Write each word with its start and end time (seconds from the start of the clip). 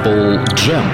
Apple 0.00 0.42
Jam. 0.56 0.84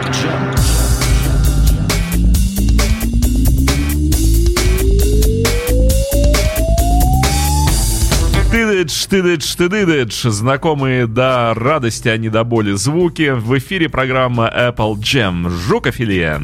Тыдыдж, 8.50 9.06
тыдыдж, 9.06 9.56
тыдыдыдж. 9.56 10.28
Знакомые 10.28 11.06
до 11.06 11.54
радости, 11.54 12.08
а 12.08 12.16
не 12.16 12.30
до 12.30 12.42
боли 12.42 12.72
звуки. 12.72 13.30
В 13.30 13.56
эфире 13.58 13.88
программа 13.88 14.52
Apple 14.52 14.96
Jam. 14.96 15.48
Жукофилия. 15.50 16.40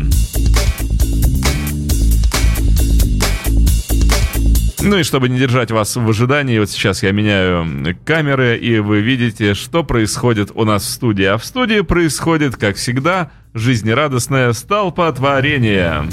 Ну 4.92 4.98
и 4.98 5.02
чтобы 5.04 5.28
не 5.28 5.38
держать 5.38 5.70
вас 5.70 5.94
в 5.94 6.08
ожидании, 6.08 6.58
вот 6.58 6.68
сейчас 6.70 7.02
я 7.02 7.12
меняю 7.12 7.96
камеры, 8.04 8.56
и 8.58 8.78
вы 8.78 9.00
видите, 9.00 9.54
что 9.54 9.84
происходит 9.84 10.50
у 10.54 10.64
нас 10.64 10.82
в 10.82 10.88
студии. 10.88 11.24
А 11.24 11.38
в 11.38 11.44
студии 11.44 11.80
происходит, 11.82 12.56
как 12.56 12.76
всегда, 12.76 13.30
жизнерадостное 13.54 14.52
столпотворение. 14.52 16.08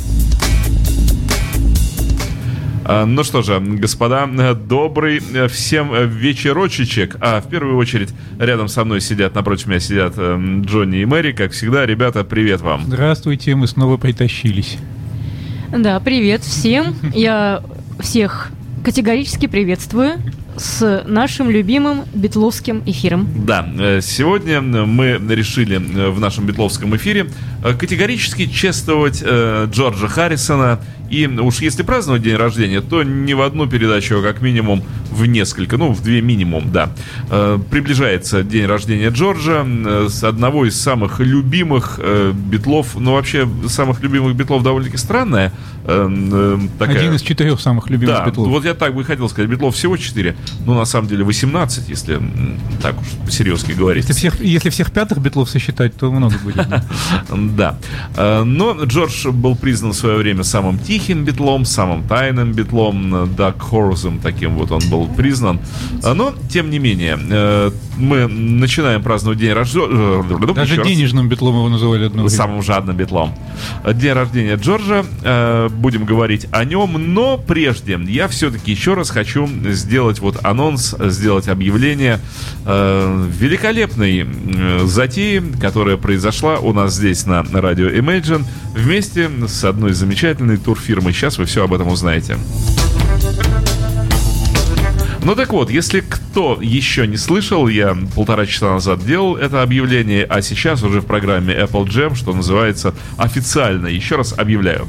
А, 2.86 3.06
Ну 3.06 3.24
что 3.24 3.42
же, 3.42 3.60
господа, 3.60 4.28
добрый 4.54 5.20
всем 5.48 5.92
вечерочечек. 6.08 7.18
А 7.22 7.42
в 7.42 7.50
первую 7.50 7.76
очередь 7.76 8.10
рядом 8.40 8.68
со 8.68 8.84
мной 8.86 9.02
сидят, 9.02 9.34
напротив 9.36 9.68
меня 9.68 9.80
сидят 9.80 10.14
эм, 10.18 10.62
Джонни 10.62 11.00
и 11.00 11.06
Мэри. 11.06 11.32
Как 11.32 11.54
всегда, 11.54 11.86
ребята, 11.86 12.24
привет 12.24 12.62
вам. 12.62 12.84
Здравствуйте, 12.86 13.56
мы 13.56 13.68
снова 13.68 13.98
притащились. 13.98 14.78
Да, 15.72 16.00
привет 16.00 16.42
всем. 16.42 16.96
Я 17.14 17.64
всех 18.00 18.52
категорически 18.84 19.48
приветствую 19.48 20.22
с 20.58 21.04
нашим 21.06 21.50
любимым 21.50 22.04
битловским 22.14 22.84
эфиром. 22.86 23.28
Да, 23.46 23.68
э, 23.78 24.02
сегодня 24.02 24.62
мы 24.62 25.20
решили 25.30 25.78
э, 25.78 26.10
в 26.10 26.20
нашем 26.20 26.46
битловском 26.46 26.96
эфире 26.96 27.30
э, 27.64 27.74
категорически 27.74 28.48
чествовать 28.48 29.24
Джорджа 29.24 30.08
Харрисона. 30.08 30.80
И 31.10 31.26
уж 31.28 31.62
если 31.62 31.84
праздновать 31.84 32.22
день 32.22 32.36
рождения, 32.36 32.82
то 32.82 33.04
не 33.04 33.34
в 33.34 33.42
одну 33.42 33.68
передачу, 33.68 34.20
а 34.20 34.22
как 34.22 34.42
минимум 34.42 34.84
в 35.12 35.26
несколько, 35.26 35.78
ну, 35.78 35.92
в 35.92 36.04
две 36.04 36.22
минимум, 36.22 36.72
да. 36.72 36.92
Э, 37.30 37.58
приближается 37.72 38.44
день 38.44 38.66
рождения 38.66 39.10
Джорджа, 39.10 39.66
э, 39.66 40.08
с 40.10 40.24
одного 40.24 40.66
из 40.66 40.80
самых 40.80 41.20
любимых 41.20 42.00
э, 42.02 42.32
битлов, 42.34 42.96
ну, 42.96 43.14
вообще, 43.14 43.50
самых 43.68 44.02
любимых 44.02 44.36
битлов 44.36 44.62
довольно-таки 44.64 44.98
странная. 44.98 45.52
такая- 45.84 46.98
Один 46.98 47.14
из 47.16 47.22
четырех 47.22 47.60
самых 47.60 47.90
любимых 47.90 48.18
да, 48.18 48.26
битлов. 48.26 48.48
вот 48.48 48.66
я 48.66 48.76
так 48.76 48.94
бы 48.94 49.04
хотел 49.04 49.28
сказать. 49.30 49.50
Битлов 49.50 49.74
всего 49.76 49.98
4, 49.98 50.36
но 50.66 50.76
на 50.76 50.86
самом 50.86 51.08
деле 51.08 51.24
18, 51.24 51.90
если 51.90 52.22
так 52.82 53.00
уж 53.02 53.08
по-серьезки 53.26 53.72
говорить. 53.72 54.08
Если 54.08 54.14
всех, 54.14 54.40
если 54.42 54.70
всех 54.70 54.92
пятых 54.92 55.18
битлов 55.20 55.50
сосчитать, 55.50 55.96
то 55.96 56.12
много 56.12 56.36
будет. 56.44 56.68
да. 57.58 57.78
Но 58.16 58.78
Джордж 58.84 59.30
был 59.30 59.56
признан 59.56 59.94
в 59.94 59.96
свое 59.96 60.18
время 60.18 60.44
самым 60.44 60.78
тихим 60.78 60.99
битлом, 61.08 61.66
самым 61.66 62.04
тайным 62.08 62.52
битлом, 62.54 63.34
Даг 63.36 63.62
Хорзом 63.62 64.20
таким 64.20 64.56
вот 64.56 64.72
он 64.72 64.82
был 64.90 65.08
признан. 65.08 65.60
Э, 66.04 66.14
Но, 66.14 66.34
тем 66.50 66.70
не 66.70 66.80
менее, 66.80 67.18
э, 67.20 67.72
мы 67.98 68.28
начинаем 68.28 69.02
праздновать 69.04 69.40
день 69.40 69.54
рождения... 69.54 70.54
Даже 70.54 70.84
денежным 70.84 71.30
битлом 71.30 71.56
его 71.56 71.70
называли 71.70 72.06
одно 72.06 72.24
время. 72.24 72.30
Самым 72.30 72.64
жадным 72.64 72.96
битлом. 72.96 73.34
День 73.94 74.14
рождения 74.14 74.56
Джорджа. 74.56 75.06
Э, 75.24 75.70
Будем 75.70 76.06
говорить 76.06 76.48
о 76.52 76.66
нем. 76.66 77.14
Но 77.14 77.38
прежде 77.38 78.00
я 78.08 78.28
все-таки 78.28 78.72
еще 78.72 78.94
раз 78.94 79.10
хочу 79.10 79.48
сделать 79.70 80.20
вот 80.20 80.44
анонс, 80.44 80.96
сделать 81.00 81.48
объявление 81.48 82.20
э, 82.66 83.28
великолепной 83.40 84.26
э, 84.26 84.86
затеи, 84.86 85.42
которая 85.62 85.98
произошла 85.98 86.58
у 86.58 86.74
нас 86.74 86.96
здесь 86.96 87.26
на 87.26 87.44
радио 87.44 87.88
Imagine 87.88 88.44
вместе 88.76 89.30
с 89.48 89.64
одной 89.64 89.94
замечательной 89.94 90.58
турфирмой. 90.58 90.89
Сейчас 91.14 91.38
вы 91.38 91.46
все 91.46 91.64
об 91.64 91.74
этом 91.74 91.88
узнаете. 91.88 92.38
Ну 95.24 95.36
так 95.36 95.52
вот, 95.54 95.70
если 95.70 96.00
кто 96.00 96.58
еще 96.62 97.06
не 97.06 97.18
слышал, 97.18 97.68
я 97.68 97.96
полтора 98.16 98.46
часа 98.46 98.72
назад 98.72 99.06
делал 99.06 99.36
это 99.36 99.62
объявление, 99.62 100.24
а 100.24 100.42
сейчас 100.42 100.82
уже 100.82 101.02
в 101.02 101.06
программе 101.06 101.54
Apple 101.54 101.86
Jam, 101.86 102.16
что 102.16 102.34
называется, 102.34 102.96
официально, 103.18 103.88
еще 103.88 104.16
раз 104.16 104.34
объявляю. 104.36 104.88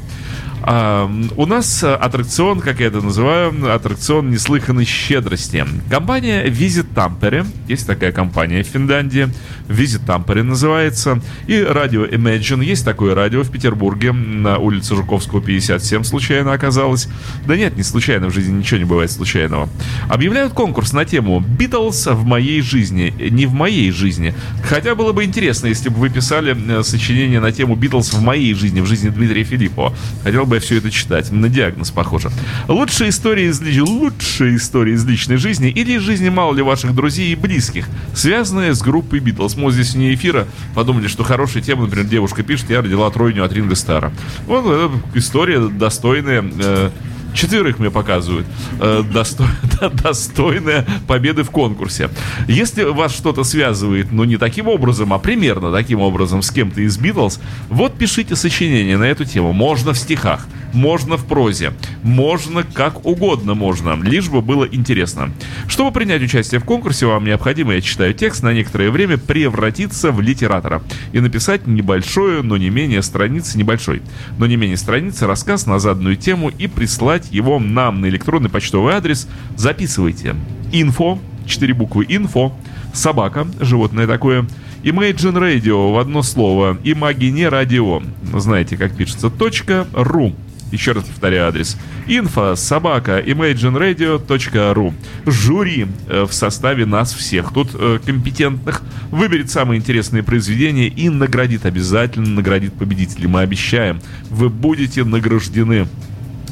А, 0.63 1.11
у 1.35 1.45
нас 1.45 1.83
а, 1.83 1.95
аттракцион, 1.95 2.59
как 2.59 2.79
я 2.79 2.87
это 2.87 3.01
называю, 3.01 3.73
аттракцион 3.73 4.29
неслыханной 4.29 4.85
щедрости. 4.85 5.65
Компания 5.89 6.45
Visit 6.45 6.87
Tampere, 6.93 7.45
есть 7.67 7.87
такая 7.87 8.11
компания 8.11 8.63
в 8.63 8.67
Финляндии, 8.67 9.29
Visit 9.67 10.05
Tampere 10.05 10.43
называется, 10.43 11.21
и 11.47 11.61
радио 11.61 12.05
Imagine, 12.05 12.63
есть 12.63 12.85
такое 12.85 13.15
радио 13.15 13.43
в 13.43 13.49
Петербурге, 13.49 14.11
на 14.11 14.57
улице 14.57 14.95
Жуковского 14.95 15.41
57 15.41 16.03
случайно 16.03 16.53
оказалось. 16.53 17.07
Да 17.45 17.55
нет, 17.55 17.75
не 17.75 17.83
случайно, 17.83 18.27
в 18.27 18.33
жизни 18.33 18.57
ничего 18.57 18.77
не 18.77 18.85
бывает 18.85 19.11
случайного. 19.11 19.69
Объявляют 20.09 20.53
конкурс 20.53 20.93
на 20.93 21.05
тему 21.05 21.39
«Битлз 21.39 22.07
в 22.07 22.23
моей 22.25 22.61
жизни». 22.61 23.13
Не 23.31 23.45
в 23.45 23.53
моей 23.53 23.91
жизни. 23.91 24.33
Хотя 24.63 24.95
было 24.95 25.11
бы 25.11 25.23
интересно, 25.23 25.67
если 25.67 25.89
бы 25.89 25.95
вы 25.95 26.09
писали 26.09 26.55
э, 26.79 26.83
сочинение 26.83 27.39
на 27.39 27.51
тему 27.51 27.75
«Битлз 27.75 28.13
в 28.13 28.21
моей 28.21 28.53
жизни», 28.53 28.81
в 28.81 28.85
жизни 28.85 29.09
Дмитрия 29.09 29.43
Филиппова. 29.43 29.93
Хотел 30.23 30.45
бы 30.45 30.50
я 30.55 30.61
все 30.61 30.77
это 30.77 30.91
читать. 30.91 31.31
На 31.31 31.49
диагноз 31.49 31.91
похоже. 31.91 32.29
Лучшие 32.67 33.09
истории 33.09 33.49
из, 33.49 33.61
ли- 33.61 33.81
лучшие 33.81 34.55
истории 34.57 34.93
из 34.93 35.05
личной 35.05 35.37
жизни 35.37 35.69
или 35.69 35.93
из 35.93 36.01
жизни 36.01 36.29
мало 36.29 36.53
ли 36.53 36.61
ваших 36.61 36.93
друзей 36.95 37.31
и 37.31 37.35
близких, 37.35 37.87
связанные 38.13 38.73
с 38.73 38.81
группой 38.81 39.19
Битлз. 39.19 39.55
Мы 39.55 39.71
здесь 39.71 39.93
вне 39.93 40.13
эфира 40.13 40.47
подумали, 40.75 41.07
что 41.07 41.23
хорошая 41.23 41.63
тема, 41.63 41.83
например, 41.83 42.05
девушка 42.07 42.43
пишет, 42.43 42.69
я 42.69 42.81
родила 42.81 43.09
тройню 43.09 43.43
от 43.43 43.53
Ринга 43.53 43.75
Стара. 43.75 44.11
Вот 44.47 44.63
э, 44.67 44.89
история 45.15 45.59
достойная 45.67 46.43
э, 46.43 46.89
Четверых 47.33 47.79
мне 47.79 47.89
показывают. 47.89 48.47
Э, 48.79 49.03
да, 49.13 49.89
достойная 49.89 50.85
победы 51.07 51.43
в 51.43 51.51
конкурсе. 51.51 52.09
Если 52.47 52.83
вас 52.83 53.15
что-то 53.15 53.43
связывает, 53.43 54.11
ну 54.11 54.23
не 54.23 54.37
таким 54.37 54.67
образом, 54.67 55.13
а 55.13 55.19
примерно 55.19 55.71
таким 55.71 56.01
образом 56.01 56.41
с 56.41 56.51
кем-то 56.51 56.81
из 56.81 56.97
Битлз, 56.97 57.39
вот 57.69 57.97
пишите 57.97 58.35
сочинение 58.35 58.97
на 58.97 59.05
эту 59.05 59.25
тему. 59.25 59.53
Можно 59.53 59.93
в 59.93 59.97
стихах, 59.97 60.47
можно 60.73 61.17
в 61.17 61.25
прозе, 61.25 61.73
можно 62.03 62.63
как 62.63 63.05
угодно 63.05 63.53
можно, 63.53 63.97
лишь 64.01 64.29
бы 64.29 64.41
было 64.41 64.65
интересно. 64.65 65.31
Чтобы 65.67 65.91
принять 65.91 66.21
участие 66.21 66.59
в 66.59 66.65
конкурсе, 66.65 67.05
вам 67.05 67.25
необходимо, 67.25 67.73
я 67.73 67.81
читаю 67.81 68.13
текст, 68.13 68.43
на 68.43 68.53
некоторое 68.53 68.91
время 68.91 69.17
превратиться 69.17 70.11
в 70.11 70.21
литератора 70.21 70.81
и 71.11 71.19
написать 71.19 71.67
небольшое, 71.67 72.41
но 72.41 72.57
не 72.57 72.69
менее 72.69 73.01
страницы, 73.01 73.57
небольшой, 73.57 74.01
но 74.37 74.45
не 74.45 74.55
менее 74.55 74.77
страницы, 74.77 75.27
рассказ 75.27 75.65
на 75.65 75.79
заданную 75.79 76.15
тему 76.15 76.49
и 76.49 76.67
прислать 76.67 77.20
его 77.29 77.59
нам 77.59 78.01
на 78.01 78.07
электронный 78.07 78.49
почтовый 78.49 78.93
адрес. 78.93 79.27
Записывайте. 79.55 80.35
Info, 80.71 81.19
4 81.45 81.73
буквы 81.73 82.05
info, 82.05 82.53
собака, 82.93 83.47
животное 83.59 84.07
такое, 84.07 84.45
Imagine 84.83 85.37
Radio 85.37 85.93
в 85.93 85.99
одно 85.99 86.23
слово, 86.23 86.77
Imagine 86.83 87.51
Radio, 87.51 88.03
знаете, 88.39 88.77
как 88.77 88.95
пишется, 88.95 89.29
точка 89.29 89.85
ру. 89.93 90.33
Еще 90.71 90.93
раз 90.93 91.03
повторяю 91.03 91.49
адрес. 91.49 91.77
Инфо 92.07 92.55
собака 92.55 93.19
imagineradio.ru 93.19 94.93
Жюри 95.25 95.87
э, 96.07 96.23
в 96.23 96.33
составе 96.33 96.85
нас 96.85 97.13
всех, 97.13 97.53
тут 97.53 97.71
э, 97.73 97.99
компетентных, 98.03 98.81
выберет 99.11 99.51
самые 99.51 99.79
интересные 99.79 100.23
произведения 100.23 100.87
и 100.87 101.09
наградит, 101.09 101.65
обязательно 101.65 102.29
наградит 102.29 102.73
победителей. 102.73 103.27
Мы 103.27 103.41
обещаем, 103.41 103.99
вы 104.29 104.49
будете 104.49 105.03
награждены 105.03 105.87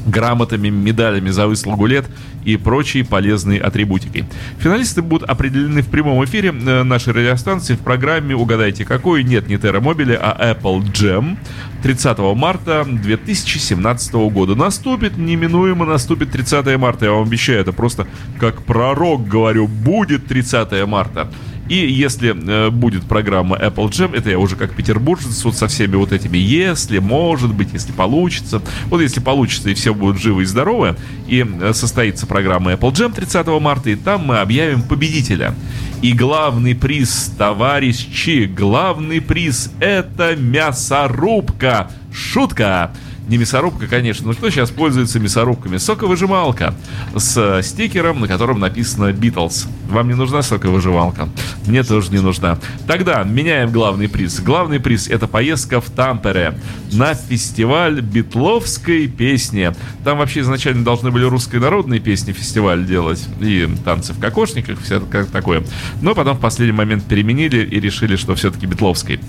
грамотами, 0.10 0.70
медалями 0.70 1.30
за 1.30 1.48
выслугу 1.48 1.86
лет 1.86 2.06
и 2.44 2.58
прочей 2.58 3.04
полезной 3.04 3.58
атрибутикой. 3.58 4.26
Финалисты 4.60 5.02
будут 5.02 5.30
определены 5.30 5.82
в 5.82 5.88
прямом 5.88 6.24
эфире 6.26 6.50
э, 6.50 6.84
нашей 6.84 7.14
радиостанции 7.14 7.76
в 7.76 7.80
программе 7.80 8.36
«Угадайте 8.36 8.86
какой?» 8.86 9.24
Нет, 9.24 9.48
не 9.48 9.56
Mobile, 9.56 10.18
а 10.20 10.54
Apple 10.54 10.82
Jam 10.92 11.38
30 11.84 12.18
марта 12.36 12.86
2017 12.86 14.14
года. 14.14 14.56
Наступит, 14.56 15.18
неминуемо 15.18 15.86
наступит 15.86 16.32
30 16.32 16.78
марта, 16.78 17.06
я 17.06 17.12
вам 17.12 17.24
обещаю, 17.24 17.62
это 17.62 17.74
просто 17.74 18.08
как 18.40 18.64
пророк 18.64 19.28
говорю, 19.28 19.68
будет 19.68 20.28
30 20.28 20.86
марта. 20.88 21.30
И 21.70 21.76
если 21.76 22.36
э, 22.36 22.72
будет 22.72 23.04
программа 23.04 23.56
Apple 23.56 23.90
Jam, 23.90 24.16
это 24.16 24.32
я 24.32 24.40
уже 24.40 24.56
как 24.56 24.74
петербуржец, 24.74 25.44
вот 25.46 25.56
со 25.56 25.68
всеми 25.68 25.96
вот 25.96 26.12
этими 26.12 26.38
«если», 26.38 26.98
«может 26.98 27.54
быть», 27.54 27.70
«если 27.74 27.92
получится». 27.92 28.62
Вот 28.88 29.02
если 29.02 29.20
получится 29.20 29.70
и 29.70 29.76
все 29.76 29.94
будут 29.94 30.20
живы 30.20 30.42
и 30.42 30.46
здоровы, 30.46 30.96
и 31.28 31.46
э, 31.46 31.74
состоится 31.74 32.26
программа 32.26 32.74
Apple 32.74 32.92
Jam 32.92 33.14
30 33.14 33.48
марта, 33.62 33.92
и 33.92 33.96
там 33.96 34.26
мы 34.26 34.40
объявим 34.40 34.82
победителя. 34.82 35.54
И 36.02 36.14
главный 36.14 36.74
приз, 36.74 37.32
товарищи, 37.38 38.46
главный 38.46 39.22
приз– 39.22 39.72
это 39.80 40.36
мясорубка. 40.36 41.92
Шутка! 42.12 42.92
Не 43.30 43.38
мясорубка, 43.38 43.86
конечно, 43.86 44.26
но 44.26 44.34
кто 44.34 44.50
сейчас 44.50 44.72
пользуется 44.72 45.20
мясорубками? 45.20 45.78
Соковыжималка 45.78 46.74
с 47.16 47.62
стикером, 47.62 48.22
на 48.22 48.28
котором 48.28 48.60
написано 48.60 49.12
Beatles. 49.12 49.68
Вам 49.88 50.08
не 50.08 50.16
нужна 50.16 50.42
соковыжималка? 50.42 51.30
Мне 51.68 51.84
тоже 51.84 52.10
не 52.12 52.22
нужна. 52.22 52.58
Тогда 52.88 53.22
меняем 53.24 53.72
главный 53.72 54.10
приз. 54.10 54.40
Главный 54.40 54.80
приз 54.80 55.08
это 55.08 55.28
поездка 55.28 55.80
в 55.80 55.92
Тампере 55.92 56.60
на 56.92 57.14
фестиваль 57.14 58.02
битловской 58.02 59.08
песни. 59.08 59.76
Там 60.04 60.18
вообще 60.18 60.40
изначально 60.40 60.84
должны 60.84 61.12
были 61.12 61.26
русские 61.26 61.62
народные 61.62 62.00
песни 62.00 62.32
фестиваль 62.32 62.84
делать 62.84 63.24
и 63.40 63.70
танцы 63.86 64.14
в 64.14 64.20
кокошниках, 64.20 64.80
все 64.82 65.00
такое. 65.32 65.64
Но 66.02 66.16
потом 66.16 66.36
в 66.36 66.40
последний 66.40 66.76
момент 66.76 67.04
переменили 67.06 67.64
и 67.64 67.80
решили, 67.80 68.16
что 68.16 68.34
все-таки 68.34 68.66
битловской. 68.66 69.20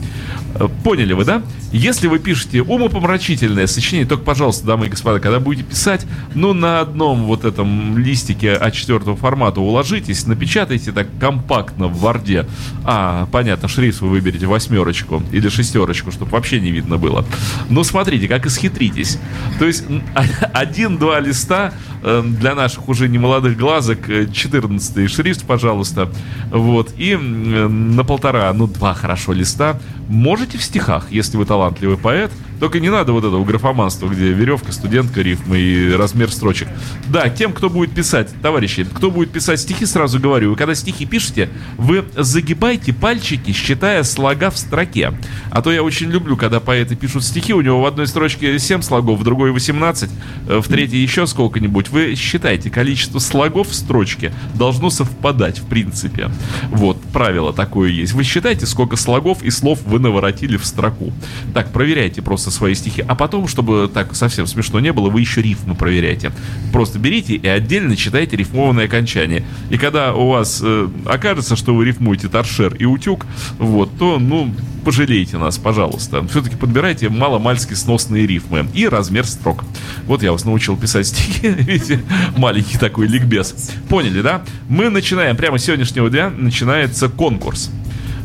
Э, 0.55 0.69
поняли 0.85 1.13
вы, 1.13 1.27
да? 1.27 1.43
Если 1.73 2.09
вы 2.09 2.19
пишете 2.19 2.63
умопомрачительное 2.63 3.67
сочинение, 3.91 4.09
только, 4.09 4.23
пожалуйста, 4.23 4.67
дамы 4.67 4.87
и 4.87 4.89
господа, 4.89 5.19
когда 5.19 5.41
будете 5.41 5.65
писать, 5.65 6.07
ну, 6.35 6.53
на 6.53 6.81
одном 6.81 7.25
вот 7.25 7.45
этом 7.45 7.99
листике 7.99 8.55
А4 8.55 9.17
формата 9.17 9.61
уложитесь, 9.61 10.27
напечатайте 10.27 10.93
так 10.93 11.09
компактно 11.19 11.89
в 11.89 11.99
Варде. 11.99 12.47
А, 12.85 13.27
понятно, 13.33 13.67
шрифт 13.67 14.01
вы 14.01 14.11
выберете 14.11 14.47
восьмерочку 14.47 15.23
или 15.33 15.49
шестерочку, 15.49 16.13
чтобы 16.13 16.31
вообще 16.31 16.61
не 16.61 16.71
видно 16.71 16.99
было. 16.99 17.25
Но 17.69 17.83
смотрите, 17.83 18.29
как 18.29 18.47
исхитритесь. 18.47 19.19
То 19.59 19.65
есть 19.67 19.85
один-два 20.55 21.19
листа 21.19 21.73
для 22.03 22.55
наших 22.55 22.89
уже 22.89 23.09
немолодых 23.09 23.57
глазок, 23.57 23.99
14 24.33 24.97
э, 24.97 25.09
шрифт, 25.09 25.45
пожалуйста, 25.47 26.11
вот, 26.51 26.93
и 26.97 27.17
на 27.17 28.05
полтора, 28.05 28.53
ну, 28.53 28.67
два 28.67 28.95
хорошо 28.95 29.33
листа 29.33 29.79
можете 30.11 30.59
в 30.59 30.63
стихах, 30.63 31.07
если 31.11 31.37
вы 31.37 31.47
талантливый 31.47 31.97
поэт, 31.97 32.33
только 32.59 32.79
не 32.79 32.91
надо 32.91 33.13
вот 33.13 33.25
этого 33.25 33.43
графоманства, 33.45 34.07
где 34.07 34.33
веревка, 34.33 34.71
студентка, 34.73 35.23
рифмы 35.23 35.59
и 35.59 35.93
размер 35.93 36.31
строчек. 36.31 36.69
Да, 37.09 37.31
тем, 37.31 37.53
кто 37.53 37.71
будет 37.71 37.93
писать, 37.93 38.29
товарищи, 38.43 38.85
кто 38.85 39.11
будет 39.11 39.31
писать 39.31 39.61
стихи, 39.61 39.87
сразу 39.87 40.21
говорю, 40.21 40.51
вы 40.51 40.57
когда 40.57 40.75
стихи 40.75 41.07
пишете, 41.07 41.49
вы 41.79 42.05
загибайте 42.17 42.93
пальчики, 42.93 43.53
считая 43.53 44.03
слога 44.03 44.51
в 44.51 44.59
строке. 44.59 45.13
А 45.51 45.63
то 45.63 45.73
я 45.73 45.83
очень 45.83 46.11
люблю, 46.11 46.37
когда 46.37 46.61
поэты 46.61 46.97
пишут 46.97 47.25
стихи, 47.25 47.55
у 47.55 47.63
него 47.63 47.81
в 47.81 47.87
одной 47.87 48.07
строчке 48.07 48.59
7 48.59 48.83
слогов, 48.83 49.21
в 49.21 49.25
другой 49.25 49.53
18, 49.53 50.11
э, 50.49 50.61
в 50.61 50.69
третьей 50.69 51.01
еще 51.01 51.27
сколько-нибудь. 51.27 51.90
Вы 51.91 52.15
считайте, 52.15 52.71
количество 52.71 53.19
слогов 53.19 53.69
в 53.69 53.75
строчке 53.75 54.33
должно 54.55 54.91
совпадать, 54.91 55.59
в 55.59 55.67
принципе. 55.67 56.31
Вот, 56.71 57.01
правило 57.13 57.53
такое 57.53 57.91
есть. 57.91 58.13
Вы 58.13 58.25
считайте, 58.25 58.67
сколько 58.67 58.97
слогов 58.97 59.43
и 59.43 59.51
слов 59.51 59.81
вы 59.85 59.99
наворотили 59.99 60.57
в 60.57 60.65
строку. 60.65 61.13
Так, 61.55 61.73
проверяйте 61.73 62.23
просто 62.23 62.51
свои 62.51 62.75
стихи, 62.75 63.05
а 63.07 63.15
потом, 63.15 63.49
чтобы 63.49 63.91
так 63.93 64.15
совсем 64.15 64.47
смешно 64.47 64.81
не 64.81 64.93
было, 64.93 65.11
вы 65.11 65.21
еще 65.21 65.43
рифмы 65.43 65.75
проверяйте. 65.75 66.33
Просто 66.73 66.99
берите 66.99 67.35
и 67.35 67.47
отдельно 67.47 67.97
читайте 67.97 68.37
рифмованное 68.37 68.87
окончание. 68.87 69.45
И 69.71 69.79
когда 69.79 70.15
у 70.15 70.29
вас 70.31 70.61
э, 70.63 70.89
окажется, 71.07 71.57
что 71.57 71.75
вы 71.75 71.85
рифмуете 71.85 72.29
торшер 72.29 72.75
и 72.75 72.85
утюг, 72.85 73.27
вот, 73.59 73.91
то, 73.99 74.19
ну, 74.19 74.55
пожалейте 74.85 75.39
нас, 75.39 75.59
пожалуйста. 75.59 76.27
Все-таки 76.29 76.57
подбирайте 76.57 77.09
маломальски 77.09 77.75
сносные 77.75 78.27
рифмы 78.27 78.67
и 78.75 78.89
размер 78.89 79.27
строк. 79.27 79.65
Вот 80.07 80.23
я 80.23 80.33
вас 80.33 80.45
научил 80.45 80.77
писать 80.77 81.07
стихи, 81.07 81.49
видите, 81.81 82.05
маленький 82.37 82.79
такой 82.79 83.07
ликбез. 83.07 83.55
Поняли, 83.89 84.21
да? 84.23 84.43
Мы 84.69 84.91
начинаем, 84.91 85.37
прямо 85.37 85.59
с 85.59 85.65
сегодняшнего 85.65 86.11
дня 86.11 86.31
начинается 86.31 87.09
конкурс 87.09 87.71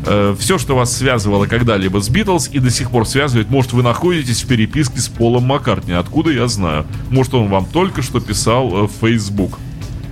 э, 0.06 0.36
все, 0.38 0.58
что 0.58 0.76
вас 0.76 0.96
связывало 0.96 1.46
когда-либо 1.46 2.02
с 2.02 2.10
Битлз 2.10 2.50
и 2.52 2.60
до 2.60 2.70
сих 2.70 2.92
пор 2.92 3.08
связывает, 3.08 3.50
может, 3.50 3.74
вы 3.74 3.84
находитесь 3.84 4.44
в 4.44 4.48
переписке 4.48 5.00
с 5.00 5.08
Полом 5.08 5.46
Маккартни. 5.46 5.94
Откуда 5.94 6.32
я 6.32 6.48
знаю? 6.48 6.86
Может, 7.10 7.34
он 7.34 7.48
вам 7.48 7.66
только 7.66 8.02
что 8.02 8.20
писал 8.20 8.86
э, 8.86 8.88
в 8.88 8.92
Facebook. 9.02 9.60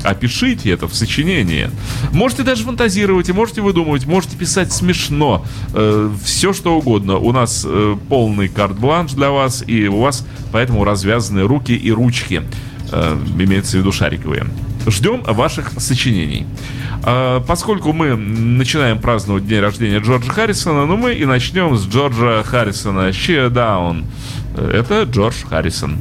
Опишите 0.03 0.69
это 0.69 0.87
в 0.87 0.93
сочинении. 0.93 1.69
Можете 2.11 2.43
даже 2.43 2.63
фантазировать, 2.63 3.29
и 3.29 3.33
можете 3.33 3.61
выдумывать, 3.61 4.05
можете 4.05 4.35
писать 4.35 4.73
смешно. 4.73 5.45
Э, 5.73 6.11
все 6.23 6.51
что 6.51 6.77
угодно. 6.77 7.17
У 7.17 7.31
нас 7.31 7.65
э, 7.65 7.95
полный 8.09 8.49
карт-бланш 8.49 9.13
для 9.13 9.31
вас, 9.31 9.63
и 9.65 9.87
у 9.87 10.01
вас 10.01 10.25
поэтому 10.51 10.83
развязаны 10.83 11.43
руки 11.43 11.73
и 11.73 11.89
ручки. 11.91 12.43
Э, 12.95 13.17
имеется 13.39 13.77
в 13.77 13.79
виду 13.79 13.91
шариковые. 13.91 14.45
Ждем 14.85 15.23
ваших 15.23 15.71
сочинений. 15.77 16.45
А, 17.03 17.39
поскольку 17.41 17.91
мы 17.91 18.15
начинаем 18.15 18.99
праздновать 18.99 19.47
день 19.47 19.61
рождения 19.61 19.97
Джорджа 19.97 20.31
Харрисона, 20.31 20.85
ну 20.85 20.95
мы 20.95 21.13
и 21.13 21.25
начнем 21.25 21.75
с 21.75 21.87
Джорджа 21.87 22.43
Харрисона. 22.43 23.09
Cheer 23.09 23.49
Down. 23.49 24.05
Это 24.55 25.03
Джордж 25.03 25.43
Харрисон. 25.49 25.97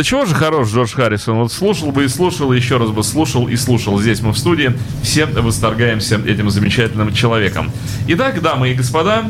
Да 0.00 0.04
чего 0.04 0.24
же 0.24 0.34
хорош 0.34 0.70
Джордж 0.70 0.94
Харрисон? 0.94 1.36
Вот 1.36 1.52
слушал 1.52 1.92
бы 1.92 2.06
и 2.06 2.08
слушал, 2.08 2.54
и 2.54 2.56
еще 2.56 2.78
раз 2.78 2.88
бы 2.88 3.04
слушал 3.04 3.48
и 3.48 3.56
слушал. 3.56 4.00
Здесь 4.00 4.22
мы 4.22 4.32
в 4.32 4.38
студии. 4.38 4.72
Все 5.02 5.26
восторгаемся 5.26 6.18
этим 6.26 6.48
замечательным 6.48 7.12
человеком. 7.12 7.70
Итак, 8.08 8.40
дамы 8.40 8.70
и 8.70 8.74
господа, 8.74 9.24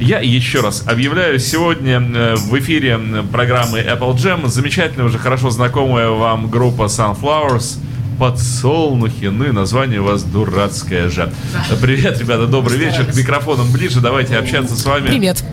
я 0.00 0.18
еще 0.18 0.60
раз 0.60 0.82
объявляю 0.88 1.38
сегодня 1.38 2.00
э, 2.00 2.34
в 2.34 2.58
эфире 2.58 2.98
программы 3.30 3.78
Apple 3.78 4.16
Jam 4.16 4.48
замечательная, 4.48 5.06
уже 5.06 5.20
хорошо 5.20 5.50
знакомая 5.50 6.08
вам 6.08 6.50
группа 6.50 6.86
Sunflowers 6.86 7.78
подсолнухи. 8.18 9.26
Ну 9.26 9.44
и 9.44 9.52
название 9.52 10.00
у 10.00 10.04
вас 10.06 10.24
дурацкое 10.24 11.10
же. 11.10 11.32
Привет, 11.80 12.18
ребята, 12.18 12.48
добрый 12.48 12.76
вечер. 12.76 13.04
К 13.04 13.14
микрофонам 13.14 13.70
ближе. 13.70 14.00
Давайте 14.00 14.36
общаться 14.36 14.74
с 14.74 14.84
вами. 14.84 15.06
Привет. 15.06 15.44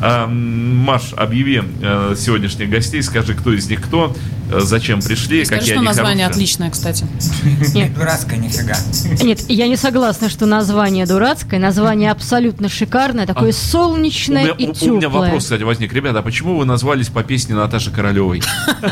А, 0.00 0.26
Маш, 0.26 1.12
объяви 1.16 1.62
э, 1.82 2.14
сегодняшних 2.16 2.68
гостей, 2.70 3.02
скажи, 3.02 3.34
кто 3.34 3.52
из 3.52 3.68
них 3.68 3.80
кто, 3.80 4.14
зачем 4.60 5.00
пришли, 5.02 5.44
Скажи, 5.44 5.60
какие 5.60 5.74
что 5.74 5.80
они 5.80 5.86
название 5.88 6.26
хорошие. 6.26 6.44
отличное, 6.44 6.70
кстати. 6.70 7.06
Нет. 7.74 7.94
Дурацкая 7.94 8.38
нифига. 8.38 8.74
Нет, 9.22 9.40
я 9.48 9.68
не 9.68 9.76
согласна, 9.76 10.28
что 10.28 10.46
название 10.46 11.06
дурацкое, 11.06 11.58
название 11.60 12.10
абсолютно 12.10 12.68
шикарное, 12.68 13.26
такое 13.26 13.50
У 13.50 13.52
солнечное 13.52 14.44
меня, 14.44 14.54
и 14.58 14.68
у- 14.68 14.72
теплое. 14.72 14.92
у 14.92 14.96
меня 14.96 15.08
вопрос, 15.08 15.44
кстати, 15.44 15.62
возник. 15.62 15.92
Ребята, 15.92 16.18
а 16.20 16.22
почему 16.22 16.56
вы 16.58 16.64
назвались 16.64 17.08
по 17.08 17.22
песне 17.22 17.54
Наташи 17.54 17.90
Королевой? 17.90 18.42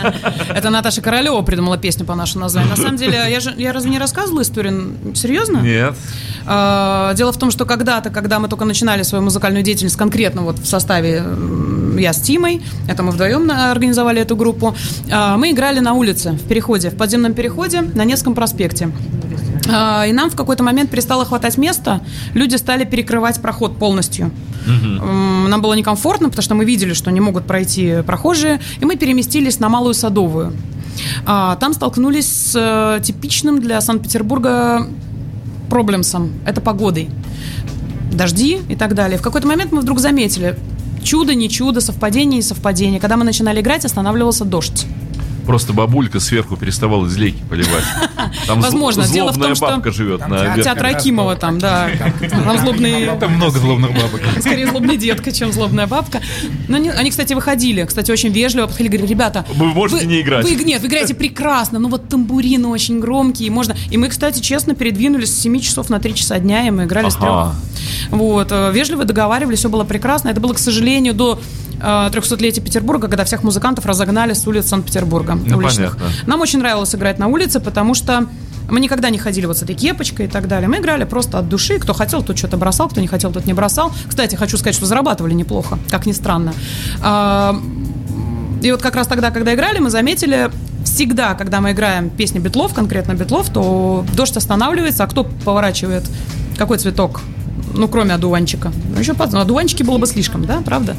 Это 0.54 0.70
Наташа 0.70 1.00
Королева 1.02 1.40
придумала 1.42 1.78
песню 1.78 2.04
по 2.04 2.14
нашему 2.14 2.42
названию. 2.44 2.70
На 2.70 2.76
самом 2.76 2.96
деле, 2.96 3.24
я 3.28 3.40
же 3.40 3.54
я 3.56 3.72
разве 3.72 3.90
не 3.90 3.98
рассказывала 3.98 4.42
историю? 4.42 4.94
Серьезно? 5.14 5.58
Нет. 5.58 5.94
А, 6.46 7.14
Дело 7.14 7.32
в 7.32 7.38
том, 7.38 7.50
что 7.50 7.64
когда-то, 7.66 8.10
когда 8.10 8.38
мы 8.38 8.48
только 8.48 8.64
начинали 8.64 9.02
свою 9.02 9.22
музыкальную 9.24 9.62
деятельность, 9.62 9.96
конкретно 9.96 10.42
вот 10.42 10.58
в 10.58 10.66
составе 10.66 11.22
я 11.98 12.12
с 12.12 12.20
Тимой, 12.20 12.62
это 12.88 13.02
мы 13.02 13.12
вдвоем 13.12 13.46
на- 13.46 13.70
организовали 13.72 14.20
эту 14.20 14.36
группу, 14.36 14.74
а, 15.10 15.36
мы 15.36 15.50
играли 15.50 15.80
на 15.80 15.94
улице, 15.94 16.32
в 16.32 16.48
переходе, 16.48 16.90
в 16.90 16.96
подземном 16.96 17.34
переходе 17.34 17.82
на 17.82 18.04
Невском 18.04 18.34
проспекте. 18.34 18.90
А, 19.70 20.04
И 20.06 20.12
нам 20.12 20.30
в 20.30 20.34
какой-то 20.36 20.62
момент 20.64 20.90
перестало 20.90 21.24
хватать 21.24 21.56
места, 21.58 22.00
люди 22.34 22.56
стали 22.56 22.84
перекрывать 22.84 23.40
проход 23.40 23.76
полностью. 23.78 24.30
М, 24.66 25.48
Нам 25.50 25.60
было 25.62 25.74
некомфортно, 25.74 26.28
потому 26.28 26.42
что 26.42 26.54
мы 26.54 26.64
видели, 26.64 26.92
что 26.94 27.10
не 27.10 27.20
могут 27.20 27.44
пройти 27.46 28.02
прохожие, 28.06 28.60
и 28.80 28.84
мы 28.84 28.96
переместились 28.96 29.60
на 29.60 29.68
Малую 29.68 29.94
Садовую. 29.94 30.52
А, 31.26 31.56
Там 31.56 31.72
столкнулись 31.74 32.26
с 32.26 32.52
э, 32.56 33.00
типичным 33.02 33.60
для 33.60 33.80
Санкт-Петербурга 33.80 34.86
проблемсом. 35.70 36.32
Это 36.46 36.60
погодой. 36.60 37.08
Дожди 38.12 38.60
и 38.68 38.74
так 38.76 38.94
далее. 38.94 39.16
В 39.18 39.22
какой-то 39.22 39.46
момент 39.48 39.72
мы 39.72 39.80
вдруг 39.80 39.98
заметили, 40.00 40.56
чудо, 41.02 41.34
не 41.34 41.48
чудо, 41.48 41.80
совпадение, 41.80 42.36
не 42.36 42.42
совпадение. 42.42 43.00
Когда 43.00 43.16
мы 43.16 43.24
начинали 43.24 43.60
играть, 43.60 43.84
останавливался 43.84 44.44
дождь 44.44 44.86
просто 45.42 45.72
бабулька 45.72 46.20
сверху 46.20 46.56
переставала 46.56 47.08
злейки 47.08 47.42
поливать. 47.48 47.84
Там 48.46 48.60
Возможно, 48.60 49.04
зл, 49.04 49.12
дело 49.12 49.32
в 49.32 49.38
том, 49.38 49.54
что... 49.54 49.66
бабка 49.66 49.90
живет 49.90 50.20
там 50.20 50.30
на 50.30 50.38
театр, 50.38 50.62
театр 50.62 50.86
Акимова 50.86 51.36
там, 51.36 51.58
да. 51.58 51.90
Там 52.30 52.58
злобные... 52.58 53.16
Там 53.18 53.34
много 53.34 53.58
злобных 53.58 53.90
бабок. 53.90 54.20
Скорее 54.40 54.66
злобная 54.68 54.96
детка, 54.96 55.32
чем 55.32 55.52
злобная 55.52 55.86
бабка. 55.86 56.20
Но 56.68 56.76
они, 56.76 56.90
они, 56.90 57.10
кстати, 57.10 57.34
выходили, 57.34 57.84
кстати, 57.84 58.10
очень 58.10 58.30
вежливо 58.30 58.66
подходили, 58.66 58.88
говорили, 58.88 59.10
ребята... 59.10 59.44
Вы 59.54 59.66
можете 59.66 60.06
вы, 60.06 60.12
не 60.12 60.20
играть. 60.20 60.44
Вы, 60.44 60.54
нет, 60.64 60.82
вы 60.82 60.88
играете 60.88 61.14
прекрасно, 61.14 61.78
ну 61.78 61.88
вот 61.88 62.08
тамбурины 62.08 62.68
очень 62.68 63.00
громкие, 63.00 63.50
можно... 63.50 63.76
И 63.90 63.96
мы, 63.96 64.08
кстати, 64.08 64.40
честно 64.40 64.74
передвинулись 64.74 65.32
с 65.32 65.40
7 65.42 65.60
часов 65.60 65.90
на 65.90 65.98
3 65.98 66.14
часа 66.14 66.38
дня, 66.38 66.66
и 66.66 66.70
мы 66.70 66.84
играли 66.84 67.06
ага. 67.06 67.10
с 67.12 67.16
3. 67.16 67.91
Вот. 68.10 68.48
э, 68.50 68.72
Вежливо 68.72 69.04
договаривались, 69.04 69.58
все 69.60 69.68
было 69.68 69.84
прекрасно. 69.84 70.28
Это 70.28 70.40
было, 70.40 70.52
к 70.54 70.58
сожалению, 70.58 71.14
до 71.14 71.40
э, 71.80 71.82
300-летия 71.82 72.60
Петербурга, 72.62 73.08
когда 73.08 73.24
всех 73.24 73.42
музыкантов 73.42 73.86
разогнали 73.86 74.32
с 74.32 74.46
улиц 74.46 74.66
Санкт-Петербурга. 74.66 75.34
Ну, 75.34 75.56
уличных. 75.58 75.96
понятно. 75.96 76.16
Нам 76.26 76.40
очень 76.40 76.58
нравилось 76.58 76.94
играть 76.94 77.18
на 77.18 77.28
улице, 77.28 77.60
потому 77.60 77.94
что 77.94 78.26
мы 78.70 78.80
никогда 78.80 79.10
не 79.10 79.18
ходили 79.18 79.46
вот 79.46 79.58
с 79.58 79.62
этой 79.62 79.74
кепочкой 79.74 80.26
и 80.26 80.28
так 80.28 80.48
далее. 80.48 80.68
Мы 80.68 80.78
играли 80.78 81.04
просто 81.04 81.38
от 81.38 81.48
души. 81.48 81.78
Кто 81.78 81.92
хотел, 81.94 82.22
тот 82.22 82.38
что-то 82.38 82.56
бросал, 82.56 82.88
кто 82.88 83.00
не 83.00 83.08
хотел, 83.08 83.32
тот 83.32 83.44
не 83.46 83.52
бросал. 83.52 83.92
Кстати, 84.08 84.36
хочу 84.36 84.56
сказать, 84.56 84.74
что 84.74 84.86
зарабатывали 84.86 85.34
неплохо, 85.34 85.78
как 85.90 86.06
ни 86.06 86.12
странно. 86.12 86.54
А, 87.02 87.54
И 88.62 88.70
вот 88.70 88.80
как 88.80 88.94
раз 88.94 89.08
тогда, 89.08 89.30
когда 89.30 89.52
играли, 89.54 89.78
мы 89.80 89.90
заметили, 89.90 90.50
всегда, 90.84 91.34
когда 91.34 91.60
мы 91.60 91.72
играем 91.72 92.08
песни 92.10 92.38
Битлов, 92.38 92.72
конкретно 92.74 93.14
Битлов, 93.14 93.50
то 93.50 94.04
дождь 94.14 94.36
останавливается, 94.36 95.04
а 95.04 95.06
кто 95.08 95.24
поворачивает 95.24 96.04
какой 96.56 96.78
цветок? 96.78 97.20
Ну, 97.74 97.88
кроме 97.88 98.14
одуванчика. 98.14 98.72
Ну, 98.94 99.00
еще 99.00 99.14
под... 99.14 99.32
ну, 99.32 99.40
одуванчики 99.40 99.82
было 99.82 99.98
бы 99.98 100.06
слишком, 100.06 100.44
да, 100.44 100.60
правда? 100.64 100.96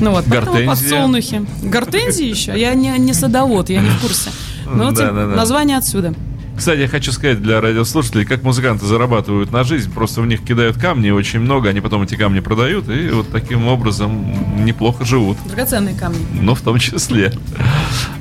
Ну 0.00 0.10
вот, 0.10 0.24
поэтому 0.28 0.52
Гортензия. 0.56 0.68
подсолнухи. 0.90 1.46
Гортензии 1.62 2.26
еще? 2.26 2.58
Я 2.58 2.74
не, 2.74 2.96
не 2.98 3.12
садовод, 3.14 3.70
я 3.70 3.80
не 3.80 3.88
в 3.90 4.00
курсе. 4.00 4.30
Ну, 4.66 4.84
вот 4.86 4.94
Да, 4.94 5.10
да, 5.12 5.26
да. 5.26 5.34
название 5.36 5.76
отсюда. 5.76 6.14
Кстати, 6.56 6.78
я 6.80 6.88
хочу 6.88 7.10
сказать 7.10 7.42
для 7.42 7.60
радиослушателей, 7.60 8.24
как 8.24 8.44
музыканты 8.44 8.86
зарабатывают 8.86 9.50
на 9.50 9.64
жизнь. 9.64 9.92
Просто 9.92 10.20
в 10.20 10.26
них 10.26 10.44
кидают 10.44 10.78
камни 10.78 11.10
очень 11.10 11.40
много, 11.40 11.68
они 11.68 11.80
потом 11.80 12.02
эти 12.02 12.14
камни 12.14 12.38
продают, 12.38 12.88
и 12.88 13.08
вот 13.10 13.28
таким 13.32 13.66
образом 13.66 14.64
неплохо 14.64 15.04
живут. 15.04 15.36
Драгоценные 15.46 15.96
камни. 15.96 16.24
Ну, 16.40 16.54
в 16.54 16.60
том 16.60 16.78
числе. 16.78 17.32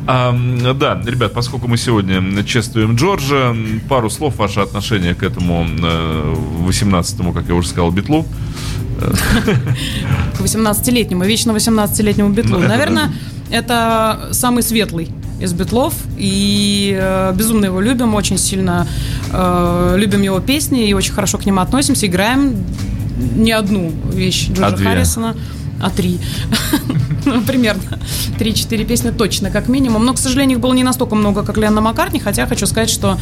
А, 0.05 0.35
да, 0.73 1.01
ребят, 1.05 1.33
поскольку 1.33 1.67
мы 1.67 1.77
сегодня 1.77 2.43
чествуем 2.43 2.95
Джорджа, 2.95 3.55
пару 3.87 4.09
слов 4.09 4.37
ваше 4.37 4.59
отношение 4.59 5.15
к 5.15 5.23
этому 5.23 5.65
э, 5.65 6.35
18-му, 6.67 7.31
как 7.31 7.47
я 7.47 7.55
уже 7.55 7.69
сказал, 7.69 7.91
битлу. 7.91 8.25
К 8.99 10.41
18-летнему, 10.41 11.23
вечно 11.23 11.51
18-летнему 11.51 12.29
битлу. 12.29 12.59
Наверное, 12.59 13.11
это 13.49 14.29
самый 14.31 14.63
светлый 14.63 15.09
из 15.39 15.53
битлов. 15.53 15.93
И 16.17 16.97
э, 16.99 17.33
безумно 17.35 17.65
его 17.65 17.81
любим, 17.81 18.15
очень 18.15 18.37
сильно 18.37 18.87
э, 19.31 19.95
любим 19.97 20.21
его 20.21 20.39
песни 20.39 20.87
и 20.87 20.93
очень 20.93 21.13
хорошо 21.13 21.37
к 21.37 21.45
нему 21.45 21.61
относимся. 21.61 22.07
Играем 22.07 22.55
не 23.35 23.51
одну 23.51 23.91
вещь 24.11 24.49
Джорджа 24.49 24.67
А 24.67 24.71
две? 24.71 24.85
А 25.83 25.89
три. 25.89 26.19
Ну, 27.25 27.41
Примерно. 27.41 27.99
Три-четыре 28.37 28.83
песни 28.83 29.11
точно, 29.11 29.49
как 29.49 29.69
минимум. 29.69 30.03
Но, 30.05 30.13
к 30.13 30.17
сожалению, 30.17 30.57
их 30.57 30.61
было 30.61 30.73
не 30.73 30.83
настолько 30.83 31.15
много, 31.15 31.43
как 31.43 31.57
Ленна 31.57 31.79
Маккартни, 31.79 32.19
хотя 32.19 32.45
хочу 32.47 32.65
сказать, 32.67 32.89
что 32.89 33.17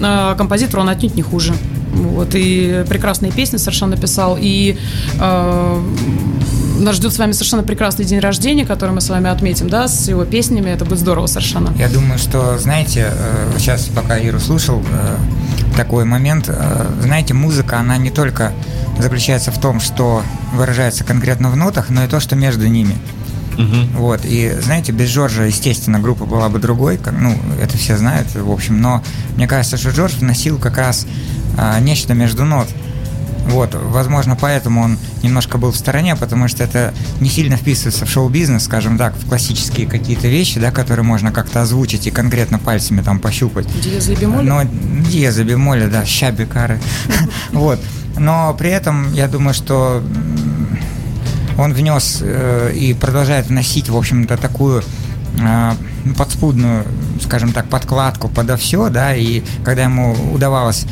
э, 0.00 0.34
композитор 0.36 0.80
он 0.80 0.88
отнюдь 0.88 1.14
не 1.14 1.22
хуже. 1.22 1.54
Вот, 1.92 2.34
и 2.34 2.84
прекрасные 2.88 3.30
песни 3.30 3.56
совершенно 3.58 3.96
писал. 3.96 4.36
И 4.40 4.76
э, 5.20 5.82
нас 6.80 6.96
ждет 6.96 7.12
с 7.12 7.18
вами 7.18 7.30
совершенно 7.30 7.62
прекрасный 7.62 8.04
день 8.04 8.18
рождения, 8.18 8.66
который 8.66 8.90
мы 8.90 9.00
с 9.00 9.08
вами 9.08 9.30
отметим, 9.30 9.68
да, 9.68 9.86
с 9.86 10.08
его 10.08 10.24
песнями. 10.24 10.70
Это 10.70 10.84
будет 10.84 10.98
здорово 10.98 11.26
совершенно. 11.26 11.72
Я 11.78 11.88
думаю, 11.88 12.18
что, 12.18 12.58
знаете, 12.58 13.12
э, 13.12 13.52
сейчас 13.58 13.84
пока 13.86 14.18
Иру 14.18 14.40
слушал, 14.40 14.82
э, 14.90 15.16
такой 15.76 16.04
момент, 16.04 16.50
знаете, 17.00 17.34
музыка, 17.34 17.78
она 17.78 17.96
не 17.98 18.10
только 18.10 18.52
заключается 18.98 19.50
в 19.50 19.60
том, 19.60 19.80
что 19.80 20.22
выражается 20.52 21.04
конкретно 21.04 21.50
в 21.50 21.56
нотах, 21.56 21.90
но 21.90 22.04
и 22.04 22.08
то, 22.08 22.20
что 22.20 22.36
между 22.36 22.66
ними. 22.66 22.96
Вот, 23.94 24.24
и 24.24 24.52
знаете, 24.60 24.92
без 24.92 25.10
Джорджа, 25.10 25.44
естественно, 25.44 26.00
группа 26.00 26.24
была 26.24 26.48
бы 26.48 26.58
другой, 26.58 26.98
как, 26.98 27.14
ну, 27.16 27.36
это 27.60 27.78
все 27.78 27.96
знают, 27.96 28.34
в 28.34 28.50
общем, 28.50 28.80
но 28.80 29.02
мне 29.36 29.46
кажется, 29.46 29.76
что 29.76 29.90
Джордж 29.90 30.16
вносил 30.18 30.58
как 30.58 30.78
раз 30.78 31.06
а, 31.56 31.78
нечто 31.80 32.14
между 32.14 32.44
нот. 32.44 32.68
Вот, 33.46 33.74
возможно, 33.74 34.36
поэтому 34.40 34.82
он 34.82 34.98
немножко 35.22 35.58
был 35.58 35.70
в 35.70 35.76
стороне, 35.76 36.16
потому 36.16 36.48
что 36.48 36.64
это 36.64 36.94
не 37.20 37.28
сильно 37.28 37.56
вписывается 37.56 38.06
в 38.06 38.10
шоу-бизнес, 38.10 38.64
скажем 38.64 38.96
так, 38.96 39.14
в 39.14 39.28
классические 39.28 39.86
какие-то 39.86 40.28
вещи, 40.28 40.58
да, 40.58 40.70
которые 40.70 41.04
можно 41.04 41.30
как-то 41.30 41.60
озвучить 41.60 42.06
и 42.06 42.10
конкретно 42.10 42.58
пальцами 42.58 43.02
там 43.02 43.18
пощупать. 43.18 43.66
Диезы 43.82 44.14
и 44.14 44.16
бемоли? 44.16 44.48
Но 44.48 44.62
диезы, 45.08 45.44
бемоли, 45.44 45.86
да, 45.86 46.06
щаби, 46.06 46.44
кары. 46.44 46.80
Вот. 47.52 47.78
Но 48.18 48.54
при 48.54 48.70
этом, 48.70 49.12
я 49.12 49.28
думаю, 49.28 49.54
что 49.54 50.02
он 51.58 51.72
внес 51.72 52.18
э, 52.22 52.72
и 52.74 52.94
продолжает 52.94 53.46
вносить, 53.46 53.88
в 53.88 53.96
общем-то, 53.96 54.36
такую 54.36 54.82
э, 55.40 55.72
подспудную, 56.16 56.84
скажем 57.22 57.52
так, 57.52 57.68
подкладку 57.68 58.28
подо 58.28 58.56
все, 58.56 58.88
да, 58.88 59.14
и 59.14 59.42
когда 59.64 59.84
ему 59.84 60.16
удавалось 60.32 60.86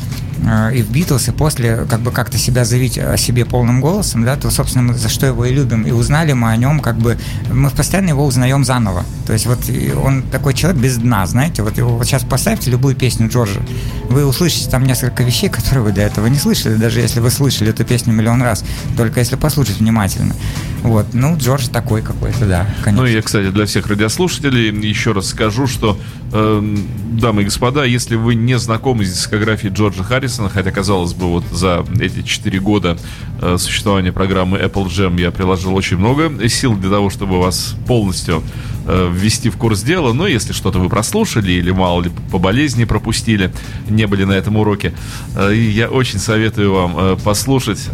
и 0.73 0.81
в 0.81 0.91
Битлз, 0.91 1.29
и 1.29 1.31
после 1.31 1.85
как 1.89 2.01
бы 2.01 2.11
как-то 2.11 2.37
себя 2.37 2.65
заявить 2.65 2.97
о 2.97 3.17
себе 3.17 3.45
полным 3.45 3.81
голосом, 3.81 4.23
да, 4.25 4.35
то, 4.35 4.49
собственно, 4.51 4.83
мы 4.83 4.93
за 4.93 5.09
что 5.09 5.25
его 5.25 5.45
и 5.45 5.53
любим, 5.53 5.83
и 5.83 5.91
узнали 5.91 6.33
мы 6.33 6.51
о 6.51 6.57
нем, 6.57 6.79
как 6.79 6.97
бы, 6.97 7.17
мы 7.51 7.69
постоянно 7.69 8.09
его 8.09 8.25
узнаем 8.25 8.63
заново. 8.63 9.05
То 9.25 9.33
есть 9.33 9.45
вот 9.45 9.59
он 10.03 10.23
такой 10.23 10.53
человек 10.53 10.81
без 10.81 10.97
дна, 10.97 11.25
знаете, 11.25 11.63
вот 11.63 11.77
его 11.77 11.97
вот 11.97 12.05
сейчас 12.05 12.23
поставьте 12.23 12.71
любую 12.71 12.95
песню 12.95 13.29
Джорджа, 13.29 13.61
вы 14.09 14.25
услышите 14.25 14.69
там 14.69 14.85
несколько 14.85 15.23
вещей, 15.23 15.49
которые 15.53 15.85
вы 15.85 15.91
до 15.91 16.01
этого 16.01 16.27
не 16.27 16.37
слышали, 16.37 16.75
даже 16.75 16.99
если 16.99 17.19
вы 17.19 17.29
слышали 17.31 17.69
эту 17.69 17.85
песню 17.85 18.13
миллион 18.13 18.41
раз, 18.41 18.63
только 18.97 19.19
если 19.19 19.35
послушать 19.35 19.79
внимательно. 19.79 20.35
Вот, 20.81 21.13
ну, 21.13 21.37
Джордж 21.37 21.67
такой 21.69 22.01
какой-то, 22.01 22.45
да, 22.45 22.67
конечно. 22.83 23.05
Ну 23.05 23.07
я, 23.07 23.21
кстати, 23.21 23.49
для 23.49 23.65
всех 23.65 23.87
радиослушателей 23.87 24.69
еще 24.87 25.13
раз 25.13 25.27
скажу, 25.27 25.65
что, 25.67 25.97
э, 26.33 26.77
дамы 27.13 27.43
и 27.43 27.45
господа, 27.45 27.85
если 27.85 28.15
вы 28.15 28.35
не 28.35 28.57
знакомы 28.59 29.05
с 29.05 29.13
дискографией 29.13 29.73
Джорджа 29.73 30.03
Харрисона, 30.33 30.49
хотя, 30.49 30.71
казалось 30.71 31.13
бы, 31.13 31.27
вот 31.27 31.43
за 31.51 31.85
эти 31.99 32.21
4 32.23 32.59
года 32.59 32.97
э, 33.41 33.57
существования 33.57 34.11
программы 34.11 34.57
Apple 34.57 34.87
Jam 34.87 35.19
я 35.19 35.31
приложил 35.31 35.75
очень 35.75 35.97
много 35.97 36.49
сил 36.49 36.75
для 36.75 36.89
того, 36.89 37.09
чтобы 37.09 37.39
вас 37.39 37.75
полностью 37.87 38.43
э, 38.87 39.11
ввести 39.13 39.49
в 39.49 39.57
курс 39.57 39.83
дела. 39.83 40.13
Но 40.13 40.27
если 40.27 40.53
что-то 40.53 40.79
вы 40.79 40.89
прослушали 40.89 41.51
или 41.51 41.71
мало 41.71 42.01
ли 42.01 42.11
по 42.31 42.39
болезни 42.39 42.85
пропустили, 42.85 43.51
не 43.89 44.07
были 44.07 44.23
на 44.23 44.33
этом 44.33 44.55
уроке, 44.57 44.93
э, 45.35 45.53
я 45.55 45.89
очень 45.89 46.19
советую 46.19 46.73
вам 46.73 47.17
послушать 47.19 47.89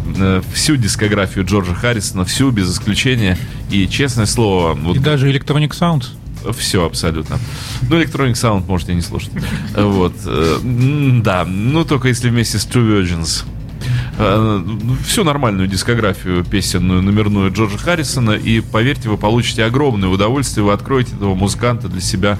всю 0.52 0.76
дискографию 0.76 1.44
Джорджа 1.44 1.74
Харрисона, 1.74 2.24
всю 2.24 2.50
без 2.50 2.72
исключения. 2.72 3.36
И 3.70 3.86
честное 3.86 4.26
слово... 4.26 4.74
Вот, 4.74 4.98
даже 4.98 5.30
Electronic 5.30 5.70
Sounds. 5.70 6.19
Все 6.56 6.84
абсолютно. 6.84 7.38
Ну, 7.88 8.00
Electronic 8.00 8.32
Sound 8.32 8.66
можете 8.66 8.94
не 8.94 9.02
слушать. 9.02 9.32
Вот. 9.76 10.14
Э, 10.26 10.58
да, 11.22 11.44
ну 11.44 11.84
только 11.84 12.08
если 12.08 12.28
вместе 12.28 12.58
с 12.58 12.66
True 12.66 13.02
Virgins. 13.02 13.44
Э, 14.18 14.62
всю 15.06 15.24
нормальную 15.24 15.68
дискографию 15.68 16.44
песенную, 16.44 17.02
номерную 17.02 17.52
Джорджа 17.52 17.78
Харрисона, 17.78 18.32
и 18.32 18.60
поверьте, 18.60 19.08
вы 19.08 19.16
получите 19.16 19.64
огромное 19.64 20.08
удовольствие, 20.08 20.64
вы 20.64 20.72
откроете 20.72 21.14
этого 21.14 21.34
музыканта 21.34 21.88
для 21.88 22.00
себя 22.00 22.38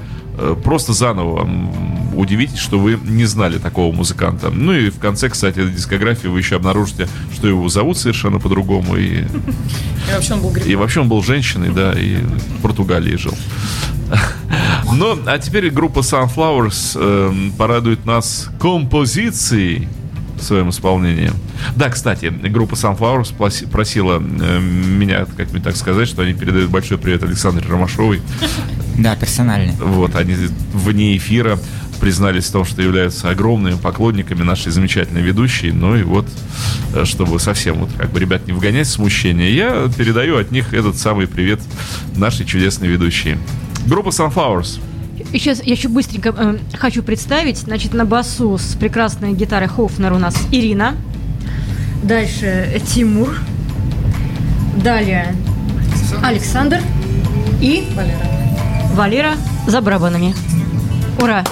просто 0.63 0.93
заново. 0.93 1.49
Удивитесь, 2.15 2.59
что 2.59 2.79
вы 2.79 2.99
не 3.03 3.25
знали 3.25 3.57
такого 3.57 3.93
музыканта. 3.93 4.49
Ну 4.49 4.73
и 4.73 4.89
в 4.89 4.99
конце, 4.99 5.29
кстати, 5.29 5.65
дискографии 5.67 6.27
вы 6.27 6.39
еще 6.39 6.55
обнаружите, 6.57 7.07
что 7.33 7.47
его 7.47 7.67
зовут 7.69 7.97
совершенно 7.97 8.39
по-другому. 8.39 8.97
И... 8.97 9.21
и 9.21 10.13
вообще 10.13 10.33
он 10.33 10.41
был 10.41 10.55
И 10.55 10.75
вообще 10.75 11.01
он 11.01 11.09
был 11.09 11.23
женщиной, 11.23 11.69
да, 11.69 11.93
и 11.93 12.15
в 12.15 12.61
Португалии 12.61 13.15
жил. 13.15 13.33
Ну, 14.93 15.17
а 15.25 15.39
теперь 15.39 15.69
группа 15.69 15.99
Sunflowers 15.99 16.97
э, 16.99 17.51
порадует 17.57 18.05
нас 18.05 18.49
композицией 18.59 19.87
в 20.41 20.45
своем 20.45 20.69
исполнении. 20.69 21.31
Да, 21.75 21.89
кстати, 21.89 22.25
группа 22.27 22.73
Sunflowers 22.73 23.69
просила 23.69 24.21
э, 24.21 24.59
меня, 24.59 25.25
как 25.37 25.51
мне 25.51 25.61
так 25.61 25.75
сказать, 25.75 26.07
что 26.07 26.23
они 26.23 26.33
передают 26.33 26.69
большой 26.69 26.97
привет 26.97 27.23
Александре 27.23 27.67
Ромашовой. 27.69 28.21
Да, 28.97 29.15
персональный. 29.15 29.73
Вот, 29.75 30.15
они 30.15 30.35
вне 30.73 31.17
эфира 31.17 31.57
признались 31.99 32.47
в 32.47 32.51
том, 32.51 32.65
что 32.65 32.81
являются 32.81 33.29
огромными 33.29 33.75
поклонниками 33.75 34.41
нашей 34.41 34.71
замечательной 34.71 35.21
ведущей. 35.21 35.71
Ну 35.71 35.95
и 35.95 36.03
вот, 36.03 36.27
э, 36.95 37.05
чтобы 37.05 37.39
совсем 37.39 37.75
вот 37.79 37.89
как 37.97 38.11
бы 38.11 38.19
ребят 38.19 38.47
не 38.47 38.53
вгонять 38.53 38.87
в 38.87 38.91
смущение, 38.91 39.55
я 39.55 39.89
передаю 39.95 40.37
от 40.37 40.51
них 40.51 40.73
этот 40.73 40.97
самый 40.97 41.27
привет 41.27 41.61
нашей 42.15 42.45
чудесной 42.45 42.87
ведущей. 42.87 43.37
Группа 43.85 44.09
Sunflowers. 44.09 44.79
Сейчас 45.31 45.63
я 45.63 45.73
еще 45.73 45.87
быстренько 45.87 46.33
э, 46.37 46.57
хочу 46.77 47.03
представить. 47.03 47.57
Значит, 47.57 47.93
на 47.93 48.05
басу 48.05 48.57
с 48.57 48.75
прекрасной 48.75 49.33
гитарой 49.33 49.67
Хофнер 49.67 50.13
у 50.13 50.17
нас 50.17 50.35
Ирина. 50.51 50.95
Дальше 52.03 52.81
Тимур. 52.87 53.37
Далее 54.83 55.35
Александр. 56.23 56.79
И 57.61 57.87
Валера. 57.95 58.31
Валера 58.93 59.31
за 59.67 59.81
барабанами. 59.81 60.33
Ура! 61.21 61.43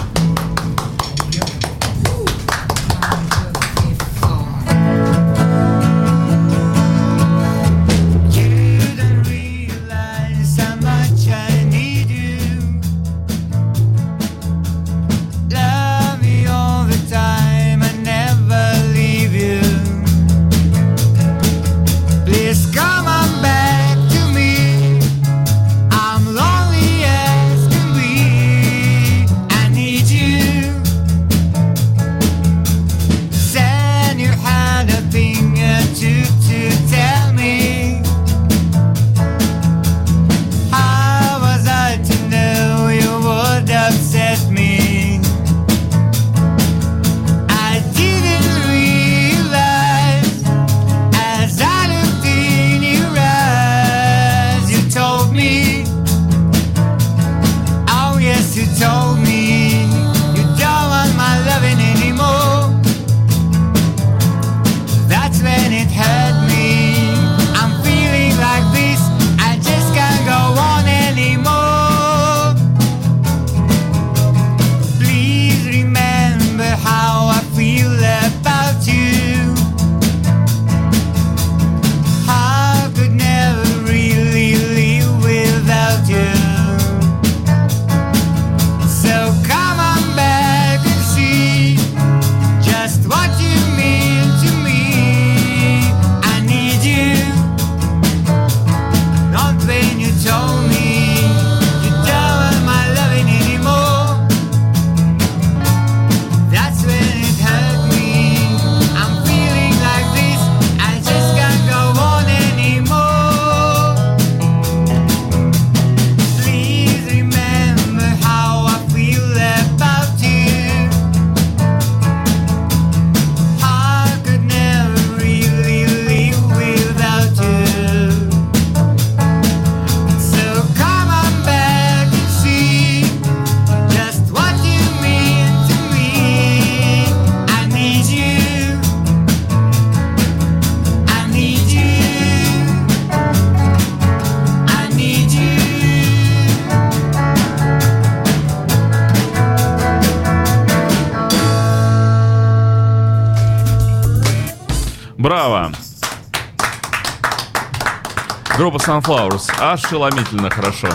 Группа 158.55 158.77
Sunflowers. 158.77 159.51
Ошеломительно 159.59 160.49
хорошо. 160.49 160.87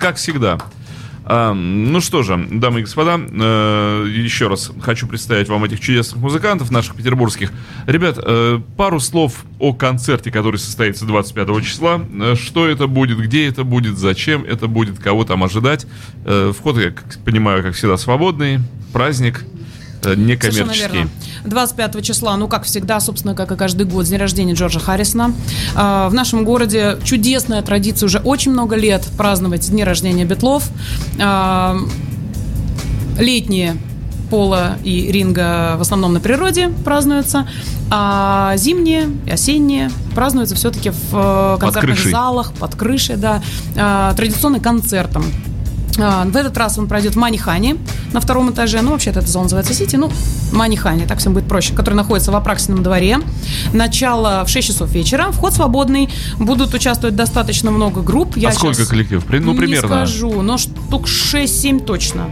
Как 0.00 0.16
всегда. 0.16 0.58
А, 1.26 1.52
ну 1.52 2.00
что 2.00 2.22
же, 2.22 2.38
дамы 2.52 2.80
и 2.80 2.82
господа, 2.84 3.20
э, 3.20 4.06
еще 4.08 4.48
раз 4.48 4.72
хочу 4.80 5.06
представить 5.06 5.50
вам 5.50 5.62
этих 5.64 5.80
чудесных 5.80 6.22
музыкантов, 6.22 6.70
наших 6.70 6.96
петербургских. 6.96 7.52
Ребят, 7.86 8.18
э, 8.18 8.60
пару 8.78 8.98
слов 8.98 9.44
о 9.58 9.74
концерте, 9.74 10.30
который 10.30 10.56
состоится 10.56 11.04
25 11.04 11.60
числа. 11.60 12.00
Э, 12.18 12.34
что 12.34 12.66
это 12.66 12.86
будет, 12.86 13.18
где 13.18 13.46
это 13.46 13.62
будет, 13.64 13.98
зачем 13.98 14.42
это 14.44 14.68
будет, 14.68 14.98
кого 14.98 15.26
там 15.26 15.44
ожидать. 15.44 15.86
Вход, 16.24 16.78
я 16.78 16.94
понимаю, 17.26 17.62
как 17.62 17.74
всегда, 17.74 17.98
свободный. 17.98 18.60
Праздник 18.94 19.44
Э, 20.04 20.14
некоммерческий. 20.14 21.08
25 21.44 22.02
числа, 22.02 22.36
ну, 22.36 22.48
как 22.48 22.64
всегда, 22.64 23.00
собственно, 23.00 23.34
как 23.34 23.52
и 23.52 23.56
каждый 23.56 23.86
год, 23.86 24.06
день 24.06 24.18
рождения 24.18 24.54
Джорджа 24.54 24.80
Харрисона. 24.80 25.32
А, 25.74 26.08
в 26.08 26.14
нашем 26.14 26.44
городе 26.44 26.98
чудесная 27.04 27.62
традиция 27.62 28.06
уже 28.06 28.18
очень 28.18 28.52
много 28.52 28.76
лет 28.76 29.06
праздновать 29.16 29.70
дни 29.70 29.84
рождения 29.84 30.24
Бетлов. 30.24 30.68
А, 31.20 31.76
летние 33.18 33.76
пола 34.30 34.76
и 34.82 35.12
ринга 35.12 35.76
в 35.78 35.80
основном 35.80 36.12
на 36.12 36.20
природе 36.20 36.68
празднуются, 36.84 37.48
а 37.90 38.56
зимние 38.56 39.08
и 39.24 39.30
осенние 39.30 39.90
празднуются 40.16 40.56
все-таки 40.56 40.90
в 40.90 41.12
э, 41.12 41.56
концертных 41.60 42.02
под 42.02 42.10
залах, 42.10 42.52
под 42.54 42.74
крышей, 42.74 43.16
да, 43.16 43.40
традиционным 44.16 44.60
концертом 44.60 45.24
А, 45.24 45.55
в 45.96 46.36
этот 46.36 46.56
раз 46.56 46.78
он 46.78 46.86
пройдет 46.86 47.14
в 47.14 47.18
Манихане 47.18 47.76
на 48.12 48.20
втором 48.20 48.50
этаже. 48.50 48.80
Ну, 48.82 48.92
вообще-то 48.92 49.20
эта 49.20 49.28
зона 49.28 49.44
называется 49.44 49.74
Сити. 49.74 49.96
Ну, 49.96 50.10
Манихане, 50.52 51.06
так 51.06 51.18
всем 51.18 51.32
будет 51.32 51.48
проще. 51.48 51.74
Который 51.74 51.94
находится 51.94 52.32
в 52.32 52.36
Апраксином 52.36 52.82
дворе. 52.82 53.18
Начало 53.72 54.44
в 54.44 54.48
6 54.48 54.68
часов 54.68 54.90
вечера. 54.90 55.30
Вход 55.32 55.54
свободный. 55.54 56.08
Будут 56.38 56.74
участвовать 56.74 57.16
достаточно 57.16 57.70
много 57.70 58.02
групп. 58.02 58.36
Я 58.36 58.50
а 58.50 58.52
сколько 58.52 58.86
коллектив? 58.86 59.24
Ну, 59.28 59.54
примерно. 59.54 60.00
Не 60.00 60.06
скажу, 60.06 60.42
но 60.42 60.58
штук 60.58 61.06
6-7 61.06 61.84
точно. 61.84 62.26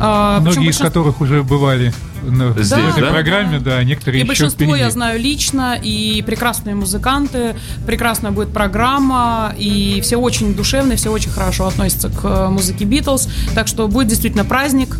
А, 0.00 0.40
Многие 0.40 0.70
из 0.70 0.78
которых 0.78 1.20
уже 1.20 1.42
бывали 1.42 1.92
ну, 2.22 2.52
Здесь, 2.52 2.70
в 2.70 2.88
этой 2.90 3.02
да? 3.02 3.10
программе, 3.10 3.58
да, 3.58 3.82
некоторые 3.84 4.20
и 4.20 4.22
еще 4.22 4.28
большинство 4.28 4.64
впереди. 4.64 4.80
я 4.80 4.90
знаю 4.90 5.20
лично, 5.20 5.78
и 5.80 6.22
прекрасные 6.22 6.74
музыканты, 6.74 7.54
прекрасная 7.86 8.30
будет 8.30 8.52
программа, 8.52 9.54
и 9.58 10.00
все 10.02 10.16
очень 10.16 10.54
душевные, 10.54 10.96
все 10.96 11.10
очень 11.10 11.30
хорошо 11.30 11.66
относятся 11.66 12.08
к 12.08 12.24
э, 12.24 12.48
музыке 12.48 12.84
Битлз, 12.84 13.28
так 13.54 13.66
что 13.66 13.88
будет 13.88 14.08
действительно 14.08 14.44
праздник. 14.44 14.96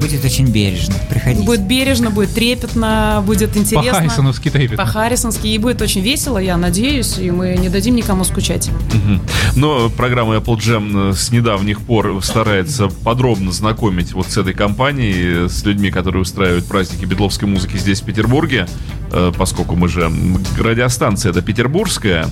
Будет 0.00 0.24
очень 0.24 0.46
бережно, 0.50 0.94
приходите. 1.08 1.44
Будет 1.44 1.62
бережно, 1.62 2.10
будет 2.10 2.32
трепетно, 2.34 3.22
будет 3.24 3.56
интересно. 3.56 3.92
По-харрисоновски 3.92 4.50
трепетно. 4.50 4.84
По-харрисонски, 4.84 5.46
и 5.46 5.58
будет 5.58 5.80
очень 5.82 6.00
весело, 6.00 6.38
я 6.38 6.56
надеюсь, 6.56 7.18
и 7.18 7.30
мы 7.30 7.56
не 7.56 7.68
дадим 7.68 7.94
никому 7.94 8.24
скучать. 8.24 8.68
Угу. 8.68 9.20
Но 9.56 9.90
программа 9.90 10.36
Apple 10.36 10.56
Jam 10.56 11.14
с 11.14 11.30
недавних 11.30 11.80
пор 11.80 12.20
старается 12.22 12.88
подробно 12.88 13.52
знакомить 13.52 14.12
вот 14.12 14.26
с 14.26 14.36
этой 14.36 14.54
компанией, 14.54 15.48
с 15.48 15.64
людьми, 15.64 15.90
которые 15.90 15.99
устраивают 16.08 16.66
праздники 16.66 17.04
бедловской 17.04 17.48
музыки 17.48 17.76
здесь, 17.76 18.00
в 18.00 18.04
Петербурге, 18.04 18.66
э, 19.12 19.32
поскольку 19.36 19.76
мы 19.76 19.88
же 19.88 20.10
радиостанция 20.58 21.30
это 21.30 21.42
петербургская, 21.42 22.26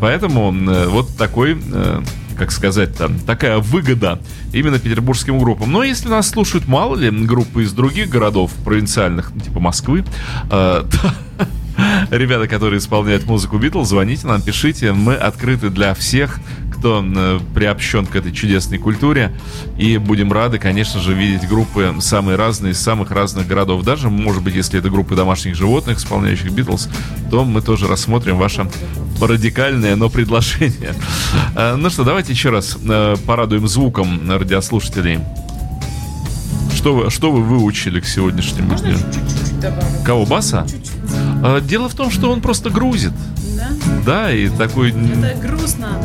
поэтому 0.00 0.52
э, 0.52 0.86
вот 0.88 1.16
такой 1.16 1.58
э, 1.72 2.02
как 2.38 2.52
сказать 2.52 2.96
там, 2.96 3.18
такая 3.18 3.58
выгода 3.58 4.20
именно 4.52 4.78
петербургским 4.78 5.38
группам. 5.38 5.72
Но 5.72 5.82
если 5.82 6.08
нас 6.08 6.30
слушают 6.30 6.68
мало 6.68 6.96
ли 6.96 7.10
группы 7.10 7.64
из 7.64 7.72
других 7.72 8.08
городов 8.08 8.52
провинциальных, 8.64 9.32
типа 9.44 9.60
Москвы, 9.60 10.04
э, 10.50 10.84
ребята, 12.10 12.46
которые 12.46 12.78
исполняют 12.78 13.26
музыку 13.26 13.58
Битлз, 13.58 13.88
звоните 13.88 14.26
нам, 14.26 14.40
пишите. 14.40 14.92
Мы 14.92 15.14
открыты 15.14 15.70
для 15.70 15.94
всех 15.94 16.38
кто 16.78 17.04
э, 17.04 17.40
приобщен 17.54 18.06
к 18.06 18.16
этой 18.16 18.32
чудесной 18.32 18.78
культуре. 18.78 19.32
И 19.76 19.98
будем 19.98 20.32
рады, 20.32 20.58
конечно 20.58 21.00
же, 21.00 21.12
видеть 21.12 21.48
группы 21.48 21.94
самые 22.00 22.36
разные 22.36 22.72
из 22.72 22.80
самых 22.80 23.10
разных 23.10 23.46
городов. 23.46 23.84
Даже, 23.84 24.08
может 24.08 24.42
быть, 24.42 24.54
если 24.54 24.78
это 24.78 24.88
группы 24.88 25.16
домашних 25.16 25.54
животных, 25.54 25.98
исполняющих 25.98 26.52
Битлз, 26.52 26.88
то 27.30 27.44
мы 27.44 27.60
тоже 27.62 27.88
рассмотрим 27.88 28.38
ваше 28.38 28.70
радикальное, 29.20 29.96
но 29.96 30.08
предложение. 30.08 30.94
Э, 31.56 31.74
ну 31.76 31.90
что, 31.90 32.04
давайте 32.04 32.32
еще 32.32 32.50
раз 32.50 32.78
э, 32.82 33.16
порадуем 33.26 33.66
звуком 33.66 34.30
радиослушателей. 34.30 35.20
Что 36.74 36.94
вы, 36.94 37.10
что 37.10 37.32
вы 37.32 37.42
выучили 37.42 37.98
к 37.98 38.06
сегодняшнему 38.06 38.76
дню? 38.76 38.96
Кого, 40.04 40.24
Баса? 40.24 40.64
Чуть-чуть. 40.68 41.66
Дело 41.66 41.88
в 41.88 41.94
том, 41.94 42.10
что 42.10 42.30
он 42.30 42.40
просто 42.40 42.70
грузит. 42.70 43.12
Да? 43.56 43.68
Да, 44.06 44.32
и 44.32 44.48
такой... 44.48 44.90
Это 44.90 45.34
грустно. 45.40 46.00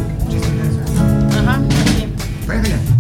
Поехали. 2.54 2.93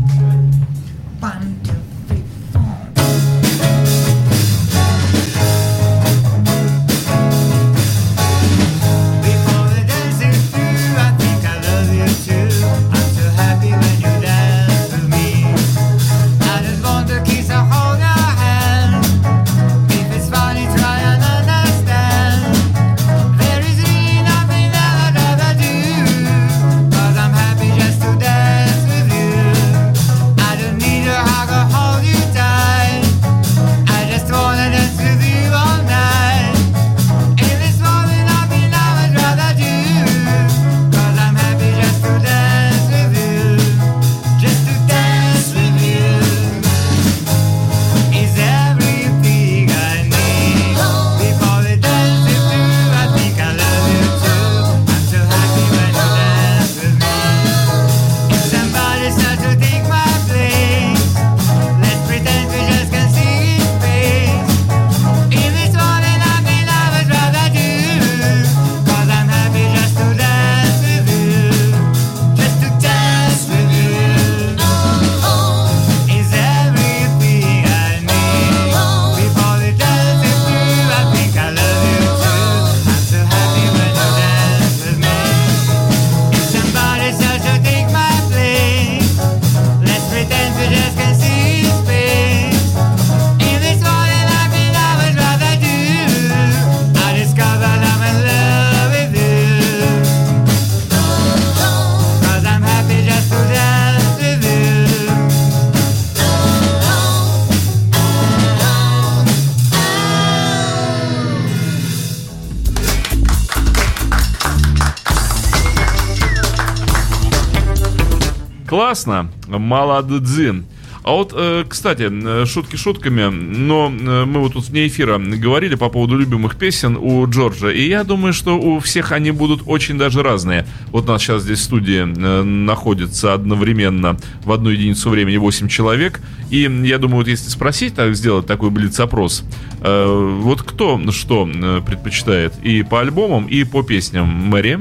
Классно. 118.94 119.28
Молодцы. 119.48 120.64
А 121.04 121.14
вот, 121.14 121.34
э, 121.36 121.66
кстати, 121.68 122.10
э, 122.12 122.46
шутки 122.46 122.76
шутками, 122.76 123.28
но 123.28 123.92
э, 123.92 124.26
мы 124.26 124.40
вот 124.40 124.54
тут 124.54 124.70
вне 124.70 124.86
эфира 124.86 125.18
говорили 125.18 125.74
по 125.74 125.90
поводу 125.90 126.16
любимых 126.16 126.58
песен 126.58 126.96
у 126.96 127.28
Джорджа, 127.28 127.72
и 127.72 127.88
я 127.88 128.04
думаю, 128.04 128.34
что 128.34 128.56
у 128.60 128.80
всех 128.80 129.12
они 129.12 129.32
будут 129.32 129.64
очень 129.66 129.98
даже 129.98 130.22
разные. 130.22 130.68
Вот 130.92 131.06
у 131.06 131.08
нас 131.08 131.24
сейчас 131.24 131.42
здесь 131.42 131.58
в 131.58 131.64
студии 131.64 132.04
находится 132.04 133.34
одновременно 133.34 134.16
в 134.46 134.52
одну 134.52 134.70
единицу 134.70 135.10
времени 135.10 135.38
8 135.38 135.68
человек, 135.70 136.22
и 136.52 136.60
я 136.84 137.00
думаю, 137.00 137.18
вот 137.18 137.28
если 137.28 137.50
спросить, 137.50 137.96
так 137.96 138.16
сделать 138.16 138.46
такой 138.46 138.70
блиц-опрос, 138.70 139.44
вот 139.82 140.62
кто 140.62 141.02
что 141.12 141.50
предпочитает 141.86 142.54
и 142.62 142.84
по 142.84 143.02
альбомам, 143.02 143.48
и 143.48 143.64
по 143.64 143.82
песням 143.82 144.28
Мэри? 144.28 144.80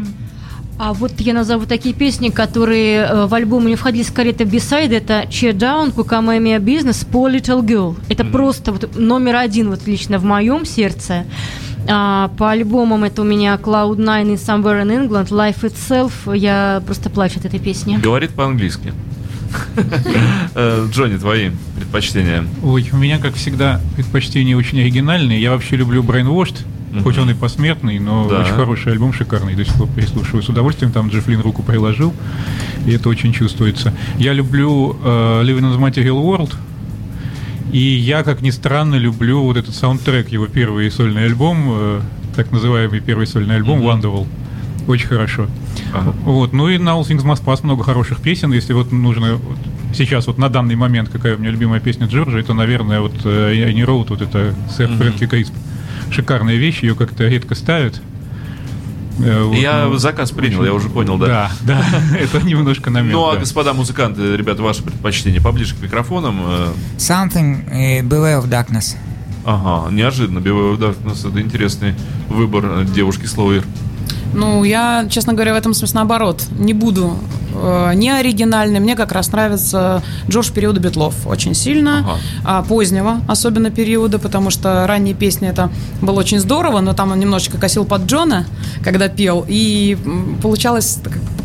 А 0.85 0.95
вот 0.95 1.13
я 1.21 1.33
назову 1.33 1.65
такие 1.65 1.95
песни, 1.95 2.31
которые 2.31 3.03
э, 3.03 3.27
в 3.27 3.35
альбом 3.35 3.69
не 3.69 3.77
входили 3.77 4.03
скорее 4.03 4.33
это 4.33 4.45
бисайд, 4.45 4.91
это 4.91 5.23
Cheer 5.31 5.53
Down, 5.53 5.95
Kukamemia 5.95 6.59
Business, 6.59 7.07
Poor 7.09 7.33
Little 7.33 7.63
Girl. 7.63 7.97
Это 8.09 8.25
mm-hmm. 8.25 8.33
просто 8.33 8.73
вот 8.73 8.97
номер 8.97 9.37
один 9.37 9.71
вот 9.71 9.87
лично 9.87 10.19
в 10.19 10.25
моем 10.25 10.65
сердце. 10.65 11.25
А, 11.89 12.33
по 12.37 12.51
альбомам 12.51 13.05
это 13.05 13.23
у 13.23 13.25
меня 13.25 13.55
Cloud 13.63 13.99
Nine 13.99 14.33
и 14.33 14.35
Somewhere 14.35 14.83
in 14.83 15.09
England, 15.09 15.29
Life 15.29 15.63
Itself. 15.63 16.37
Я 16.37 16.83
просто 16.85 17.11
плачу 17.11 17.39
от 17.39 17.45
этой 17.45 17.61
песни. 17.61 17.99
Говорит 17.99 18.33
по-английски. 18.33 18.93
Э, 20.57 20.89
Джонни, 20.91 21.17
твои 21.17 21.51
предпочтения? 21.77 22.45
Ой, 22.65 22.91
у 22.93 22.97
меня, 22.97 23.21
как 23.21 23.35
всегда, 23.35 23.81
предпочтения 23.95 24.57
очень 24.57 24.81
оригинальные. 24.81 25.41
Я 25.41 25.53
вообще 25.53 25.77
люблю 25.77 26.03
Brainwashed. 26.03 26.57
Mm-hmm. 26.93 27.03
Хоть 27.05 27.19
он 27.19 27.31
и 27.31 27.35
посмертный, 27.35 27.99
но 27.99 28.29
да. 28.29 28.41
очень 28.41 28.53
хороший 28.53 28.93
альбом, 28.93 29.15
шикарный. 29.15 29.55
До 29.55 29.65
сих 29.65 29.75
пор 29.75 29.89
прислушиваю 29.89 30.43
с 30.43 30.49
удовольствием. 30.49 30.93
Там 30.93 31.09
Джеффлин 31.09 31.41
руку 31.41 31.63
приложил, 31.63 32.13
и 32.87 32.93
это 32.93 33.09
очень 33.09 33.33
чувствуется. 33.33 33.95
Я 34.19 34.35
люблю 34.35 34.93
uh, 35.03 35.43
Living 35.43 35.61
in 35.61 35.75
the 35.75 35.79
Material 35.79 36.23
World. 36.23 36.55
И 37.73 37.79
я, 37.79 38.23
как 38.23 38.43
ни 38.43 38.51
странно, 38.51 38.97
люблю 38.97 39.43
вот 39.43 39.57
этот 39.57 39.75
саундтрек, 39.75 40.29
его 40.29 40.47
первый 40.47 40.91
сольный 40.91 41.25
альбом, 41.25 41.69
э, 41.71 42.01
так 42.37 42.53
называемый 42.53 43.01
первый 43.01 43.27
сольный 43.27 43.57
альбом 43.57 43.81
mm-hmm. 43.81 44.03
Wonderwall. 44.03 44.27
Очень 44.87 45.07
хорошо. 45.07 45.47
Ага. 45.95 46.13
Вот. 46.25 46.53
Ну 46.53 46.69
и 46.69 46.77
на 46.77 46.91
All 46.91 47.03
Things 47.03 47.25
Must 47.25 47.43
Pass 47.43 47.61
много 47.63 47.83
хороших 47.83 48.21
песен. 48.21 48.53
Если 48.53 48.75
вот 48.75 48.93
нужно 48.93 49.41
сейчас 49.95 50.27
вот 50.27 50.37
на 50.37 50.51
данный 50.51 50.77
момент 50.77 51.09
какая 51.09 51.37
у 51.37 51.39
меня 51.39 51.51
любимая 51.51 51.81
песня 51.81 52.07
Джорджа, 52.07 52.39
это, 52.39 52.53
наверное, 52.53 53.01
вот 53.01 53.25
«I 53.25 53.73
не 53.73 53.85
Роуд», 53.85 54.11
вот 54.11 54.21
это 54.21 54.55
сэр 54.71 54.91
mm-hmm. 54.91 54.99
Фрэнки 54.99 55.27
Крисп. 55.27 55.55
Шикарная 56.13 56.57
вещь, 56.57 56.83
ее 56.83 56.95
как-то 56.95 57.25
редко 57.25 57.55
ставят. 57.55 58.01
Э, 59.19 59.45
вот, 59.45 59.57
я 59.57 59.87
ну, 59.87 59.97
заказ 59.97 60.31
принял, 60.31 60.61
очень... 60.61 60.67
я 60.67 60.75
уже 60.75 60.89
понял, 60.89 61.19
да. 61.19 61.51
Да, 61.63 61.85
да, 62.11 62.17
это 62.19 62.41
немножко 62.43 62.91
намек. 62.91 63.13
Ну, 63.13 63.31
а, 63.31 63.37
господа 63.37 63.73
музыканты, 63.73 64.37
ребята, 64.37 64.63
ваши 64.63 64.83
предпочтения 64.83 65.41
поближе 65.41 65.75
к 65.75 65.83
микрофонам. 65.83 66.41
Э. 66.45 66.73
Something 66.99 67.69
uh, 67.71 68.09
Beware 68.09 68.43
of 68.43 68.49
Darkness. 68.49 68.97
Ага, 69.45 69.91
неожиданно. 69.91 70.39
Beware 70.39 70.77
of 70.77 70.79
Darkness, 70.79 71.29
это 71.29 71.41
интересный 71.41 71.95
выбор 72.29 72.85
девушки 72.85 73.27
Слоуир. 73.27 73.65
Ну, 74.35 74.65
я, 74.65 75.07
честно 75.11 75.35
говоря, 75.35 75.53
в 75.53 75.57
этом 75.57 75.75
смысле 75.75 75.97
наоборот. 75.97 76.47
Не 76.59 76.73
буду 76.73 77.19
э, 77.55 77.93
не 77.95 78.11
оригинальный. 78.11 78.81
Мне 78.81 78.97
как 78.97 79.13
раз 79.13 79.31
нравится 79.33 80.03
Джордж 80.29 80.51
периода 80.53 80.81
Битлов 80.81 81.27
очень 81.27 81.55
сильно. 81.55 81.99
Ага. 82.01 82.19
А, 82.45 82.63
позднего, 82.63 83.21
особенно 83.29 83.71
периода, 83.71 84.19
потому 84.19 84.51
что 84.51 84.87
ранние 84.87 85.15
песни 85.15 85.49
это 85.49 85.71
было 86.01 86.21
очень 86.21 86.41
здорово, 86.41 86.81
но 86.81 86.93
там 86.93 87.13
он 87.13 87.21
немножечко 87.21 87.59
косил 87.59 87.85
под 87.85 88.03
Джона, 88.07 88.47
когда 88.83 89.09
пел. 89.09 89.45
И 89.49 89.97
получалось 90.43 90.99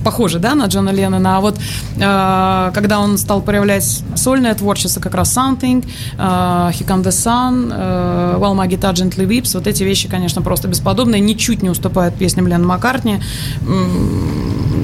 похоже, 0.07 0.39
да, 0.39 0.55
на 0.55 0.67
Джона 0.67 0.91
Леннона. 0.91 1.37
А 1.37 1.41
вот 1.41 1.57
э, 1.57 2.71
когда 2.73 2.99
он 2.99 3.17
стал 3.17 3.41
проявлять 3.41 4.03
сольное 4.15 4.55
творчество, 4.55 5.01
как 5.01 5.15
раз 5.15 5.35
Something, 5.35 5.85
э, 6.17 6.17
He 6.17 6.85
Come 6.85 7.03
the 7.03 7.11
Sun, 7.11 7.73
э, 7.73 8.37
Well 8.39 8.55
My 8.55 8.69
Guitar 8.69 8.93
Gently 8.93 9.27
Weeps, 9.27 9.53
вот 9.55 9.67
эти 9.67 9.83
вещи, 9.83 10.07
конечно, 10.07 10.41
просто 10.41 10.69
бесподобные, 10.69 11.19
ничуть 11.19 11.61
не 11.61 11.69
уступают 11.69 12.15
песням 12.15 12.47
Ленна 12.47 12.65
Маккартни. 12.65 13.19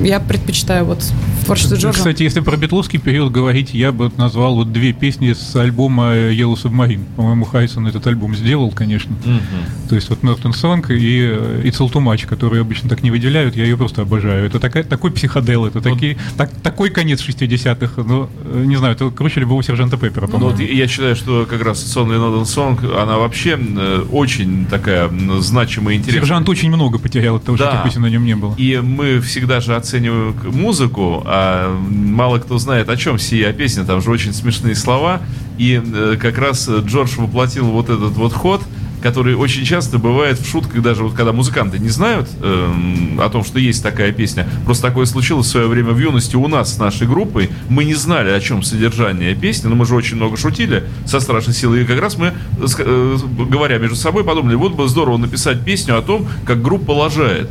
Я 0.04 0.20
предпочитаю 0.20 0.84
вот 0.84 1.02
творчество 1.44 1.76
Джорджа. 1.76 1.98
Кстати, 1.98 2.24
если 2.24 2.40
про 2.40 2.58
битловский 2.58 3.00
период 3.00 3.32
говорить, 3.32 3.74
я 3.74 3.92
бы 3.92 4.12
назвал 4.18 4.56
вот 4.56 4.72
две 4.72 4.94
песни 4.94 5.34
с 5.34 5.56
альбома 5.56 6.16
Yellow 6.16 6.56
Submarine. 6.56 7.04
По-моему, 7.16 7.46
Хайсон 7.46 7.88
этот 7.88 8.06
альбом 8.08 8.36
сделал, 8.36 8.72
конечно. 8.72 9.14
Mm-hmm. 9.24 9.90
То 9.90 9.96
есть 9.96 10.10
вот 10.10 10.20
Norton 10.22 10.52
Song 10.52 10.86
и 10.94 11.68
It's 11.68 11.80
All 11.80 11.92
Too 11.92 12.04
Much, 12.04 12.26
которые 12.28 12.62
обычно 12.62 12.90
так 12.90 13.04
не 13.04 13.12
выделяют, 13.12 13.56
я 13.56 13.64
ее 13.64 13.78
просто 13.78 14.02
обожаю. 14.02 14.46
Это 14.46 14.60
такая, 14.60 14.84
такой 14.84 15.12
психодел, 15.12 15.66
это 15.66 15.80
вот. 15.80 15.94
такие, 15.94 16.18
так, 16.38 16.52
такой 16.62 16.90
конец 16.90 17.22
60-х, 17.22 18.04
ну, 18.04 18.30
э, 18.46 18.64
не 18.66 18.76
знаю, 18.76 18.96
это 18.96 19.10
круче 19.10 19.40
любого 19.40 19.64
сержанта 19.64 19.98
Пеппера, 19.98 20.28
по-моему. 20.28 20.52
Ну, 20.52 20.52
вот 20.52 20.60
я 20.60 20.88
считаю, 20.88 21.16
что 21.16 21.46
как 21.50 21.62
раз 21.64 21.84
Сонли 21.84 22.18
Ноден 22.18 22.46
Сонг, 22.46 22.84
она 22.84 23.18
вообще 23.18 23.58
э, 23.60 24.06
очень 24.12 24.66
такая 24.66 25.10
значимая 25.40 25.96
и 25.96 25.98
интересная. 25.98 26.22
Сержант 26.22 26.50
очень 26.50 26.70
много 26.70 27.00
потерял 27.00 27.36
от 27.38 27.44
того, 27.44 27.58
да. 27.58 27.72
что 27.72 27.84
песен 27.84 28.02
на 28.02 28.08
нем 28.08 28.26
не 28.26 28.36
было. 28.36 28.56
И 28.58 28.78
мы 28.78 29.20
всегда 29.22 29.60
же 29.60 29.76
оцениваем 29.76 30.36
музыку, 30.46 31.24
а 31.36 31.80
мало 31.90 32.38
кто 32.38 32.60
знает, 32.60 32.90
о 32.90 32.98
чем 32.98 33.18
сия 33.18 33.54
песня, 33.54 33.86
там 33.86 34.02
же 34.02 34.12
очень 34.12 34.34
смешные 34.34 34.76
слова, 34.76 35.22
и 35.58 35.82
э, 35.84 36.18
как 36.22 36.38
раз 36.38 36.70
Джордж 36.70 37.16
воплотил 37.18 37.66
вот 37.66 37.90
этот 37.90 38.12
вот 38.12 38.34
ход– 38.34 38.62
который 39.04 39.36
очень 39.36 39.66
часто 39.66 40.00
бывает 40.00 40.40
в 40.40 40.50
шутках, 40.50 40.82
даже 40.82 41.04
вот 41.04 41.14
когда 41.14 41.34
музыканты 41.34 41.78
не 41.78 41.90
знают 41.90 42.30
э, 42.42 42.74
о 43.20 43.30
том, 43.30 43.44
что 43.44 43.60
есть 43.60 43.84
такая 43.84 44.14
песня. 44.14 44.48
Просто 44.64 44.88
такое 44.88 45.06
случилось 45.06 45.48
в 45.48 45.50
свое 45.50 45.68
время 45.68 45.92
в 45.92 46.00
юности 46.00 46.38
у 46.38 46.48
нас 46.48 46.76
с 46.76 46.78
нашей 46.78 47.06
группой. 47.06 47.50
Мы 47.68 47.84
не 47.84 47.96
знали, 47.96 48.30
о 48.30 48.40
чем 48.40 48.64
содержание 48.64 49.36
песни, 49.36 49.68
но 49.68 49.76
мы 49.76 49.86
же 49.86 49.96
очень 49.96 50.16
много 50.16 50.38
шутили 50.38 50.86
со 51.06 51.20
страшной 51.20 51.54
силой. 51.54 51.82
И 51.82 51.86
как 51.86 52.00
раз 52.00 52.18
мы, 52.18 52.32
э, 52.78 53.18
говоря 53.50 53.78
между 53.78 53.98
собой, 53.98 54.24
подумали, 54.24 54.56
вот 54.56 54.74
бы 54.74 54.88
здорово 54.88 55.18
написать 55.18 55.66
песню 55.66 55.98
о 55.98 56.02
том, 56.02 56.26
как 56.46 56.62
группа 56.62 56.92
лажает. 56.92 57.50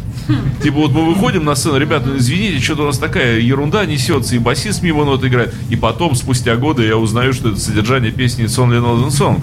Типа 0.63 0.77
вот 0.79 0.93
мы 0.93 1.05
выходим 1.13 1.45
на 1.45 1.55
сцену, 1.55 1.77
ребята, 1.77 2.09
ну, 2.09 2.17
извините, 2.17 2.65
что-то 2.65 2.85
у 2.85 2.87
нас 2.87 2.97
такая 2.97 3.41
ерунда 3.41 3.85
несется, 3.85 4.35
и 4.37 4.39
басист 4.39 4.83
мимо 4.83 5.05
нот 5.05 5.23
играет. 5.23 5.53
И 5.69 5.77
потом, 5.77 6.15
спустя 6.15 6.57
годы, 6.57 6.87
я 6.87 6.97
узнаю, 6.97 7.35
что 7.35 7.51
это 7.51 7.61
содержание 7.61 8.11
песни 8.11 8.47
It's 8.47 8.57
Only 8.57 8.83
Another. 8.83 9.43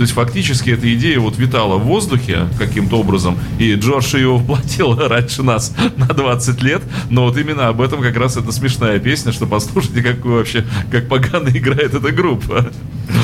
То 0.00 0.04
есть 0.04 0.14
фактически 0.14 0.70
эта 0.70 0.90
идея 0.94 1.20
вот 1.20 1.36
витала 1.36 1.76
в 1.76 1.84
воздухе 1.84 2.48
каким-то 2.58 3.00
образом, 3.00 3.38
и 3.58 3.74
Джордж 3.74 4.16
ее 4.16 4.30
воплотил 4.30 4.96
раньше 5.08 5.42
нас 5.42 5.74
на 5.98 6.06
20 6.06 6.62
лет, 6.62 6.80
но 7.10 7.24
вот 7.24 7.36
именно 7.36 7.68
об 7.68 7.82
этом 7.82 8.00
как 8.00 8.16
раз 8.16 8.38
это 8.38 8.50
смешная 8.50 8.98
песня, 8.98 9.30
что 9.30 9.44
послушайте, 9.44 10.00
как 10.00 10.24
вообще, 10.24 10.64
как 10.90 11.06
погано 11.06 11.48
играет 11.54 11.92
эта 11.92 12.12
группа. 12.12 12.72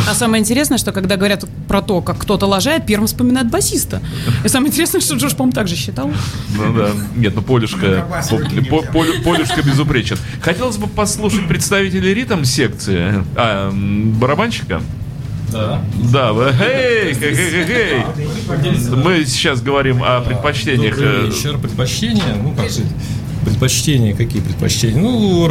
А 0.06 0.12
самое 0.12 0.42
интересное, 0.42 0.76
что 0.76 0.92
когда 0.92 1.16
говорят 1.16 1.46
про 1.66 1.80
то, 1.80 2.02
как 2.02 2.18
кто-то 2.18 2.44
лажает, 2.44 2.84
первым 2.84 3.06
вспоминают 3.06 3.48
басиста. 3.48 4.02
И 4.44 4.48
самое 4.48 4.70
интересное, 4.70 5.00
что 5.00 5.14
Джордж, 5.14 5.34
по-моему, 5.34 5.54
так 5.54 5.68
же 5.68 5.76
считал. 5.76 6.12
Ну 6.58 6.74
да. 6.74 6.90
Нет, 7.16 7.34
ну 7.34 7.40
Полюшка, 7.40 8.06
по, 8.68 8.82
Полюшка 9.24 9.62
безупречен. 9.62 10.18
Хотелось 10.42 10.76
бы 10.76 10.88
послушать 10.88 11.48
представителей 11.48 12.12
ритм 12.12 12.44
секции, 12.44 13.24
а, 13.34 13.72
барабанщика. 13.72 14.82
Да. 15.52 15.82
Да, 16.12 16.32
вы, 16.32 16.52
эй, 16.60 17.16
эй. 17.20 18.04
Мы 18.94 19.24
сейчас 19.24 19.60
говорим 19.60 20.02
о 20.02 20.20
предпочтениях. 20.20 20.96
Добрый 20.96 21.24
э, 21.24 21.26
вечер, 21.26 21.58
предпочтения, 21.58 22.34
ну 22.42 22.52
как 22.54 22.70
сказать, 22.70 22.90
предпочтения, 23.44 24.14
какие 24.14 24.42
предпочтения? 24.42 25.00
Ну, 25.00 25.46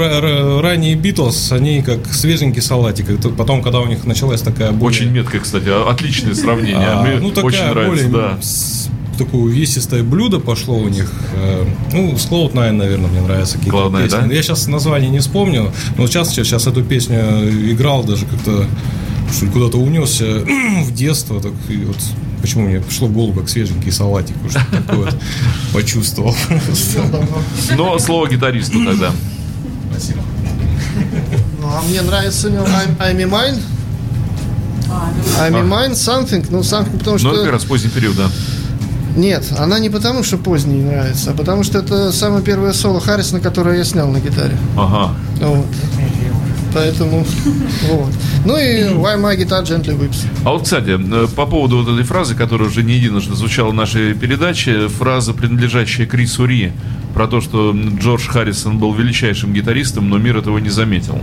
ранние 0.61 0.95
Битлз, 0.95 1.51
они 1.51 1.81
как 1.81 2.13
свеженький 2.13 2.61
салатик. 2.61 3.07
Потом, 3.37 3.61
когда 3.63 3.79
у 3.79 3.87
них 3.87 4.05
началась 4.05 4.41
такая 4.41 4.71
более... 4.71 5.01
Очень 5.01 5.11
меткое, 5.11 5.41
кстати, 5.41 5.69
отличное 5.69 6.35
сравнение. 6.35 6.87
А, 6.87 7.03
Мне 7.03 7.19
ну, 7.19 7.29
такая 7.29 7.45
очень 7.45 7.65
нравится, 7.65 8.07
более 8.07 8.09
да 8.09 8.39
такое 9.17 9.43
увесистое 9.43 10.03
блюдо 10.03 10.39
пошло 10.39 10.77
у 10.77 10.89
них. 10.89 11.09
Э, 11.35 11.65
ну, 11.93 12.17
с 12.17 12.27
Cloud9, 12.27 12.71
наверное, 12.71 13.09
мне 13.09 13.21
нравятся 13.21 13.57
какие-то 13.57 13.89
песни. 13.89 14.27
Да? 14.27 14.33
Я 14.33 14.43
сейчас 14.43 14.67
название 14.67 15.09
не 15.09 15.19
вспомню, 15.19 15.71
но 15.97 16.07
сейчас, 16.07 16.33
сейчас 16.33 16.67
эту 16.67 16.83
песню 16.83 17.49
играл 17.71 18.03
даже 18.03 18.25
как-то 18.25 18.65
что 19.31 19.45
ли, 19.45 19.51
куда-то 19.51 19.77
унесся 19.77 20.25
в 20.83 20.93
детство, 20.93 21.41
так 21.41 21.53
и 21.69 21.77
вот 21.77 21.97
почему 22.41 22.67
мне 22.67 22.79
пришло 22.79 23.07
в 23.07 23.11
голову 23.11 23.39
как 23.39 23.49
свеженький 23.49 23.91
салатик, 23.91 24.35
что 24.49 24.59
такое 24.71 25.05
вот 25.05 25.15
почувствовал. 25.73 26.35
Но 27.75 27.97
слово 27.99 28.27
гитаристу 28.27 28.85
тогда. 28.85 29.11
Спасибо. 29.91 30.21
Ну, 31.59 31.67
а 31.67 31.81
мне 31.87 32.01
нравится 32.01 32.49
I'm, 32.49 32.97
I'm 32.99 33.29
Mine. 33.29 33.59
I'm 35.39 35.67
Mine, 35.67 35.93
Something, 35.93 36.45
ну, 36.51 36.59
Something, 36.59 36.99
потому 36.99 37.17
что... 37.17 37.31
Ну, 37.31 37.43
как 37.43 37.51
раз 37.51 37.63
поздний 37.63 37.89
период, 37.89 38.15
да. 38.15 38.29
Нет, 39.15 39.45
она 39.57 39.79
не 39.79 39.89
потому, 39.89 40.23
что 40.23 40.37
поздний 40.37 40.81
нравится, 40.81 41.31
а 41.31 41.33
потому 41.33 41.63
что 41.63 41.79
это 41.79 42.11
самое 42.11 42.43
первое 42.43 42.73
соло 42.73 42.99
Харрисона, 42.99 43.39
которое 43.39 43.77
я 43.77 43.85
снял 43.85 44.09
на 44.09 44.19
гитаре. 44.19 44.57
Ага. 44.77 45.15
Вот. 45.41 45.65
Поэтому 46.75 47.25
вот. 47.89 48.11
Ну 48.43 48.57
и 48.57 48.83
Why 48.83 49.17
My 49.17 49.37
Guitar 49.37 49.63
Gently 49.63 49.97
Whips. 49.97 50.27
А 50.43 50.51
вот, 50.51 50.63
кстати, 50.63 50.99
э, 50.99 51.27
по 51.33 51.45
поводу 51.45 51.77
вот 51.77 51.87
этой 51.87 52.03
фразы, 52.03 52.35
которая 52.35 52.67
уже 52.67 52.83
не 52.83 52.95
единожды 52.95 53.33
звучала 53.33 53.69
в 53.69 53.73
нашей 53.73 54.13
передаче, 54.13 54.89
фраза, 54.89 55.33
принадлежащая 55.33 56.05
Крису 56.05 56.45
Ри, 56.45 56.73
про 57.13 57.27
то, 57.27 57.39
что 57.39 57.73
Джордж 57.73 58.27
Харрисон 58.27 58.77
был 58.77 58.93
величайшим 58.93 59.53
гитаристом, 59.53 60.09
но 60.09 60.17
мир 60.17 60.35
этого 60.35 60.57
не 60.57 60.69
заметил. 60.69 61.17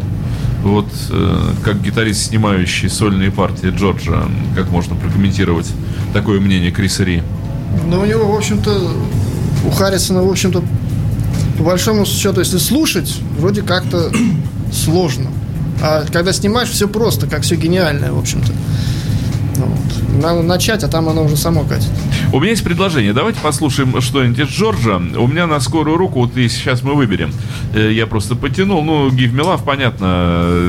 Вот 0.62 0.87
э, 1.11 1.51
как 1.62 1.83
гитарист, 1.83 2.29
снимающий 2.29 2.88
сольные 2.88 3.31
партии 3.31 3.69
Джорджа, 3.77 4.25
как 4.57 4.71
можно 4.71 4.97
прокомментировать 4.97 5.71
такое 6.15 6.41
мнение 6.41 6.71
Криса 6.71 7.05
Ри? 7.05 7.23
Ну, 7.91 8.01
у 8.01 8.07
него, 8.07 8.33
в 8.33 8.35
общем-то, 8.35 8.91
у 9.67 9.71
Харрисона, 9.71 10.23
в 10.23 10.31
общем-то, 10.31 10.62
по 11.59 11.65
большому 11.65 12.07
счету, 12.07 12.41
если 12.41 12.57
слушать, 12.57 13.19
вроде 13.38 13.61
как-то 13.61 14.11
сложно. 14.73 15.32
А 15.83 16.05
когда 16.12 16.33
снимаешь, 16.33 16.68
все 16.68 16.87
просто, 16.87 17.27
как 17.27 17.42
все 17.42 17.57
гениальное, 17.57 18.12
в 18.12 18.18
общем-то. 18.18 18.53
Ну 19.57 19.66
вот. 19.66 20.23
Надо 20.23 20.42
начать, 20.42 20.85
а 20.85 20.88
там 20.88 21.09
оно 21.09 21.25
уже 21.25 21.37
само 21.37 21.64
катит. 21.64 21.90
У 22.33 22.38
меня 22.38 22.51
есть 22.51 22.62
предложение. 22.62 23.12
Давайте 23.12 23.40
послушаем 23.40 24.01
что-нибудь 24.01 24.38
из 24.38 24.49
Джорджа. 24.49 24.97
У 24.97 25.27
меня 25.27 25.49
на 25.49 25.59
скорую 25.59 25.97
руку, 25.97 26.21
вот 26.21 26.37
и 26.37 26.49
сейчас 26.49 26.83
мы 26.83 26.95
выберем. 26.95 27.33
Э, 27.75 27.90
я 27.92 28.07
просто 28.07 28.37
потянул. 28.37 28.85
Ну, 28.85 29.09
Give 29.09 29.33
Me 29.33 29.42
Love, 29.42 29.64
понятно, 29.64 30.05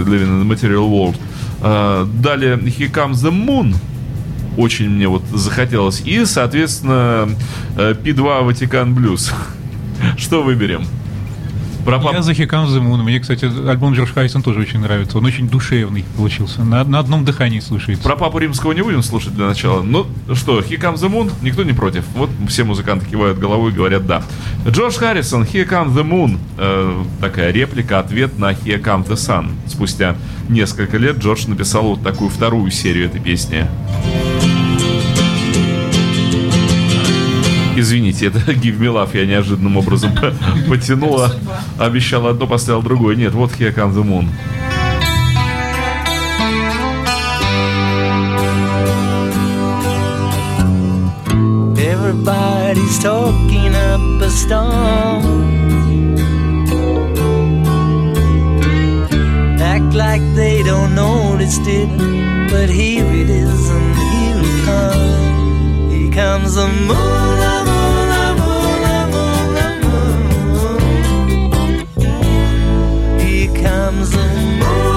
Living 0.07 0.27
in 0.27 0.43
the 0.43 0.47
Material 0.47 0.89
World. 0.89 1.15
Э, 1.61 2.07
далее 2.19 2.57
He 2.57 2.91
Comes 2.91 3.13
the 3.13 3.31
Moon. 3.31 3.75
Очень 4.57 4.89
мне 4.89 5.07
вот 5.07 5.23
захотелось. 5.31 6.01
И, 6.05 6.25
соответственно, 6.25 7.29
P2 7.75 8.41
э, 8.41 8.43
Ватикан 8.43 8.95
Блюз. 8.95 9.31
Что 10.17 10.41
выберем? 10.41 10.87
Про 11.85 11.99
пап... 11.99 12.13
Я 12.13 12.21
за 12.21 12.33
Хикам 12.33 12.65
the 12.65 12.81
Moon. 12.81 13.03
Мне, 13.03 13.19
кстати, 13.19 13.45
альбом 13.45 13.93
Джордж 13.93 14.11
Хайсон 14.13 14.41
тоже 14.41 14.59
очень 14.59 14.79
нравится. 14.79 15.17
Он 15.17 15.25
очень 15.25 15.49
душевный 15.49 16.05
получился. 16.15 16.63
На, 16.63 16.83
на 16.83 16.99
одном 16.99 17.25
дыхании 17.25 17.59
слушается. 17.59 18.03
Про 18.03 18.15
Папу 18.15 18.37
Римского 18.39 18.71
не 18.71 18.81
будем 18.81 19.03
слушать 19.03 19.35
для 19.35 19.47
начала. 19.47 19.81
Ну 19.81 20.07
что, 20.33 20.61
Хикам 20.61 20.95
the 20.95 21.09
Moon, 21.09 21.31
никто 21.41 21.63
не 21.63 21.73
против. 21.73 22.05
Вот 22.15 22.29
все 22.47 22.63
музыканты 22.63 23.05
кивают 23.05 23.37
головой 23.37 23.71
и 23.71 23.75
говорят 23.75 24.05
«да». 24.05 24.23
Джордж 24.67 24.97
Харрисон, 24.97 25.43
Here 25.43 25.67
Come 25.67 25.93
the 25.93 26.03
Moon. 26.03 26.39
Э, 26.57 27.03
такая 27.19 27.51
реплика, 27.51 27.99
ответ 27.99 28.37
на 28.39 28.51
Here 28.51 28.81
Come 28.81 29.05
the 29.05 29.15
Sun. 29.15 29.51
Спустя 29.67 30.15
несколько 30.49 30.97
лет 30.97 31.17
Джордж 31.17 31.47
написал 31.47 31.83
вот 31.83 32.03
такую 32.03 32.29
вторую 32.29 32.71
серию 32.71 33.07
этой 33.07 33.19
песни. 33.19 33.67
Извините, 37.83 38.27
это 38.27 38.39
Give 38.53 38.79
Me 38.79 38.87
Love 38.87 39.09
я 39.13 39.25
неожиданным 39.25 39.75
образом 39.75 40.11
потянула. 40.69 41.29
Обещал 41.77 42.27
одно, 42.27 42.47
поставил 42.47 42.81
другое. 42.81 43.17
Нет, 43.17 43.33
вот 43.33 43.51
Here 43.51 43.75
Comes 43.75 43.93
the 43.93 44.05
Moon. 44.05 44.29
Everybody's 51.77 52.99
talking 52.99 53.75
up 53.75 54.21
a 54.21 54.29
storm. 54.29 55.43
Act 59.59 59.93
like 59.93 60.21
they 60.35 60.63
don't 60.63 60.95
notice 60.95 61.59
it, 61.67 61.89
but 62.49 62.69
here 62.69 63.03
it 63.03 63.29
is 63.29 63.69
and 63.69 63.95
here 63.97 64.39
it 64.39 64.65
comes. 64.65 65.12
comes 66.13 66.53
the 66.53 66.67
moon. 66.67 66.97
Here 73.19 73.63
comes 73.63 74.11
the 74.11 74.27
moon. 74.59 74.92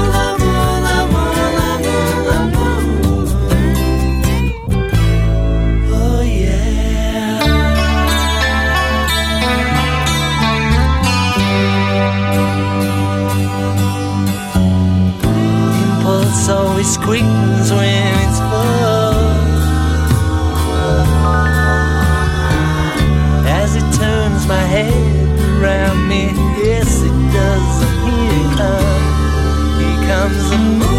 is. 30.53 30.96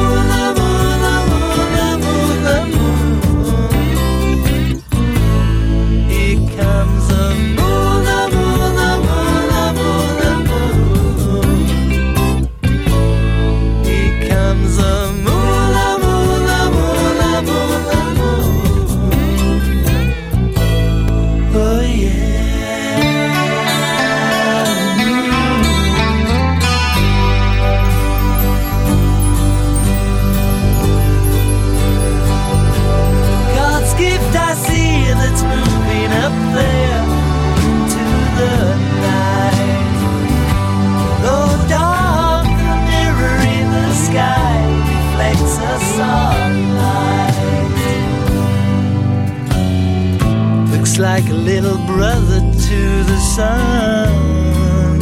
Little 51.47 51.77
brother 51.87 52.41
to 52.41 53.03
the 53.11 53.19
sun. 53.35 54.99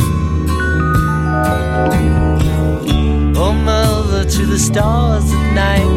Oh, 3.36 3.52
mother 3.52 4.30
to 4.30 4.46
the 4.46 4.60
stars 4.60 5.26
at 5.34 5.54
night. 5.56 5.95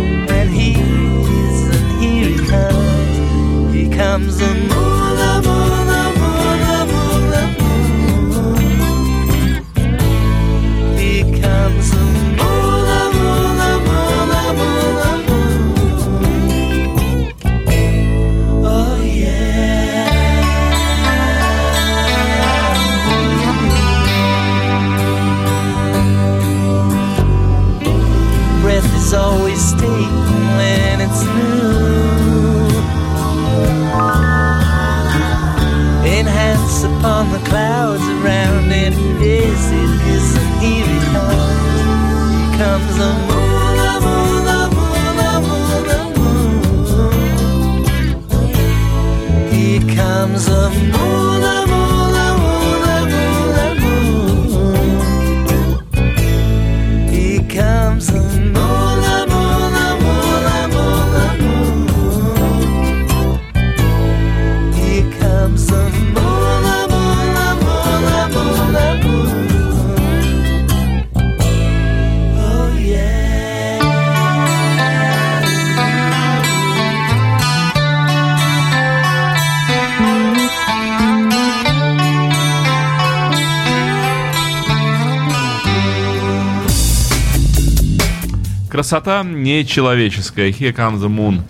Красота 88.88 89.22
нечеловеческая. 89.22 90.48
Here 90.48 90.74
comes 90.74 91.00
the 91.00 91.14
moon. 91.14 91.42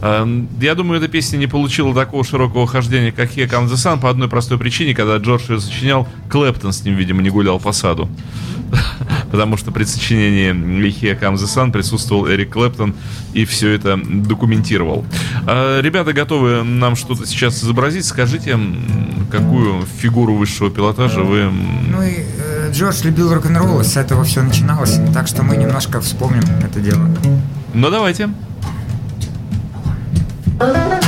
Эм, 0.00 0.48
я 0.60 0.76
думаю, 0.76 1.00
эта 1.00 1.08
песня 1.08 1.38
не 1.38 1.48
получила 1.48 1.92
такого 1.92 2.22
широкого 2.22 2.68
хождения, 2.68 3.10
как 3.10 3.30
Here 3.32 3.50
Comes 3.50 3.66
the 3.66 3.74
Sun, 3.74 4.00
по 4.00 4.10
одной 4.10 4.28
простой 4.28 4.58
причине, 4.58 4.94
когда 4.94 5.16
Джордж 5.16 5.50
ее 5.50 5.58
сочинял, 5.58 6.06
Клэптон 6.30 6.72
с 6.72 6.84
ним, 6.84 6.94
видимо, 6.94 7.20
не 7.20 7.30
гулял 7.30 7.58
по 7.58 7.72
саду. 7.72 8.08
Потому 9.32 9.56
что 9.56 9.72
при 9.72 9.82
сочинении 9.82 10.52
Here 10.52 11.18
Comes 11.18 11.38
the 11.38 11.72
присутствовал 11.72 12.28
Эрик 12.28 12.52
Клэптон 12.52 12.94
и 13.32 13.44
все 13.44 13.70
это 13.70 13.96
документировал. 13.96 15.04
Э, 15.48 15.80
ребята 15.82 16.12
готовы 16.12 16.62
нам 16.62 16.94
что-то 16.94 17.26
сейчас 17.26 17.64
изобразить. 17.64 18.04
Скажите, 18.04 18.56
какую 19.32 19.84
фигуру 19.98 20.34
высшего 20.34 20.70
пилотажа 20.70 21.22
вы... 21.22 21.50
Ну 21.50 22.02
и 22.02 22.18
э, 22.38 22.53
Джордж 22.74 23.04
любил 23.04 23.32
рок-н-ролл, 23.32 23.84
с 23.84 23.96
этого 23.96 24.24
все 24.24 24.42
начиналось, 24.42 24.98
так 25.12 25.28
что 25.28 25.44
мы 25.44 25.56
немножко 25.56 26.00
вспомним 26.00 26.42
это 26.60 26.80
дело. 26.80 27.08
Ну 27.72 27.88
давайте. 27.88 28.30
Thank 30.58 31.03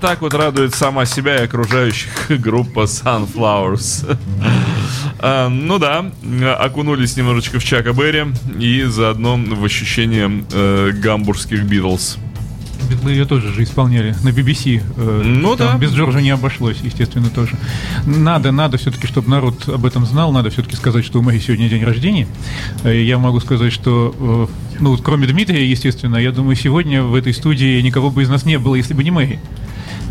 Вот 0.00 0.08
так 0.08 0.22
вот 0.22 0.32
радует 0.32 0.74
сама 0.74 1.04
себя 1.04 1.36
и 1.36 1.44
окружающих 1.44 2.30
группа 2.40 2.84
Sunflowers. 2.84 4.18
А, 5.22 5.50
ну 5.50 5.78
да, 5.78 6.10
окунулись 6.58 7.14
немножечко 7.14 7.58
в 7.58 7.64
Чака 7.64 7.92
Берри 7.92 8.24
и 8.58 8.84
заодно 8.84 9.36
в 9.36 9.62
ощущение 9.62 10.44
э, 10.50 10.92
гамбургских 10.92 11.64
Битлз. 11.64 12.16
Битлы 12.88 13.10
ее 13.10 13.26
тоже 13.26 13.52
же 13.52 13.62
исполняли 13.62 14.16
на 14.24 14.30
BBC. 14.30 14.82
Э, 14.96 15.22
ну 15.22 15.56
да. 15.56 15.76
Без 15.76 15.92
Джорджа 15.92 16.22
не 16.22 16.30
обошлось, 16.30 16.78
естественно, 16.82 17.28
тоже. 17.28 17.58
Надо, 18.06 18.50
надо 18.50 18.78
все-таки, 18.78 19.06
чтобы 19.06 19.28
народ 19.28 19.68
об 19.68 19.84
этом 19.84 20.06
знал, 20.06 20.32
надо 20.32 20.48
все-таки 20.48 20.76
сказать, 20.76 21.04
что 21.04 21.18
у 21.18 21.22
Мэри 21.22 21.38
сегодня 21.38 21.68
день 21.68 21.84
рождения. 21.84 22.26
Э, 22.82 22.98
я 22.98 23.18
могу 23.18 23.40
сказать, 23.40 23.74
что, 23.74 24.14
э, 24.18 24.80
ну, 24.80 24.96
кроме 24.96 25.26
Дмитрия, 25.26 25.68
естественно, 25.68 26.16
я 26.16 26.32
думаю, 26.32 26.56
сегодня 26.56 27.02
в 27.02 27.14
этой 27.14 27.34
студии 27.34 27.78
никого 27.82 28.10
бы 28.10 28.22
из 28.22 28.30
нас 28.30 28.46
не 28.46 28.58
было, 28.58 28.76
если 28.76 28.94
бы 28.94 29.04
не 29.04 29.10
Мэри. 29.10 29.38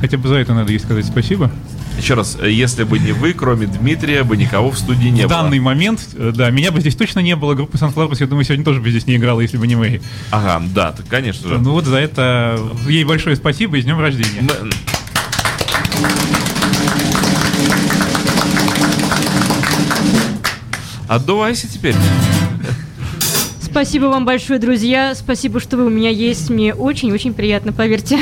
Хотя 0.01 0.17
бы 0.17 0.29
за 0.29 0.35
это 0.35 0.53
надо 0.53 0.71
ей 0.71 0.79
сказать 0.79 1.05
спасибо. 1.05 1.51
Еще 1.97 2.13
раз, 2.13 2.37
если 2.41 2.83
бы 2.83 2.97
не 2.97 3.11
вы, 3.11 3.33
кроме 3.33 3.67
Дмитрия, 3.67 4.23
бы 4.23 4.37
никого 4.37 4.71
в 4.71 4.77
студии 4.77 5.09
не 5.09 5.21
в 5.25 5.27
было. 5.27 5.39
В 5.39 5.41
данный 5.43 5.59
момент, 5.59 6.07
э, 6.15 6.31
да, 6.33 6.49
меня 6.49 6.71
бы 6.71 6.79
здесь 6.79 6.95
точно 6.95 7.19
не 7.19 7.35
было. 7.35 7.55
Группа 7.55 7.75
Sunflowers, 7.75 8.17
я 8.21 8.27
думаю, 8.27 8.45
сегодня 8.45 8.63
тоже 8.63 8.79
бы 8.79 8.89
здесь 8.89 9.05
не 9.05 9.17
играла, 9.17 9.41
если 9.41 9.57
бы 9.57 9.67
не 9.67 9.75
мы. 9.75 9.99
Ага, 10.31 10.63
да, 10.73 10.93
так, 10.93 11.07
конечно 11.07 11.49
же. 11.49 11.57
Ну 11.57 11.71
вот 11.71 11.85
за 11.85 11.97
это 11.97 12.57
ей 12.87 13.03
большое 13.03 13.35
спасибо 13.35 13.77
и 13.77 13.81
с 13.81 13.83
днем 13.83 13.99
рождения. 13.99 14.41
Мы... 14.41 14.69
Отдувайся 21.09 21.67
теперь. 21.67 21.95
Спасибо 23.61 24.05
вам 24.05 24.25
большое, 24.25 24.59
друзья. 24.59 25.13
Спасибо, 25.15 25.59
что 25.59 25.75
вы 25.75 25.87
у 25.87 25.89
меня 25.89 26.09
есть. 26.09 26.49
Мне 26.49 26.73
очень-очень 26.73 27.33
приятно, 27.33 27.73
поверьте. 27.73 28.19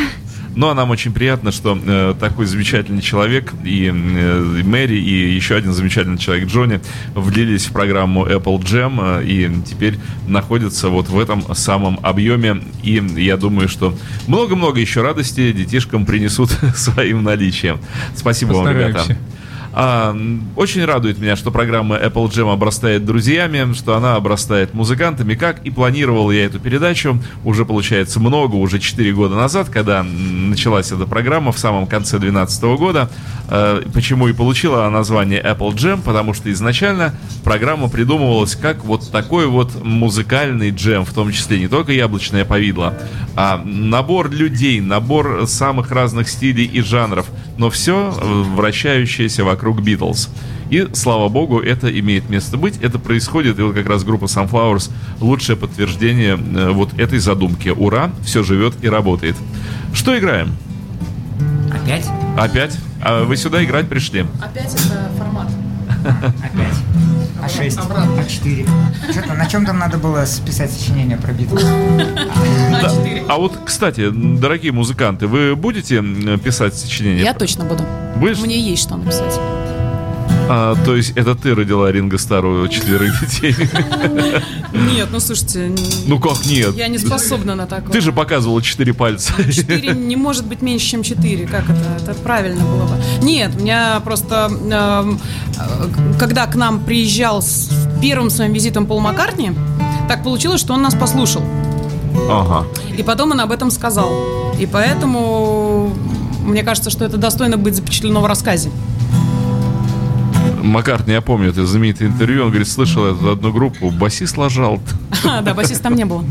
Ну, 0.58 0.70
а 0.70 0.74
нам 0.74 0.90
очень 0.90 1.14
приятно, 1.14 1.52
что 1.52 1.78
э, 1.80 2.16
такой 2.20 2.48
замечательный 2.48 3.04
человек 3.04 3.54
и 3.64 3.90
э, 3.94 4.64
Мэри, 4.64 4.96
и 4.96 5.36
еще 5.36 5.56
один 5.56 5.72
замечательный 5.72 6.18
человек 6.18 6.50
Джонни 6.50 6.82
влились 7.14 7.68
в 7.68 7.74
программу 7.74 8.26
Apple 8.26 8.58
Jam 8.64 9.22
э, 9.22 9.24
и 9.24 9.52
теперь 9.64 10.00
находятся 10.28 10.90
вот 10.90 11.10
в 11.10 11.20
этом 11.20 11.44
самом 11.54 12.00
объеме. 12.02 12.64
И 12.82 12.96
я 13.18 13.38
думаю, 13.38 13.70
что 13.70 13.94
много-много 14.26 14.80
еще 14.80 15.04
радости 15.04 15.52
детишкам 15.52 16.08
принесут 16.08 16.50
своим 16.76 17.22
наличием. 17.22 17.80
Спасибо 18.16 18.54
Постараемся. 18.54 18.98
вам, 18.98 19.08
ребята. 19.10 19.22
А, 19.80 20.18
очень 20.56 20.84
радует 20.86 21.20
меня, 21.20 21.36
что 21.36 21.52
программа 21.52 21.98
Apple 21.98 22.30
Jam 22.30 22.52
обрастает 22.52 23.06
друзьями, 23.06 23.74
что 23.74 23.96
она 23.96 24.16
обрастает 24.16 24.74
музыкантами, 24.74 25.36
как 25.36 25.64
и 25.68 25.70
планировал 25.70 26.32
я 26.32 26.46
эту 26.46 26.60
передачу 26.60 27.22
уже, 27.46 27.64
получается, 27.64 28.20
много, 28.20 28.56
уже 28.56 28.80
4 28.80 29.14
года 29.14 29.36
назад, 29.36 29.70
когда 29.70 30.02
началась 30.02 30.92
эта 30.92 31.06
программа 31.06 31.52
в 31.52 31.60
самом 31.60 31.86
конце 31.86 32.18
2012 32.18 32.64
года. 32.80 33.12
А, 33.50 33.84
почему 33.94 34.28
и 34.28 34.34
получила 34.34 34.90
название 34.90 35.44
Apple 35.44 35.76
Jam? 35.76 36.02
Потому 36.02 36.34
что 36.34 36.52
изначально 36.52 37.14
программа 37.44 37.88
придумывалась 37.88 38.56
как 38.56 38.84
вот 38.84 39.12
такой 39.12 39.46
вот 39.46 39.84
музыкальный 39.84 40.72
джем, 40.72 41.06
в 41.06 41.14
том 41.14 41.32
числе 41.32 41.60
не 41.60 41.68
только 41.68 41.92
яблочное 41.92 42.46
повидло, 42.46 42.96
а 43.36 43.62
набор 43.64 44.32
людей, 44.32 44.82
набор 44.82 45.46
самых 45.46 45.92
разных 45.92 46.30
стилей 46.30 46.66
и 46.66 46.82
жанров, 46.82 47.28
но 47.60 47.70
все 47.70 48.12
вращающееся 48.56 49.44
вокруг 49.44 49.67
вокруг 49.68 49.82
Битлз. 49.84 50.30
И, 50.70 50.88
слава 50.94 51.30
богу, 51.30 51.60
это 51.60 51.88
имеет 52.00 52.30
место 52.30 52.58
быть. 52.58 52.78
Это 52.82 53.00
происходит, 53.00 53.60
и 53.60 53.62
вот 53.62 53.76
как 53.76 53.88
раз 53.88 54.04
группа 54.04 54.26
Sunflowers 54.26 54.90
лучшее 55.20 55.56
подтверждение 55.56 56.38
э, 56.38 56.70
вот 56.72 56.98
этой 57.00 57.20
задумки. 57.20 57.70
Ура, 57.70 58.12
все 58.24 58.44
живет 58.44 58.74
и 58.82 58.90
работает. 58.90 59.36
Что 59.94 60.18
играем? 60.18 60.56
Опять? 61.72 62.08
Опять? 62.38 62.78
А 63.02 63.24
вы 63.24 63.36
сюда 63.38 63.64
играть 63.64 63.88
пришли? 63.90 64.26
Опять 64.42 64.74
это 64.74 65.12
формат. 65.18 65.50
Опять. 66.06 67.17
А 67.42 67.50
6, 67.50 67.78
а 67.78 68.24
4. 68.28 68.66
Что-то 69.12 69.34
на 69.34 69.46
чем 69.46 69.66
там 69.66 69.78
надо 69.80 69.98
было 69.98 70.26
списать 70.26 70.72
сочинение 70.72 71.18
про 71.18 71.34
Битлз? 71.34 71.64
Да. 71.64 72.92
А 73.30 73.38
вот, 73.38 73.60
кстати, 73.66 74.10
дорогие 74.10 74.72
музыканты, 74.72 75.28
вы 75.28 75.56
будете 75.56 76.02
писать 76.38 76.76
сочинение? 76.76 77.24
Я 77.24 77.34
точно 77.34 77.66
буду. 77.66 77.84
Будешь? 78.16 78.40
Мне 78.40 78.60
есть 78.60 78.84
что 78.84 78.98
написать. 78.98 79.40
А, 80.50 80.76
то 80.86 80.96
есть 80.96 81.12
это 81.16 81.36
ты 81.36 81.54
родила 81.54 81.92
Ринго 81.92 82.18
старую 82.18 82.68
четверых 82.70 83.20
детей? 83.20 83.56
Нет, 84.74 85.10
ну 85.12 85.20
слушайте. 85.20 85.72
Ну 86.06 86.20
как 86.20 86.46
нет? 86.46 86.76
Я 86.76 86.88
не 86.88 86.98
способна 86.98 87.56
на 87.56 87.66
такое. 87.66 87.92
Ты 87.92 88.02
же 88.02 88.14
показывала 88.14 88.62
четыре 88.62 88.94
пальца. 88.94 89.34
Четыре 89.52 89.90
не 89.90 90.16
может 90.16 90.46
быть 90.46 90.62
меньше, 90.62 90.88
чем 90.88 91.04
четыре. 91.04 91.48
Как 91.48 91.66
это? 91.66 91.98
Это 92.02 92.14
правильно 92.14 92.64
было 92.64 92.86
бы. 92.86 93.26
Нет, 93.26 93.52
у 93.58 93.62
меня 93.62 94.00
просто, 94.04 94.50
э, 94.50 96.18
когда 96.18 96.46
к 96.48 96.56
нам 96.56 96.84
приезжал 96.84 97.42
с 97.42 97.70
первым 98.02 98.30
своим 98.30 98.54
визитом 98.54 98.86
Пол 98.86 99.00
Маккартни, 99.00 99.52
так 100.08 100.24
получилось, 100.24 100.62
что 100.62 100.74
он 100.74 100.82
нас 100.82 100.96
послушал. 100.96 101.44
Ага. 102.30 102.66
И 102.98 103.04
потом 103.04 103.32
он 103.32 103.42
об 103.42 103.52
этом 103.52 103.72
сказал. 103.72 104.12
И 104.60 104.66
поэтому 104.66 105.94
мне 106.42 106.64
кажется, 106.64 106.90
что 106.90 107.06
это 107.06 107.18
достойно 107.18 107.58
быть 107.58 107.76
запечатлено 107.76 108.22
в 108.22 108.26
рассказе. 108.26 108.72
Маккартни, 110.68 111.14
я 111.14 111.22
помню, 111.22 111.50
это 111.50 111.66
знаменитое 111.66 112.10
интервью, 112.10 112.44
он 112.44 112.50
говорит, 112.50 112.68
слышал 112.68 113.06
эту 113.06 113.32
одну 113.32 113.52
группу, 113.52 113.90
басист 113.90 114.38
ложал. 114.38 114.80
Да, 115.24 115.54
басист 115.54 115.82
там 115.82 115.96
не 115.96 116.06
было. 116.06 116.24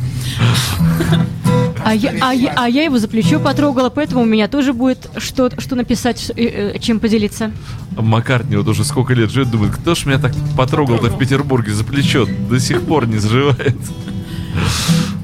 А 1.85 1.95
я, 1.95 2.15
а, 2.21 2.35
я, 2.35 2.53
а 2.57 2.69
я 2.69 2.83
его 2.83 2.99
за 2.99 3.07
плечо 3.07 3.39
потрогала, 3.39 3.91
поэтому 3.91 4.23
у 4.23 4.25
меня 4.25 4.49
тоже 4.49 4.73
будет 4.73 5.09
что, 5.19 5.51
что 5.59 5.77
написать, 5.77 6.33
э, 6.35 6.75
э, 6.75 6.79
чем 6.81 6.99
поделиться. 6.99 7.53
Маккартни 7.97 8.57
вот 8.57 8.67
уже 8.67 8.83
сколько 8.83 9.15
лет 9.15 9.31
живет, 9.31 9.51
думает, 9.51 9.75
кто 9.77 9.95
ж 9.95 10.05
меня 10.07 10.19
так 10.19 10.33
потрогал-то 10.57 11.07
в 11.07 11.17
Петербурге 11.19 11.73
за 11.73 11.85
плечо, 11.85 12.27
до 12.51 12.59
сих 12.59 12.83
пор 12.83 13.07
не 13.07 13.19
заживает. 13.19 13.77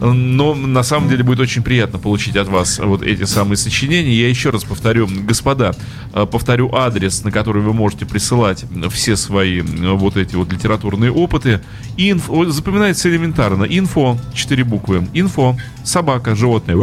Но 0.03 0.55
на 0.55 0.83
самом 0.83 1.09
деле 1.09 1.23
будет 1.23 1.39
очень 1.39 1.63
приятно 1.63 1.99
получить 1.99 2.37
от 2.37 2.49
вас 2.49 2.81
вот 2.81 3.03
эти 3.03 3.25
самые 3.25 3.57
сочинения. 3.57 4.13
Я 4.13 4.29
еще 4.29 4.51
раз 4.51 4.65
повторю, 4.65 5.09
господа, 5.09 5.75
э, 6.13 6.27
повторю 6.27 6.75
адрес, 6.75 7.23
на 7.23 7.31
который 7.31 7.63
вы 7.63 7.73
можете 7.73 8.05
присылать 8.05 8.65
все 8.91 9.17
свои 9.17 9.61
э, 9.61 9.93
вот 9.93 10.17
эти 10.17 10.35
вот 10.35 10.53
литературные 10.53 11.13
опыты. 11.13 11.61
Инфо, 11.97 12.51
запоминается 12.51 13.09
элементарно. 13.09 13.63
Инфо, 13.65 14.19
четыре 14.35 14.65
буквы. 14.65 15.07
Инфо, 15.15 15.57
собака, 15.85 16.35
животное. 16.35 16.77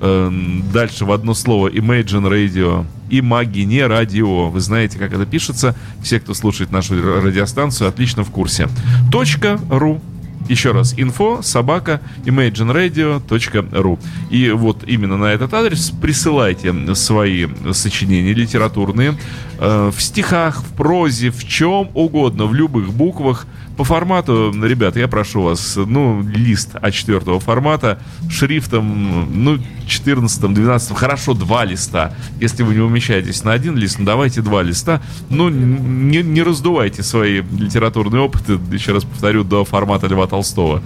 Эм, 0.00 0.64
дальше 0.72 1.04
в 1.04 1.12
одно 1.12 1.34
слово 1.34 1.68
Imagine 1.68 2.30
Radio 2.30 2.86
и 3.10 3.20
маги 3.20 3.60
не 3.60 3.84
радио. 3.84 4.48
Вы 4.48 4.60
знаете, 4.60 4.98
как 4.98 5.12
это 5.12 5.26
пишется. 5.26 5.76
Все, 6.02 6.20
кто 6.20 6.32
слушает 6.32 6.70
нашу 6.70 6.94
радиостанцию, 7.20 7.88
отлично 7.88 8.24
в 8.24 8.30
курсе. 8.30 8.68
Точка 9.10 9.60
ру 9.68 10.00
еще 10.48 10.72
раз, 10.72 10.94
info 10.94 11.42
собака 11.42 12.00
imagineradio.ru. 12.24 13.98
И 14.30 14.50
вот 14.50 14.84
именно 14.86 15.16
на 15.16 15.26
этот 15.26 15.54
адрес 15.54 15.90
присылайте 15.90 16.94
свои 16.94 17.46
сочинения 17.72 18.32
литературные 18.32 19.14
э, 19.58 19.90
в 19.94 20.00
стихах, 20.00 20.62
в 20.62 20.72
прозе, 20.74 21.30
в 21.30 21.46
чем 21.46 21.90
угодно, 21.94 22.46
в 22.46 22.54
любых 22.54 22.92
буквах. 22.92 23.46
По 23.80 23.84
формату, 23.84 24.52
ребят, 24.62 24.94
я 24.96 25.08
прошу 25.08 25.40
вас, 25.40 25.74
ну, 25.74 26.20
лист 26.20 26.74
А4 26.74 27.40
формата, 27.40 27.98
шрифтом, 28.28 29.42
ну, 29.42 29.58
14, 29.86 30.52
12, 30.52 30.94
хорошо, 30.94 31.32
два 31.32 31.64
листа. 31.64 32.12
Если 32.42 32.62
вы 32.62 32.74
не 32.74 32.80
умещаетесь 32.80 33.42
на 33.42 33.52
один 33.54 33.78
лист, 33.78 33.98
ну, 33.98 34.04
давайте 34.04 34.42
два 34.42 34.62
листа. 34.62 35.00
Ну, 35.30 35.48
не, 35.48 36.22
не 36.22 36.42
раздувайте 36.42 37.02
свои 37.02 37.40
литературные 37.40 38.20
опыты, 38.20 38.58
еще 38.70 38.92
раз 38.92 39.04
повторю, 39.04 39.44
до 39.44 39.64
формата 39.64 40.08
Льва 40.08 40.26
Толстого. 40.26 40.82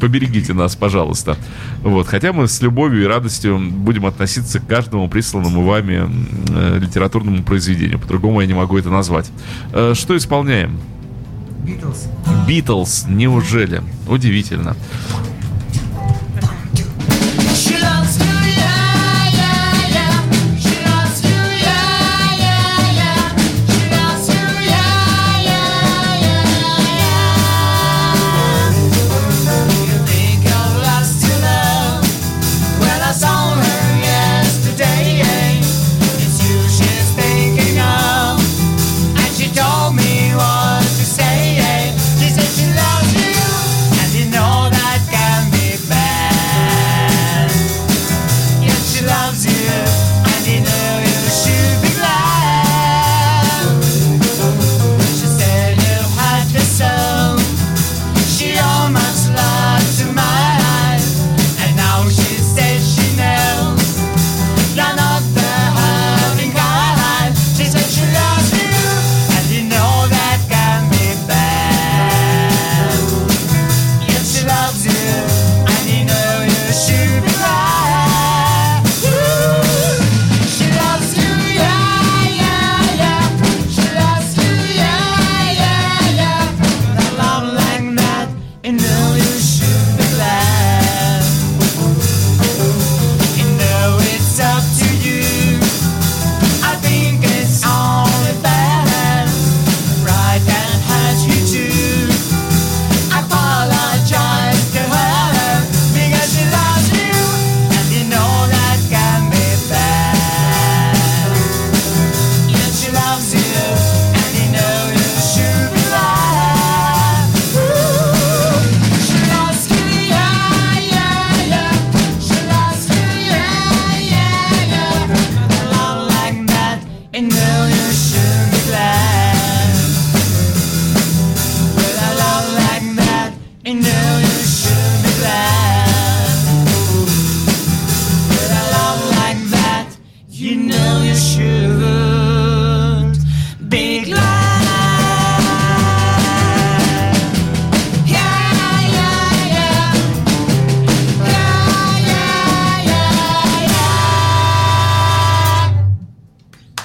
Поберегите 0.00 0.54
нас, 0.54 0.74
пожалуйста. 0.76 1.36
Вот. 1.82 2.06
Хотя 2.06 2.32
мы 2.32 2.48
с 2.48 2.62
любовью 2.62 3.02
и 3.02 3.06
радостью 3.06 3.60
будем 3.60 4.06
относиться 4.06 4.60
к 4.60 4.66
каждому 4.66 5.10
присланному 5.10 5.62
вами 5.62 6.08
э, 6.48 6.78
литературному 6.78 7.42
произведению. 7.42 7.98
По-другому 7.98 8.40
я 8.40 8.46
не 8.46 8.54
могу 8.54 8.78
это 8.78 8.88
назвать. 8.88 9.30
Э, 9.74 9.92
что 9.94 10.16
исполняем? 10.16 10.80
Битлз. 11.64 12.08
Битлз, 12.46 13.04
неужели? 13.08 13.82
Удивительно. 14.08 14.76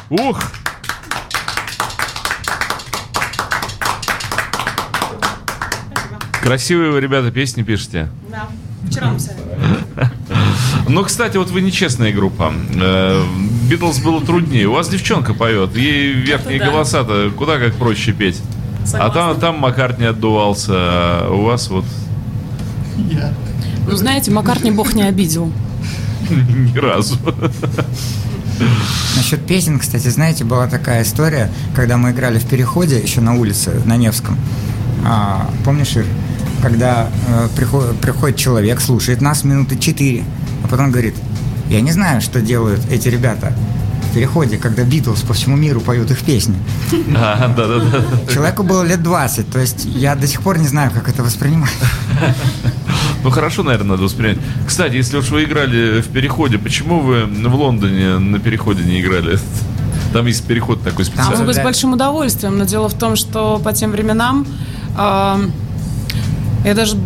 Ух! 0.10 0.40
Красивые 6.42 6.92
вы, 6.92 7.02
ребята, 7.02 7.32
песни 7.32 7.64
пишете. 7.64 8.10
Да, 8.30 8.48
вчера 8.90 9.12
мы 9.12 9.20
сами. 9.20 9.40
Ну, 10.88 11.04
кстати, 11.04 11.38
вот 11.38 11.50
вы 11.50 11.62
нечестная 11.62 12.14
группа. 12.14 12.54
Э, 12.76 13.24
Битлз 13.70 14.00
было 14.00 14.22
труднее. 14.22 14.68
У 14.68 14.74
вас 14.74 14.90
девчонка 14.90 15.34
поет. 15.34 15.76
Ей 15.76 16.14
верхние 16.14 16.60
да. 16.60 16.70
голоса-то 16.70 17.32
куда 17.36 17.58
как 17.58 17.76
проще 17.76 18.12
петь. 18.12 18.42
А 18.94 19.10
там, 19.10 19.40
там 19.40 19.60
Маккарт 19.60 19.98
не 19.98 20.06
отдувался, 20.06 20.74
а 20.74 21.32
у 21.32 21.44
вас 21.44 21.70
вот 21.70 21.86
Ну, 23.88 23.96
знаете, 23.96 24.32
Маккартни 24.32 24.72
бог 24.72 24.94
не 24.94 25.04
обидел. 25.04 25.52
ни 26.30 26.78
разу. 26.78 27.18
Насчет 29.18 29.46
песен, 29.46 29.80
кстати, 29.80 30.08
знаете, 30.08 30.44
была 30.44 30.68
такая 30.68 31.04
история, 31.04 31.50
когда 31.76 31.98
мы 31.98 32.12
играли 32.12 32.40
в 32.40 32.46
переходе 32.46 33.00
еще 33.00 33.22
на 33.22 33.36
улице 33.36 33.82
на 33.86 33.98
Невском. 33.98 34.38
А, 35.04 35.50
помнишь, 35.64 35.96
Ир? 35.96 36.06
Когда 36.62 37.10
э, 37.28 37.48
приходит, 37.56 38.00
приходит 38.00 38.38
человек, 38.38 38.80
слушает 38.82 39.22
нас 39.22 39.44
минуты 39.44 39.78
четыре, 39.78 40.24
а 40.64 40.68
потом 40.68 40.90
говорит, 40.90 41.16
я 41.70 41.82
не 41.82 41.92
знаю, 41.92 42.22
что 42.22 42.42
делают 42.42 42.82
эти 42.92 43.08
ребята 43.10 43.54
в 44.10 44.14
переходе, 44.14 44.58
когда 44.58 44.84
Битлз 44.84 45.22
по 45.22 45.34
всему 45.34 45.56
миру 45.56 45.82
поют 45.82 46.12
их 46.12 46.22
песни. 46.22 46.56
А, 47.16 47.48
да-да-да. 47.56 48.32
Человеку 48.32 48.64
было 48.64 48.84
лет 48.84 49.02
20, 49.04 49.50
то 49.50 49.60
есть 49.60 49.86
я 49.86 50.16
до 50.16 50.28
сих 50.28 50.42
пор 50.42 50.58
не 50.58 50.68
знаю, 50.68 50.92
как 50.92 51.10
это 51.10 51.24
воспринимать. 51.24 51.72
Ну 53.24 53.32
хорошо, 53.32 53.64
наверное, 53.64 53.92
надо 53.94 54.04
воспринять. 54.04 54.38
Кстати, 54.68 54.94
если 54.94 55.18
уж 55.18 55.30
вы 55.32 55.46
играли 55.46 56.00
в 56.02 56.10
переходе, 56.10 56.60
почему 56.60 57.00
вы 57.00 57.26
в 57.26 57.56
Лондоне 57.56 58.20
на 58.20 58.38
переходе 58.38 58.84
не 58.84 59.02
играли? 59.02 59.40
Там 60.14 60.28
есть 60.28 60.46
переход 60.46 60.84
такой 60.84 61.00
Мы 61.00 61.06
специальный. 61.06 61.44
бы 61.44 61.52
с 61.52 61.58
большим 61.58 61.94
удовольствием, 61.94 62.56
но 62.60 62.66
дело 62.66 62.88
в 62.88 62.94
том, 62.94 63.16
что 63.16 63.60
по 63.64 63.74
тем 63.74 63.90
временам 63.90 64.46
а, 64.96 65.42
я 66.64 66.76
даже 66.76 66.98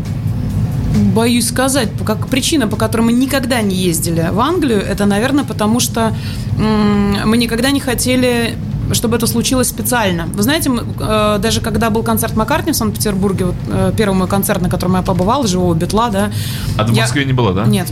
боюсь 1.13 1.47
сказать, 1.47 1.89
как 2.05 2.27
причина, 2.27 2.67
по 2.67 2.75
которой 2.75 3.01
мы 3.01 3.11
никогда 3.13 3.61
не 3.61 3.75
ездили 3.75 4.29
в 4.31 4.39
Англию, 4.39 4.81
это, 4.81 5.05
наверное, 5.05 5.43
потому 5.43 5.79
что 5.79 6.15
мы 6.57 7.37
никогда 7.37 7.71
не 7.71 7.79
хотели 7.79 8.55
чтобы 8.91 9.17
это 9.17 9.27
случилось 9.27 9.67
специально. 9.67 10.25
Вы 10.25 10.41
знаете, 10.41 10.71
э, 10.99 11.37
даже 11.39 11.61
когда 11.61 11.91
был 11.91 12.01
концерт 12.01 12.35
Маккартни 12.35 12.71
в 12.71 12.75
Санкт-Петербурге, 12.75 13.45
вот, 13.45 13.55
э, 13.67 13.91
первый 13.95 14.15
мой 14.15 14.27
концерт, 14.27 14.63
на 14.63 14.69
котором 14.69 14.95
я 14.95 15.03
побывала, 15.03 15.45
живого 15.47 15.75
Бетла, 15.75 16.09
да. 16.09 16.31
А 16.75 16.85
ты 16.85 16.91
в 16.91 16.95
я- 16.95 17.03
Москве 17.03 17.25
не 17.25 17.33
была, 17.33 17.51
да? 17.53 17.65
Нет. 17.65 17.87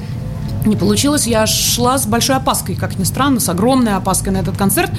Не 0.65 0.75
получилось, 0.75 1.27
я 1.27 1.45
шла 1.45 1.97
с 1.97 2.07
большой 2.07 2.37
опаской, 2.37 2.75
как 2.75 2.97
ни 2.97 3.03
странно, 3.03 3.39
с 3.39 3.47
огромной 3.47 3.93
опаской 3.95 4.33
на 4.33 4.37
этот 4.37 4.57
концерт. 4.57 4.91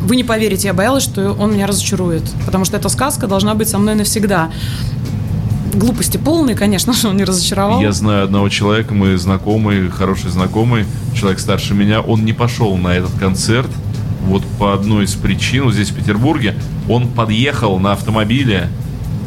Вы 0.00 0.16
не 0.16 0.22
поверите, 0.22 0.68
я 0.68 0.74
боялась, 0.74 1.02
что 1.02 1.32
он 1.32 1.54
меня 1.54 1.66
разочарует, 1.66 2.22
потому 2.44 2.64
что 2.64 2.76
эта 2.76 2.88
сказка 2.88 3.26
должна 3.26 3.54
быть 3.54 3.68
со 3.68 3.78
мной 3.78 3.94
навсегда. 3.94 4.50
Глупости 5.74 6.16
полные, 6.16 6.56
конечно, 6.56 6.92
что 6.94 7.08
он 7.10 7.16
не 7.16 7.24
разочаровал. 7.24 7.80
Я 7.80 7.92
знаю 7.92 8.24
одного 8.24 8.48
человека, 8.48 8.94
мы 8.94 9.16
знакомый, 9.18 9.88
хороший 9.90 10.30
знакомый, 10.30 10.86
человек 11.14 11.38
старше 11.40 11.74
меня, 11.74 12.00
он 12.00 12.24
не 12.24 12.32
пошел 12.32 12.76
на 12.76 12.88
этот 12.88 13.12
концерт. 13.18 13.70
Вот 14.24 14.44
по 14.58 14.74
одной 14.74 15.04
из 15.04 15.14
причин, 15.14 15.64
вот 15.64 15.74
здесь 15.74 15.90
в 15.90 15.94
Петербурге, 15.94 16.54
он 16.88 17.08
подъехал 17.08 17.78
на 17.78 17.92
автомобиле, 17.92 18.68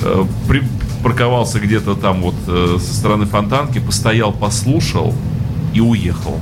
э, 0.03 0.25
при- 0.47 0.63
парковался 1.03 1.59
где-то 1.59 1.95
там 1.95 2.21
вот 2.21 2.35
э, 2.47 2.77
со 2.79 2.93
стороны 2.93 3.25
фонтанки, 3.25 3.79
постоял, 3.79 4.31
послушал 4.31 5.13
и 5.73 5.79
уехал. 5.81 6.39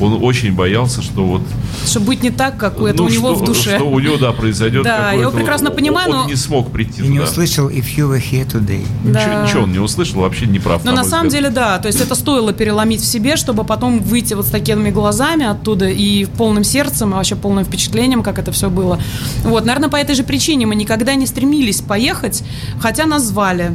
Он 0.00 0.22
очень 0.22 0.52
боялся, 0.54 1.02
что 1.02 1.24
вот 1.24 1.42
Что 1.86 2.00
будет 2.00 2.22
не 2.22 2.30
так, 2.30 2.56
как 2.56 2.80
у 2.80 2.86
этого 2.86 3.02
ну, 3.06 3.10
у 3.10 3.14
него 3.14 3.34
что, 3.34 3.44
в 3.44 3.46
душе. 3.46 3.76
что 3.76 3.84
у 3.84 3.98
него, 3.98 4.16
да, 4.16 4.32
произойдет. 4.32 4.84
Да, 4.84 5.12
я 5.12 5.20
его 5.20 5.30
прекрасно 5.30 5.70
он- 5.70 5.76
понимаю, 5.76 6.10
Он 6.10 6.16
но- 6.18 6.26
не 6.26 6.36
смог 6.36 6.70
прийти 6.70 7.02
И 7.02 7.08
не 7.08 7.20
услышал 7.20 7.68
«If 7.68 7.84
you 7.96 8.10
were 8.10 8.22
here 8.22 8.46
today». 8.50 8.84
Да. 9.04 9.20
Ничего, 9.24 9.42
ничего 9.42 9.62
он 9.62 9.72
не 9.72 9.78
услышал, 9.78 10.20
вообще 10.20 10.46
не 10.46 10.58
прав. 10.58 10.84
Но 10.84 10.90
на 10.92 10.98
на 11.02 11.04
самом 11.04 11.28
взгляд. 11.28 11.44
деле, 11.44 11.54
да, 11.54 11.78
то 11.78 11.86
есть 11.88 12.00
это 12.00 12.14
стоило 12.14 12.52
переломить 12.52 13.00
в 13.00 13.06
себе, 13.06 13.36
чтобы 13.36 13.64
потом 13.64 14.00
выйти 14.00 14.34
вот 14.34 14.46
с 14.46 14.50
такими 14.50 14.90
глазами 14.90 15.46
оттуда 15.46 15.88
и 15.88 16.24
полным 16.26 16.64
сердцем, 16.64 17.10
и 17.10 17.14
вообще 17.14 17.36
полным 17.36 17.64
впечатлением, 17.64 18.22
как 18.22 18.38
это 18.38 18.52
все 18.52 18.70
было. 18.70 18.98
Вот, 19.44 19.64
наверное, 19.64 19.88
по 19.88 19.96
этой 19.96 20.14
же 20.14 20.22
причине 20.24 20.66
мы 20.66 20.74
никогда 20.74 21.14
не 21.14 21.26
стремились 21.26 21.80
поехать, 21.80 22.42
хотя 22.80 23.06
нас 23.06 23.24
звали. 23.24 23.72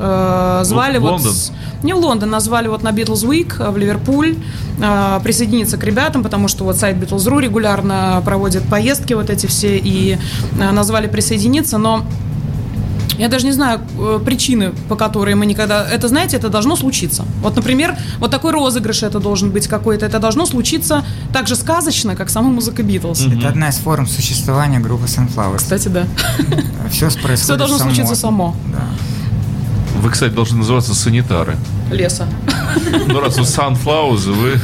Э, 0.00 0.60
звали 0.64 0.98
в 0.98 1.02
вот... 1.02 1.10
Лондон? 1.12 1.32
не 1.82 1.92
в 1.92 1.98
Лондон, 1.98 2.30
назвали 2.30 2.68
вот 2.68 2.82
на 2.82 2.90
Beatles 2.90 3.26
Week 3.26 3.54
э, 3.58 3.70
в 3.70 3.76
Ливерпуль 3.76 4.36
э, 4.80 5.20
присоединиться 5.22 5.76
к 5.76 5.84
ребятам, 5.84 6.22
потому 6.22 6.48
что 6.48 6.64
вот 6.64 6.76
сайт 6.76 6.96
Beatles.ru 6.96 7.40
регулярно 7.40 8.22
проводит 8.24 8.62
поездки 8.64 9.12
вот 9.14 9.30
эти 9.30 9.46
все, 9.46 9.76
и 9.76 10.18
э, 10.58 10.70
назвали 10.70 11.06
присоединиться, 11.06 11.78
но 11.78 12.04
я 13.18 13.28
даже 13.28 13.44
не 13.44 13.52
знаю 13.52 13.80
э, 13.98 14.20
причины, 14.24 14.72
по 14.88 14.96
которой 14.96 15.34
мы 15.34 15.44
никогда... 15.44 15.86
Это, 15.86 16.08
знаете, 16.08 16.38
это 16.38 16.48
должно 16.48 16.74
случиться. 16.74 17.26
Вот, 17.42 17.54
например, 17.54 17.94
вот 18.18 18.30
такой 18.30 18.50
розыгрыш 18.52 19.02
это 19.02 19.20
должен 19.20 19.50
быть 19.50 19.68
какой-то. 19.68 20.06
Это 20.06 20.18
должно 20.18 20.46
случиться 20.46 21.04
так 21.30 21.46
же 21.46 21.54
сказочно, 21.54 22.16
как 22.16 22.30
сама 22.30 22.48
музыка 22.48 22.82
Битлз. 22.82 23.26
Это 23.26 23.48
одна 23.48 23.68
из 23.68 23.76
форм 23.76 24.06
существования 24.06 24.78
группы 24.78 25.04
Sunflowers. 25.04 25.58
Кстати, 25.58 25.88
да. 25.88 26.06
Все 26.90 27.10
происходит 27.22 27.40
Все 27.40 27.56
должно 27.56 27.76
само. 27.76 27.90
случиться 27.90 28.14
само. 28.14 28.56
Да. 28.72 28.84
Вы, 30.00 30.10
кстати, 30.10 30.32
должны 30.32 30.58
называться 30.58 30.94
санитары. 30.94 31.56
Леса. 31.90 32.26
Ну, 33.06 33.20
раз 33.20 33.36
вы 33.36 33.42
Sunflowers, 33.44 34.32
вы... 34.32 34.58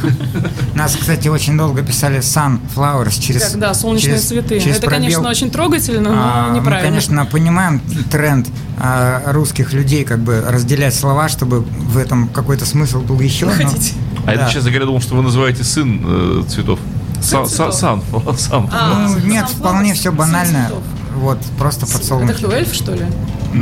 Нас, 0.75 0.95
кстати, 0.95 1.27
очень 1.27 1.57
долго 1.57 1.83
писали 1.83 2.19
Sunflowers 2.19 3.19
через... 3.19 3.43
Как, 3.51 3.59
да, 3.59 3.73
солнечные 3.73 4.13
через- 4.15 4.27
цветы. 4.27 4.59
через 4.59 4.77
это, 4.77 4.87
пробел. 4.87 4.99
конечно, 5.03 5.29
очень 5.29 5.51
трогательно, 5.51 6.09
но 6.09 6.15
А, 6.17 6.47
Мы, 6.51 6.59
неправильно. 6.59 6.89
конечно, 6.89 7.25
понимаем 7.25 7.81
тренд 8.11 8.47
а, 8.79 9.31
русских 9.31 9.73
людей, 9.73 10.05
как 10.05 10.19
бы 10.19 10.41
разделять 10.47 10.95
слова, 10.95 11.29
чтобы 11.29 11.61
в 11.61 11.97
этом 11.97 12.29
какой-то 12.29 12.65
смысл 12.65 13.01
был 13.01 13.19
еще. 13.19 13.45
но- 13.45 13.51
Хотите? 13.51 13.93
А 14.25 14.31
я, 14.31 14.37
Да. 14.39 14.49
честно 14.49 14.69
говоря, 14.71 14.85
думал, 14.85 15.01
что 15.01 15.15
вы 15.15 15.21
называете 15.23 15.63
сын 15.63 16.01
э, 16.03 16.43
цветов. 16.49 16.79
Сан, 17.21 17.47
сан, 17.47 17.71
сан, 17.73 18.01
сан. 18.37 18.69
А, 18.71 19.07
Ну, 19.09 19.19
нет, 19.27 19.47
вполне 19.49 19.93
все 19.93 20.11
банально. 20.11 20.69
Вот, 21.15 21.39
просто 21.57 21.85
Это 21.85 21.93
подсолнухи. 21.97 22.33
кто, 22.43 22.51
эльф, 22.51 22.73
что 22.73 22.93
ли? 22.93 23.05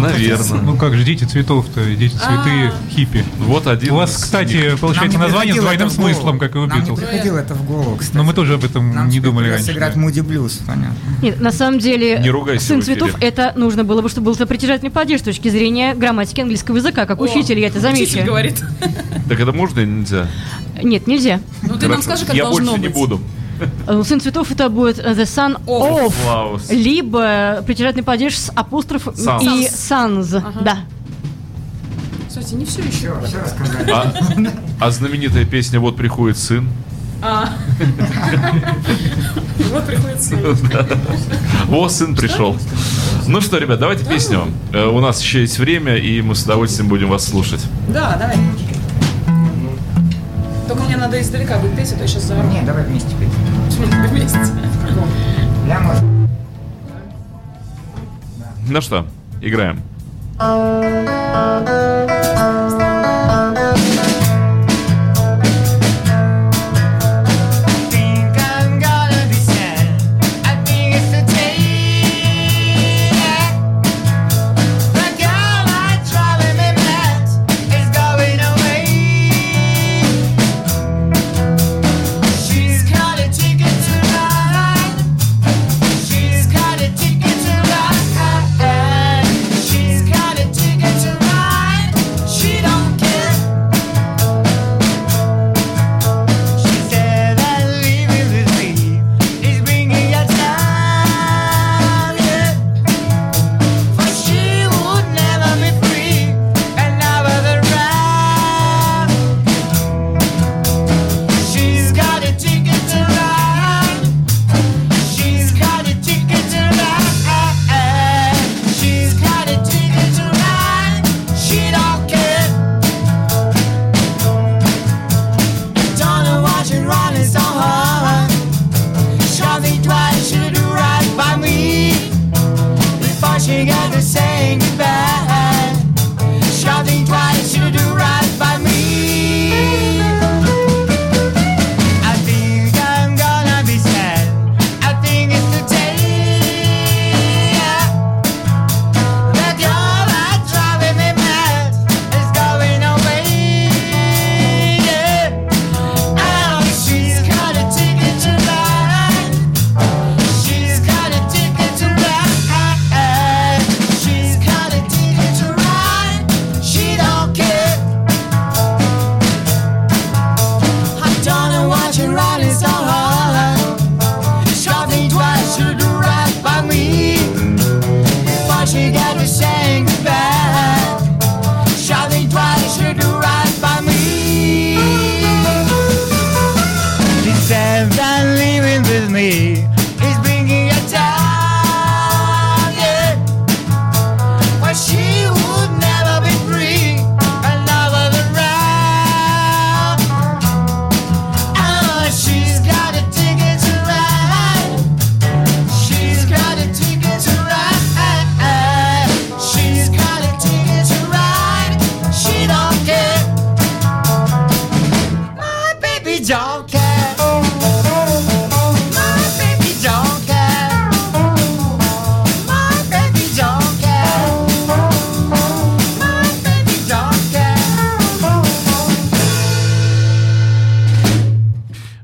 Наверное. 0.02 0.62
Ну 0.62 0.76
как 0.78 0.94
же, 0.96 1.04
дети 1.04 1.24
цветов-то, 1.24 1.84
дети 1.86 2.14
цветы 2.14 2.24
А. 2.72 2.74
хиппи. 2.90 3.24
Вот 3.40 3.68
один. 3.68 3.94
У 3.94 3.96
вас, 3.98 4.16
кстати, 4.16 4.76
получается 4.80 5.18
Нам 5.18 5.28
название 5.28 5.56
с 5.56 5.60
двойным 5.60 5.90
смыслом, 5.90 6.40
как 6.40 6.56
и 6.56 6.58
у 6.58 6.66
Нам 6.66 6.78
не 6.80 6.82
Битлз. 6.86 7.00
приходило 7.00 7.38
это 7.38 7.54
в 7.56 7.66
голову, 7.66 7.96
кстати. 7.98 8.16
Но 8.18 8.24
мы 8.24 8.34
тоже 8.34 8.56
об 8.56 8.64
этом 8.64 8.94
Нам 8.94 9.10
не 9.10 9.20
думали 9.20 9.50
раньше. 9.50 9.72
играть 9.72 9.94
да. 9.96 10.00
Муди 10.00 10.20
Блюз, 10.22 10.60
понятно. 10.66 10.96
Нет, 11.22 11.40
на 11.42 11.52
самом 11.52 11.80
деле, 11.80 12.22
сын 12.60 12.82
цветов, 12.82 13.12
это 13.22 13.54
нужно 13.56 13.84
было 13.84 14.02
бы, 14.02 14.10
чтобы 14.10 14.26
был 14.26 14.36
сопричастный 14.36 14.90
падеж 14.92 15.22
с 15.22 15.24
точки 15.24 15.50
зрения 15.50 15.94
грамматики 15.96 16.42
английского 16.42 16.78
языка, 16.78 17.06
как 17.06 17.22
учитель, 17.22 17.60
я 17.60 17.68
это 17.68 17.80
Учитель 17.80 18.06
замечу. 18.08 18.26
говорит. 18.26 18.64
Так 19.30 19.40
это 19.40 19.52
можно 19.52 19.80
или 19.80 19.90
нельзя? 19.90 20.28
Нет, 20.84 21.08
нельзя. 21.08 21.40
Ну 21.64 21.78
ты 21.78 21.88
нам 21.88 22.02
скажи, 22.02 22.26
как 22.26 22.36
Я 22.36 22.44
должно 22.44 22.72
больше 22.72 22.82
не 22.82 22.88
быть. 22.88 22.96
буду. 22.96 23.22
Э, 23.88 24.04
Сын 24.06 24.20
цветов 24.20 24.52
это 24.52 24.70
будет 24.70 25.00
э, 25.00 25.14
the 25.14 25.24
sun 25.24 25.58
Of. 25.66 26.14
of, 26.26 26.74
либо 26.74 27.64
притяжательный 27.66 28.04
падеж 28.04 28.38
с 28.38 28.50
апострофом 28.56 29.14
и 29.42 29.68
sans. 29.68 30.42
Да. 30.64 30.80
Кстати, 32.28 32.56
не 32.56 32.66
все 32.66 32.82
еще. 32.82 33.14
Все 33.26 33.40
рассказали. 33.40 33.92
А, 33.92 34.14
а 34.82 34.92
знаменитая 34.92 35.46
песня 35.46 35.80
«Вот 35.80 35.96
приходит 35.96 36.38
сын». 36.38 36.68
А. 37.22 37.50
Вот 39.72 39.86
приходит 39.86 40.22
сын. 40.22 40.40
О, 41.72 41.88
сын 41.90 42.16
пришел. 42.16 42.56
Ну 43.28 43.42
что, 43.42 43.58
ребят, 43.58 43.80
давайте 43.80 44.06
песню. 44.06 44.48
Э, 44.74 44.86
У 44.88 45.00
нас 45.00 45.22
еще 45.22 45.42
есть 45.42 45.58
время, 45.60 45.96
и 45.96 46.22
мы 46.22 46.36
с 46.36 46.44
удовольствием 46.44 46.90
будем 46.90 47.10
вас 47.10 47.26
слушать. 47.26 47.62
Да, 47.88 48.18
давай. 48.20 48.38
Только 50.68 50.84
мне 50.84 50.98
надо 50.98 51.22
издалека 51.22 51.58
будет 51.58 51.76
петь, 51.76 51.92
а 51.94 51.96
то 51.96 52.02
я 52.02 52.08
сейчас 52.08 52.24
заору. 52.24 52.48
Не, 52.50 52.62
давай 52.62 52.84
вместе 52.84 53.10
петь. 53.20 53.30
Может, 53.78 53.92
Ну 58.68 58.82
что, 58.82 59.06
играем. 59.42 59.80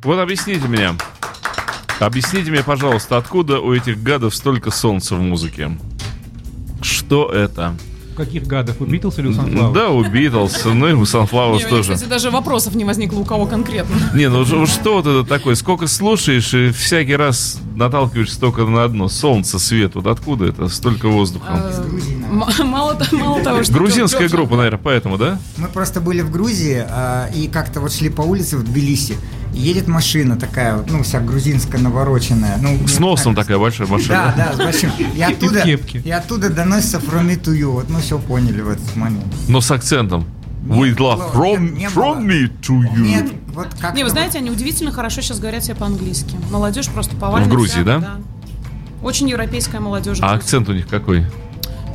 Вот 0.03 0.17
объясните 0.19 0.67
мне. 0.67 0.95
Объясните 1.99 2.49
мне, 2.49 2.63
пожалуйста, 2.63 3.17
откуда 3.17 3.59
у 3.59 3.73
этих 3.73 4.01
гадов 4.01 4.35
столько 4.35 4.71
солнца 4.71 5.15
в 5.15 5.21
музыке? 5.21 5.77
Что 6.81 7.31
это? 7.31 7.75
Каких 8.17 8.47
гадов? 8.47 8.81
У 8.81 8.85
Битлз 8.85 9.19
или 9.19 9.27
у 9.27 9.31
Sunflower? 9.31 9.73
Да, 9.73 9.89
у 9.89 10.03
Битлз, 10.03 10.65
ну 10.65 10.87
и 10.87 10.93
у 10.93 11.05
меня, 11.05 11.67
тоже. 11.69 11.93
кстати, 11.93 12.09
даже 12.09 12.31
вопросов 12.31 12.73
не 12.75 12.83
возникло, 12.83 13.19
у 13.19 13.25
кого 13.25 13.45
конкретно. 13.45 13.95
Не, 14.15 14.27
ну 14.27 14.43
что 14.65 14.95
вот 14.95 15.05
это 15.05 15.23
такое? 15.23 15.53
Сколько 15.53 15.85
слушаешь 15.85 16.53
и 16.55 16.71
всякий 16.71 17.15
раз 17.15 17.59
наталкиваешься 17.75 18.39
только 18.39 18.65
на 18.65 18.83
одно. 18.83 19.07
Солнце, 19.07 19.59
свет. 19.59 19.93
Вот 19.95 20.07
откуда 20.07 20.45
это? 20.45 20.67
Столько 20.67 21.07
воздуха. 21.09 21.71
Э, 21.77 22.63
Мало, 22.63 22.95
то- 22.95 23.15
мало 23.15 23.43
того, 23.43 23.63
что... 23.63 23.73
Грузинская 23.73 24.29
группа, 24.29 24.55
наверное, 24.55 24.79
поэтому, 24.81 25.17
да? 25.17 25.37
Мы 25.57 25.67
просто 25.67 26.01
были 26.01 26.21
в 26.21 26.31
Грузии 26.31 26.83
а, 26.89 27.27
и 27.35 27.47
как-то 27.47 27.81
вот 27.81 27.91
шли 27.93 28.09
по 28.09 28.21
улице 28.21 28.57
в 28.57 28.63
Тбилиси. 28.63 29.17
Едет 29.53 29.87
машина 29.87 30.37
такая, 30.37 30.83
ну, 30.87 31.03
вся 31.03 31.19
грузинская 31.19 31.79
навороченная. 31.81 32.57
Ну, 32.61 32.87
С 32.87 32.93
не 32.93 32.99
носом 32.99 33.35
такая 33.35 33.57
большая 33.57 33.87
Да, 33.87 33.93
машина. 33.93 34.33
да, 34.37 34.53
с 34.53 34.57
большим. 34.57 34.91
И 35.15 35.21
оттуда, 35.21 35.63
и 35.63 36.09
оттуда 36.09 36.49
доносится 36.49 36.97
from 36.99 37.27
me 37.27 37.39
to 37.41 37.53
you. 37.53 37.71
Вот 37.71 37.89
мы 37.89 37.99
все 38.01 38.17
поняли 38.17 38.61
в 38.61 38.69
этот 38.69 38.95
момент. 38.95 39.25
Но 39.49 39.59
с 39.61 39.69
акцентом. 39.71 40.25
We 40.65 40.95
love 40.95 41.17
было- 41.17 41.33
from, 41.33 41.75
from 41.93 42.25
me 42.25 42.49
to 42.61 42.79
you. 42.81 42.99
Нет, 43.01 43.31
вот 43.53 43.67
как 43.79 43.95
Не, 43.95 44.03
вы 44.03 44.09
знаете, 44.09 44.37
они 44.37 44.51
удивительно 44.51 44.91
хорошо 44.91 45.21
сейчас 45.21 45.39
говорят 45.39 45.63
себе 45.65 45.75
по-английски. 45.75 46.35
Молодежь 46.51 46.87
просто 46.87 47.15
повально. 47.15 47.47
В 47.47 47.51
Грузии, 47.51 47.71
вся, 47.71 47.83
да? 47.83 48.17
Очень 49.01 49.27
европейская 49.29 49.79
молодежь. 49.79 50.19
А 50.21 50.33
акцент 50.33 50.69
у 50.69 50.73
них 50.73 50.87
какой? 50.87 51.25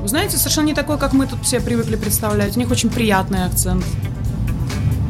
Вы 0.01 0.09
знаете, 0.09 0.37
совершенно 0.37 0.67
не 0.67 0.75
такой, 0.75 0.99
как 0.99 1.13
мы 1.13 1.27
тут 1.27 1.43
все 1.45 1.61
привыкли 1.61 1.97
представлять. 1.97 2.57
У 2.57 2.61
них 2.61 2.71
очень 2.71 2.91
приятный 2.91 3.45
акцент. 3.45 3.85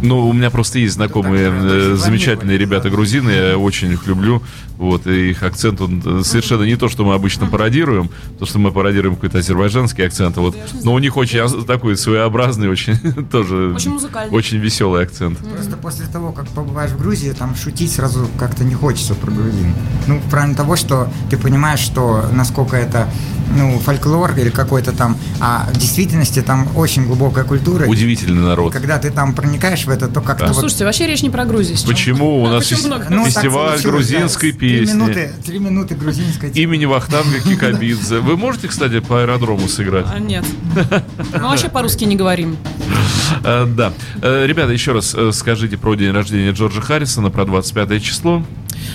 Ну, 0.02 0.28
у 0.28 0.32
меня 0.32 0.50
просто 0.50 0.78
есть 0.78 0.94
знакомые 0.94 1.50
так, 1.50 1.62
э, 1.62 1.92
очень 1.92 1.96
замечательные 1.96 2.58
ребята 2.58 2.90
грузины, 2.90 3.30
я 3.30 3.58
очень 3.58 3.92
их 3.92 4.06
люблю. 4.06 4.42
Вот, 4.76 5.06
и 5.06 5.30
их 5.30 5.42
акцент, 5.42 5.80
он 5.80 6.02
э, 6.04 6.22
совершенно 6.22 6.64
не 6.64 6.76
то, 6.76 6.90
что 6.90 7.04
мы 7.06 7.14
обычно 7.14 7.46
пародируем, 7.46 8.10
то, 8.38 8.44
что 8.44 8.58
мы 8.58 8.70
пародируем 8.72 9.14
какой-то 9.14 9.38
азербайджанский 9.38 10.04
акцент, 10.04 10.36
а 10.36 10.42
вот, 10.42 10.54
но 10.84 10.92
у 10.92 10.98
них 10.98 11.16
очень 11.16 11.64
такой 11.64 11.96
своеобразный, 11.96 12.68
очень 12.68 12.98
тоже 13.30 13.72
Очень 13.74 13.92
музыкальный. 13.92 14.36
очень 14.36 14.58
веселый 14.58 15.02
акцент. 15.02 15.38
Просто 15.38 15.76
после 15.78 16.06
того, 16.06 16.32
как 16.32 16.46
побываешь 16.48 16.90
в 16.90 16.98
Грузии, 16.98 17.30
там 17.30 17.54
шутить 17.56 17.90
сразу 17.92 18.28
как-то 18.38 18.64
не 18.64 18.74
хочется 18.74 19.14
про 19.14 19.30
грузин. 19.30 19.72
Ну, 20.06 20.18
в 20.18 20.28
плане 20.30 20.54
того, 20.54 20.76
что 20.76 21.08
ты 21.30 21.38
понимаешь, 21.38 21.80
что 21.80 22.26
насколько 22.32 22.76
это 22.76 23.08
ну, 23.54 23.78
фольклор 23.78 24.32
или 24.38 24.50
какой-то 24.50 24.92
там, 24.92 25.16
а 25.40 25.68
в 25.72 25.76
действительности 25.78 26.42
там 26.42 26.68
очень 26.76 27.06
глубокая 27.06 27.44
культура. 27.44 27.86
Удивительный 27.86 28.42
И 28.42 28.46
народ. 28.46 28.72
когда 28.72 28.98
ты 28.98 29.10
там 29.10 29.34
проникаешь 29.34 29.84
в 29.84 29.90
это, 29.90 30.08
то 30.08 30.20
как-то 30.20 30.46
Да. 30.46 30.52
вот... 30.52 30.60
Слушайте, 30.60 30.84
вообще 30.84 31.06
речь 31.06 31.22
не 31.22 31.30
про 31.30 31.44
Грузию 31.44 31.76
сейчас. 31.76 31.88
Почему 31.88 32.42
у 32.42 32.46
А 32.46 32.50
нас 32.52 32.66
почему 32.68 32.86
много? 32.88 33.06
Ну, 33.10 33.26
фестиваль 33.26 33.80
грузинской 33.82 34.52
да. 34.52 34.58
Три 34.58 34.78
песни 34.78 34.94
минуты, 34.94 35.32
три 35.44 35.58
минуты 35.58 35.94
грузинской 35.94 36.50
имени 36.50 36.84
Вахтанга 36.84 37.40
Кикабидзе. 37.40 38.18
Вы 38.20 38.36
можете, 38.36 38.68
кстати, 38.68 39.00
по 39.00 39.20
аэродрому 39.22 39.68
сыграть? 39.68 40.06
А, 40.12 40.18
нет. 40.18 40.44
Мы 41.34 41.40
вообще 41.40 41.68
по-русски 41.68 42.04
не 42.04 42.16
говорим. 42.16 42.56
Э, 43.44 43.66
Да. 43.66 43.92
Э, 44.22 44.46
Ребята, 44.46 44.72
еще 44.72 44.92
раз 44.92 45.14
э, 45.14 45.30
скажите 45.32 45.76
про 45.76 45.94
день 45.94 46.12
рождения 46.12 46.50
Джорджа 46.52 46.80
Харрисона, 46.80 47.30
про 47.30 47.44
25 47.44 48.02
число. 48.02 48.44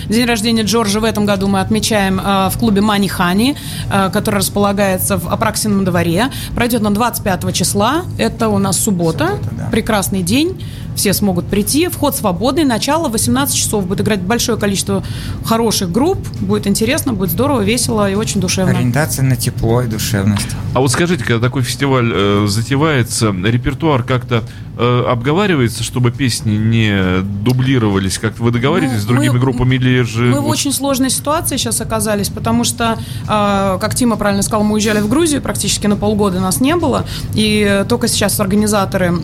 День 0.08 0.26
рождения 0.26 0.62
Джорджа 0.62 1.00
в 1.00 1.04
этом 1.04 1.26
году 1.26 1.48
мы 1.48 1.60
отмечаем 1.60 2.20
э, 2.20 2.48
в 2.50 2.58
клубе 2.58 2.80
Мани 2.80 3.08
Хани, 3.08 3.56
э, 3.90 4.10
который 4.10 4.36
располагается 4.36 5.16
в 5.16 5.28
Апраксином 5.28 5.84
дворе. 5.84 6.30
Пройдет 6.54 6.82
на 6.82 6.92
25 6.92 7.54
числа. 7.54 8.02
Это 8.18 8.48
у 8.48 8.58
нас 8.58 8.78
суббота. 8.78 9.28
Суббота, 9.28 9.54
да. 9.56 9.68
Прекрасный 9.70 10.22
день. 10.22 10.60
Все 10.96 11.12
смогут 11.12 11.46
прийти. 11.46 11.88
Вход 11.88 12.14
свободный. 12.16 12.64
Начало 12.64 13.08
18 13.08 13.54
часов. 13.56 13.86
Будет 13.86 14.00
играть 14.00 14.20
большое 14.22 14.58
количество 14.58 15.02
хороших 15.44 15.90
групп. 15.90 16.18
Будет 16.40 16.66
интересно, 16.66 17.12
будет 17.12 17.30
здорово, 17.30 17.60
весело 17.62 18.10
и 18.10 18.14
очень 18.14 18.40
душевно. 18.40 18.72
Ориентация 18.76 19.24
на 19.24 19.36
тепло 19.36 19.82
и 19.82 19.86
душевность. 19.86 20.48
А 20.74 20.80
вот 20.80 20.90
скажите, 20.90 21.24
когда 21.24 21.40
такой 21.44 21.62
фестиваль 21.62 22.10
э, 22.12 22.46
затевается, 22.48 23.30
репертуар 23.44 24.02
как-то 24.04 24.42
э, 24.78 25.04
обговаривается, 25.08 25.82
чтобы 25.82 26.10
песни 26.12 26.56
не 26.56 27.22
дублировались? 27.44 28.18
Как-то 28.18 28.42
вы 28.42 28.50
договариваетесь 28.52 28.98
Ну, 28.98 29.02
с 29.02 29.06
другими 29.06 29.32
мы- 29.34 29.38
группами 29.40 29.74
или 29.76 30.02
же... 30.02 30.24
Мы 30.26 30.40
в 30.40 30.46
очень 30.46 30.72
сложной 30.72 31.10
ситуации 31.10 31.56
сейчас 31.56 31.80
оказались, 31.80 32.28
потому 32.28 32.64
что, 32.64 32.98
э, 33.24 33.78
как 33.80 33.94
Тима 33.94 34.16
правильно 34.16 34.42
сказал, 34.42 34.64
мы 34.64 34.74
уезжали 34.74 35.00
в 35.00 35.08
Грузию, 35.08 35.42
практически 35.42 35.86
на 35.86 35.96
полгода 35.96 36.40
нас 36.40 36.60
не 36.60 36.76
было, 36.76 37.04
и 37.34 37.66
э, 37.68 37.84
только 37.84 38.08
сейчас 38.08 38.38
организаторы, 38.40 39.14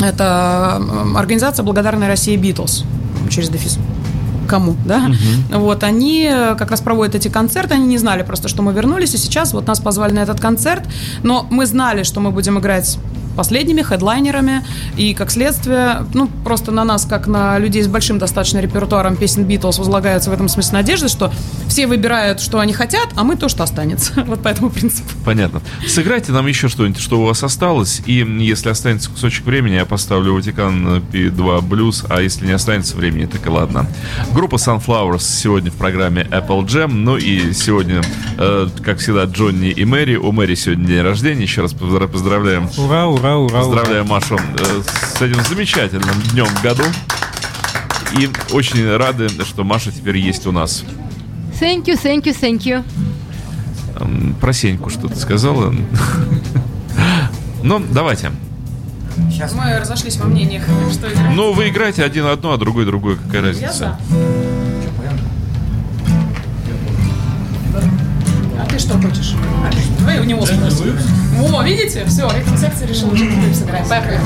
это 0.00 0.80
организация 1.16 1.62
«Благодарная 1.62 2.08
Россия 2.08 2.36
Битлз», 2.36 2.84
через 3.30 3.48
дефис. 3.48 3.78
Кому, 4.48 4.76
да, 4.84 5.10
вот, 5.50 5.82
они 5.82 6.28
э, 6.30 6.54
как 6.54 6.70
раз 6.70 6.80
проводят 6.80 7.16
эти 7.16 7.26
концерты, 7.26 7.74
они 7.74 7.86
не 7.86 7.98
знали 7.98 8.22
просто, 8.22 8.46
что 8.46 8.62
мы 8.62 8.72
вернулись, 8.72 9.12
и 9.14 9.18
сейчас 9.18 9.52
вот 9.52 9.66
нас 9.66 9.80
позвали 9.80 10.12
на 10.12 10.20
этот 10.20 10.40
концерт, 10.40 10.84
но 11.24 11.46
мы 11.50 11.66
знали, 11.66 12.04
что 12.04 12.20
мы 12.20 12.30
будем 12.30 12.56
играть 12.58 12.96
последними 13.36 13.82
хедлайнерами, 13.82 14.64
и 14.96 15.14
как 15.14 15.30
следствие, 15.30 16.04
ну, 16.14 16.28
просто 16.44 16.72
на 16.72 16.84
нас, 16.84 17.04
как 17.04 17.26
на 17.26 17.58
людей 17.58 17.82
с 17.82 17.88
большим 17.88 18.18
достаточно 18.18 18.58
репертуаром 18.58 19.16
песен 19.16 19.44
Битлз, 19.44 19.78
возлагается 19.78 20.30
в 20.30 20.32
этом 20.32 20.48
смысле 20.48 20.78
надежда, 20.78 21.08
что 21.08 21.32
все 21.68 21.86
выбирают, 21.86 22.40
что 22.40 22.58
они 22.58 22.72
хотят, 22.72 23.08
а 23.14 23.24
мы 23.24 23.36
то, 23.36 23.48
что 23.48 23.62
останется. 23.62 24.12
Вот 24.26 24.42
по 24.42 24.48
этому 24.48 24.70
принципу. 24.70 25.08
Понятно. 25.24 25.60
Сыграйте 25.86 26.32
нам 26.32 26.46
еще 26.46 26.68
что-нибудь, 26.68 27.00
что 27.00 27.20
у 27.20 27.26
вас 27.26 27.42
осталось, 27.44 28.02
и 28.06 28.14
если 28.40 28.70
останется 28.70 29.10
кусочек 29.10 29.44
времени, 29.46 29.74
я 29.74 29.84
поставлю 29.84 30.34
Ватикан 30.34 31.02
P2 31.12 31.60
Blues, 31.60 32.04
а 32.08 32.20
если 32.22 32.46
не 32.46 32.52
останется 32.52 32.96
времени, 32.96 33.26
так 33.26 33.46
и 33.46 33.48
ладно. 33.50 33.86
Группа 34.32 34.56
Sunflowers 34.56 35.20
сегодня 35.20 35.70
в 35.70 35.74
программе 35.74 36.22
Apple 36.30 36.64
Jam, 36.66 36.92
ну 36.92 37.16
и 37.16 37.52
сегодня, 37.52 38.02
э, 38.38 38.68
как 38.82 38.98
всегда, 38.98 39.24
Джонни 39.24 39.70
и 39.70 39.84
Мэри. 39.84 40.16
У 40.16 40.32
Мэри 40.32 40.54
сегодня 40.54 40.86
день 40.86 41.02
рождения, 41.02 41.42
еще 41.42 41.62
раз 41.62 41.72
поздра- 41.72 42.08
поздравляем 42.08 42.68
Ура, 42.78 43.06
ура, 43.06 43.25
ура, 43.34 43.60
ура. 43.60 43.60
Поздравляю 43.60 44.04
Машу 44.04 44.36
э, 44.36 44.82
с 45.16 45.20
этим 45.20 45.42
замечательным 45.44 46.20
днем 46.32 46.46
в 46.46 46.62
году. 46.62 46.84
И 48.16 48.28
очень 48.52 48.96
рады, 48.96 49.28
что 49.44 49.64
Маша 49.64 49.90
теперь 49.90 50.18
есть 50.18 50.46
у 50.46 50.52
нас. 50.52 50.84
Thank 51.60 51.86
you, 51.86 52.00
thank 52.00 52.24
you, 52.24 52.36
thank 52.38 52.60
you. 52.60 52.84
Про 54.40 54.52
Сеньку 54.52 54.90
что-то 54.90 55.16
сказала. 55.18 55.74
Ну, 57.62 57.82
давайте. 57.90 58.30
Сейчас. 59.30 59.54
Мы 59.54 59.78
разошлись 59.78 60.16
во 60.18 60.26
мнениях, 60.26 60.62
что 60.92 61.10
играть. 61.10 61.34
Ну, 61.34 61.52
вы 61.52 61.68
играете 61.70 62.04
один 62.04 62.26
одно, 62.26 62.52
а 62.52 62.58
другой 62.58 62.84
другое. 62.84 63.16
Какая 63.16 63.42
разница? 63.42 63.98
А 68.66 68.68
ты 68.68 68.78
что 68.80 68.98
хочешь? 69.00 69.34
Давай 70.00 70.18
у 70.18 70.24
него 70.24 70.44
спросим. 70.44 70.98
О, 71.40 71.62
видите? 71.62 72.04
Все, 72.06 72.28
ритм 72.30 72.56
секция 72.56 72.88
решила 72.88 73.12
уже 73.12 73.24
сыграть. 73.54 73.88
Поехали. 73.88 74.18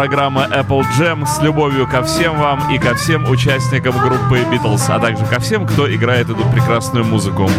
Программа 0.00 0.46
Apple 0.46 0.82
Jam 0.98 1.26
с 1.26 1.42
любовью 1.42 1.86
ко 1.86 2.02
всем 2.02 2.38
вам 2.38 2.72
и 2.72 2.78
ко 2.78 2.94
всем 2.94 3.28
участникам 3.28 3.92
группы 3.98 4.38
Beatles, 4.50 4.82
а 4.88 4.98
также 4.98 5.26
ко 5.26 5.38
всем, 5.40 5.66
кто 5.66 5.94
играет 5.94 6.30
эту 6.30 6.42
прекрасную 6.48 7.04
музыку. 7.04 7.50